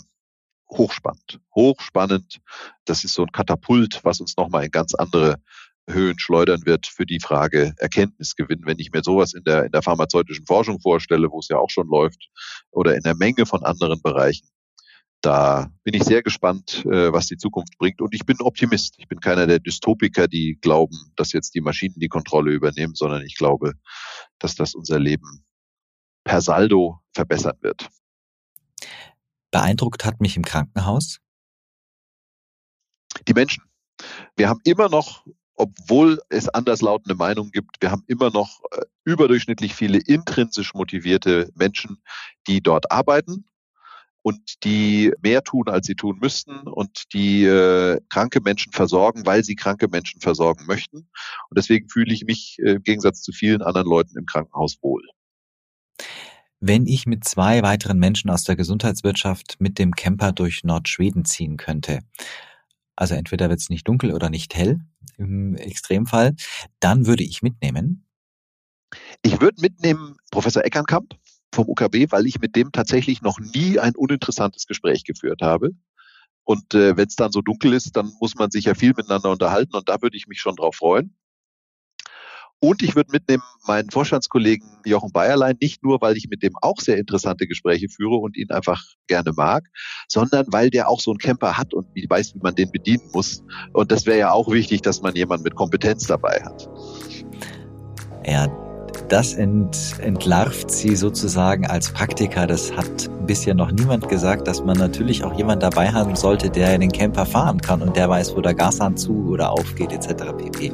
Hochspannend, 0.70 1.40
hochspannend. 1.54 2.40
Das 2.84 3.02
ist 3.02 3.14
so 3.14 3.22
ein 3.22 3.32
Katapult, 3.32 4.00
was 4.04 4.20
uns 4.20 4.36
nochmal 4.36 4.64
in 4.64 4.70
ganz 4.70 4.94
andere 4.94 5.42
Höhen 5.88 6.18
schleudern 6.18 6.64
wird 6.64 6.86
für 6.86 7.06
die 7.06 7.20
Frage 7.20 7.74
Erkenntnisgewinn. 7.78 8.64
Wenn 8.64 8.78
ich 8.78 8.92
mir 8.92 9.02
sowas 9.02 9.34
in 9.34 9.42
der, 9.44 9.64
in 9.64 9.72
der 9.72 9.82
pharmazeutischen 9.82 10.46
Forschung 10.46 10.80
vorstelle, 10.80 11.30
wo 11.30 11.40
es 11.40 11.48
ja 11.48 11.58
auch 11.58 11.70
schon 11.70 11.88
läuft, 11.88 12.28
oder 12.70 12.94
in 12.94 13.02
der 13.02 13.16
Menge 13.16 13.46
von 13.46 13.64
anderen 13.64 14.00
Bereichen, 14.00 14.48
da 15.20 15.70
bin 15.84 15.94
ich 15.94 16.04
sehr 16.04 16.22
gespannt, 16.22 16.84
äh, 16.86 17.12
was 17.12 17.26
die 17.26 17.36
Zukunft 17.36 17.76
bringt. 17.78 18.00
Und 18.00 18.14
ich 18.14 18.24
bin 18.24 18.40
Optimist. 18.40 18.94
Ich 18.98 19.08
bin 19.08 19.20
keiner 19.20 19.46
der 19.46 19.58
Dystopiker, 19.58 20.28
die 20.28 20.58
glauben, 20.60 20.96
dass 21.16 21.32
jetzt 21.32 21.54
die 21.54 21.60
Maschinen 21.60 21.96
die 21.98 22.08
Kontrolle 22.08 22.52
übernehmen, 22.52 22.94
sondern 22.94 23.22
ich 23.22 23.36
glaube, 23.36 23.74
dass 24.38 24.54
das 24.54 24.74
unser 24.74 24.98
Leben 24.98 25.44
per 26.24 26.40
Saldo 26.40 27.00
verbessern 27.12 27.58
wird. 27.60 27.88
Beeindruckt 29.50 30.04
hat 30.04 30.20
mich 30.20 30.36
im 30.36 30.44
Krankenhaus? 30.44 31.18
Die 33.26 33.34
Menschen. 33.34 33.64
Wir 34.36 34.48
haben 34.48 34.60
immer 34.64 34.88
noch, 34.88 35.26
obwohl 35.54 36.20
es 36.30 36.48
anderslautende 36.48 37.14
Meinungen 37.14 37.50
gibt, 37.50 37.76
wir 37.80 37.90
haben 37.90 38.04
immer 38.06 38.30
noch 38.30 38.62
äh, 38.70 38.82
überdurchschnittlich 39.04 39.74
viele 39.74 39.98
intrinsisch 39.98 40.72
motivierte 40.72 41.50
Menschen, 41.54 42.02
die 42.46 42.62
dort 42.62 42.90
arbeiten 42.90 43.49
und 44.22 44.64
die 44.64 45.12
mehr 45.22 45.42
tun, 45.42 45.68
als 45.68 45.86
sie 45.86 45.94
tun 45.94 46.18
müssten 46.20 46.60
und 46.60 47.12
die 47.12 47.44
äh, 47.44 48.00
kranke 48.08 48.40
Menschen 48.40 48.72
versorgen, 48.72 49.24
weil 49.26 49.44
sie 49.44 49.56
kranke 49.56 49.88
Menschen 49.88 50.20
versorgen 50.20 50.66
möchten. 50.66 50.96
Und 50.98 51.56
deswegen 51.56 51.88
fühle 51.88 52.12
ich 52.12 52.24
mich 52.24 52.58
äh, 52.58 52.72
im 52.72 52.82
Gegensatz 52.82 53.22
zu 53.22 53.32
vielen 53.32 53.62
anderen 53.62 53.86
Leuten 53.86 54.18
im 54.18 54.26
Krankenhaus 54.26 54.78
wohl. 54.82 55.02
Wenn 56.60 56.86
ich 56.86 57.06
mit 57.06 57.24
zwei 57.24 57.62
weiteren 57.62 57.98
Menschen 57.98 58.28
aus 58.28 58.44
der 58.44 58.56
Gesundheitswirtschaft 58.56 59.56
mit 59.60 59.78
dem 59.78 59.92
Camper 59.92 60.32
durch 60.32 60.62
Nordschweden 60.62 61.24
ziehen 61.24 61.56
könnte, 61.56 62.00
also 62.96 63.14
entweder 63.14 63.48
wird 63.48 63.60
es 63.60 63.70
nicht 63.70 63.88
dunkel 63.88 64.12
oder 64.12 64.28
nicht 64.28 64.54
hell 64.54 64.80
im 65.16 65.56
Extremfall, 65.56 66.34
dann 66.80 67.06
würde 67.06 67.22
ich 67.24 67.40
mitnehmen. 67.40 68.04
Ich 69.22 69.40
würde 69.40 69.62
mitnehmen 69.62 70.16
Professor 70.30 70.62
Eckernkamp 70.62 71.14
vom 71.52 71.68
UKB, 71.68 72.10
weil 72.10 72.26
ich 72.26 72.40
mit 72.40 72.56
dem 72.56 72.72
tatsächlich 72.72 73.22
noch 73.22 73.38
nie 73.38 73.78
ein 73.78 73.96
uninteressantes 73.96 74.66
Gespräch 74.66 75.04
geführt 75.04 75.42
habe. 75.42 75.70
Und 76.44 76.74
äh, 76.74 76.96
wenn 76.96 77.06
es 77.06 77.16
dann 77.16 77.32
so 77.32 77.42
dunkel 77.42 77.72
ist, 77.72 77.96
dann 77.96 78.12
muss 78.20 78.34
man 78.34 78.50
sich 78.50 78.64
ja 78.64 78.74
viel 78.74 78.92
miteinander 78.96 79.30
unterhalten 79.30 79.76
und 79.76 79.88
da 79.88 80.00
würde 80.02 80.16
ich 80.16 80.26
mich 80.26 80.40
schon 80.40 80.56
drauf 80.56 80.76
freuen. 80.76 81.14
Und 82.62 82.82
ich 82.82 82.94
würde 82.94 83.10
mitnehmen 83.10 83.42
meinen 83.66 83.88
Vorstandskollegen 83.88 84.68
Jochen 84.84 85.12
Bayerlein, 85.12 85.56
nicht 85.62 85.82
nur, 85.82 86.02
weil 86.02 86.18
ich 86.18 86.28
mit 86.28 86.42
dem 86.42 86.52
auch 86.60 86.78
sehr 86.78 86.98
interessante 86.98 87.46
Gespräche 87.46 87.88
führe 87.88 88.16
und 88.16 88.36
ihn 88.36 88.50
einfach 88.50 88.82
gerne 89.06 89.32
mag, 89.34 89.64
sondern 90.08 90.44
weil 90.50 90.68
der 90.68 90.90
auch 90.90 91.00
so 91.00 91.10
einen 91.10 91.18
Camper 91.18 91.56
hat 91.56 91.72
und 91.72 91.86
weiß, 91.86 92.34
wie 92.34 92.40
man 92.40 92.54
den 92.54 92.70
bedienen 92.70 93.08
muss. 93.14 93.42
Und 93.72 93.90
das 93.90 94.04
wäre 94.04 94.18
ja 94.18 94.32
auch 94.32 94.50
wichtig, 94.50 94.82
dass 94.82 95.00
man 95.00 95.16
jemanden 95.16 95.44
mit 95.44 95.54
Kompetenz 95.54 96.06
dabei 96.06 96.42
hat. 96.44 96.68
Ja, 98.26 98.46
das 99.08 99.34
ent, 99.34 99.94
entlarvt 99.98 100.70
sie 100.70 100.96
sozusagen 100.96 101.66
als 101.66 101.90
Praktiker. 101.90 102.46
Das 102.46 102.72
hat 102.76 103.10
bisher 103.26 103.54
noch 103.54 103.70
niemand 103.70 104.08
gesagt, 104.08 104.46
dass 104.48 104.64
man 104.64 104.76
natürlich 104.76 105.24
auch 105.24 105.34
jemand 105.34 105.62
dabei 105.62 105.90
haben 105.92 106.16
sollte, 106.16 106.50
der 106.50 106.78
den 106.78 106.92
Camper 106.92 107.26
fahren 107.26 107.60
kann 107.60 107.82
und 107.82 107.96
der 107.96 108.08
weiß, 108.08 108.36
wo 108.36 108.40
der 108.40 108.54
Gashahn 108.54 108.96
zu 108.96 109.28
oder 109.30 109.50
aufgeht 109.50 109.92
etc. 109.92 110.32
pp. 110.36 110.72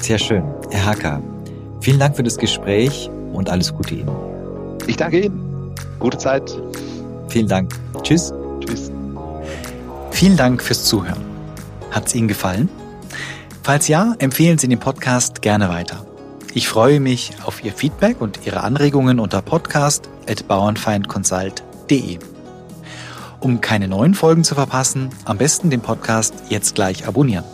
Sehr 0.00 0.18
schön. 0.18 0.42
Herr 0.70 0.86
Hacker, 0.86 1.22
vielen 1.80 1.98
Dank 1.98 2.16
für 2.16 2.22
das 2.22 2.36
Gespräch 2.38 3.10
und 3.32 3.50
alles 3.50 3.72
Gute 3.74 3.94
Ihnen. 3.94 4.10
Ich 4.86 4.96
danke 4.96 5.20
Ihnen. 5.20 5.74
Gute 5.98 6.18
Zeit. 6.18 6.56
Vielen 7.28 7.48
Dank. 7.48 7.72
Tschüss. 8.02 8.32
Tschüss. 8.60 8.90
Vielen 10.10 10.36
Dank 10.36 10.62
fürs 10.62 10.84
Zuhören. 10.84 11.20
Hat 11.90 12.06
es 12.06 12.14
Ihnen 12.14 12.28
gefallen? 12.28 12.68
Falls 13.62 13.88
ja, 13.88 14.14
empfehlen 14.18 14.58
Sie 14.58 14.68
den 14.68 14.78
Podcast 14.78 15.42
gerne 15.42 15.68
weiter. 15.68 16.05
Ich 16.56 16.66
freue 16.68 16.98
mich 17.00 17.32
auf 17.44 17.62
Ihr 17.62 17.72
Feedback 17.74 18.22
und 18.22 18.46
Ihre 18.46 18.62
Anregungen 18.62 19.20
unter 19.20 19.42
podcast.bauernfeindconsult.de. 19.42 22.18
Um 23.40 23.60
keine 23.60 23.88
neuen 23.88 24.14
Folgen 24.14 24.42
zu 24.42 24.54
verpassen, 24.54 25.10
am 25.26 25.36
besten 25.36 25.68
den 25.68 25.82
Podcast 25.82 26.32
jetzt 26.48 26.74
gleich 26.74 27.06
abonnieren. 27.06 27.44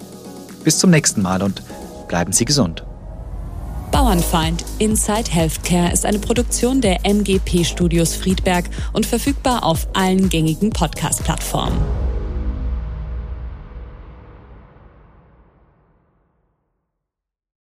Bis 0.63 0.79
zum 0.79 0.91
nächsten 0.91 1.21
Mal 1.21 1.43
und 1.43 1.65
bleiben 2.07 2.31
Sie 2.31 2.45
gesund. 2.45 2.85
Bauernfeind 3.91 4.65
Inside 4.79 5.33
Healthcare 5.33 5.93
ist 5.93 6.07
eine 6.07 6.21
Produktion 6.21 6.81
der 6.81 7.05
MGP 7.05 7.65
Studios 7.65 8.15
Friedberg 8.15 8.67
und 8.93 9.05
verfügbar 9.05 9.65
auf 9.65 9.89
allen 9.95 10.29
gängigen 10.29 10.71
Podcast-Plattformen. 10.71 11.81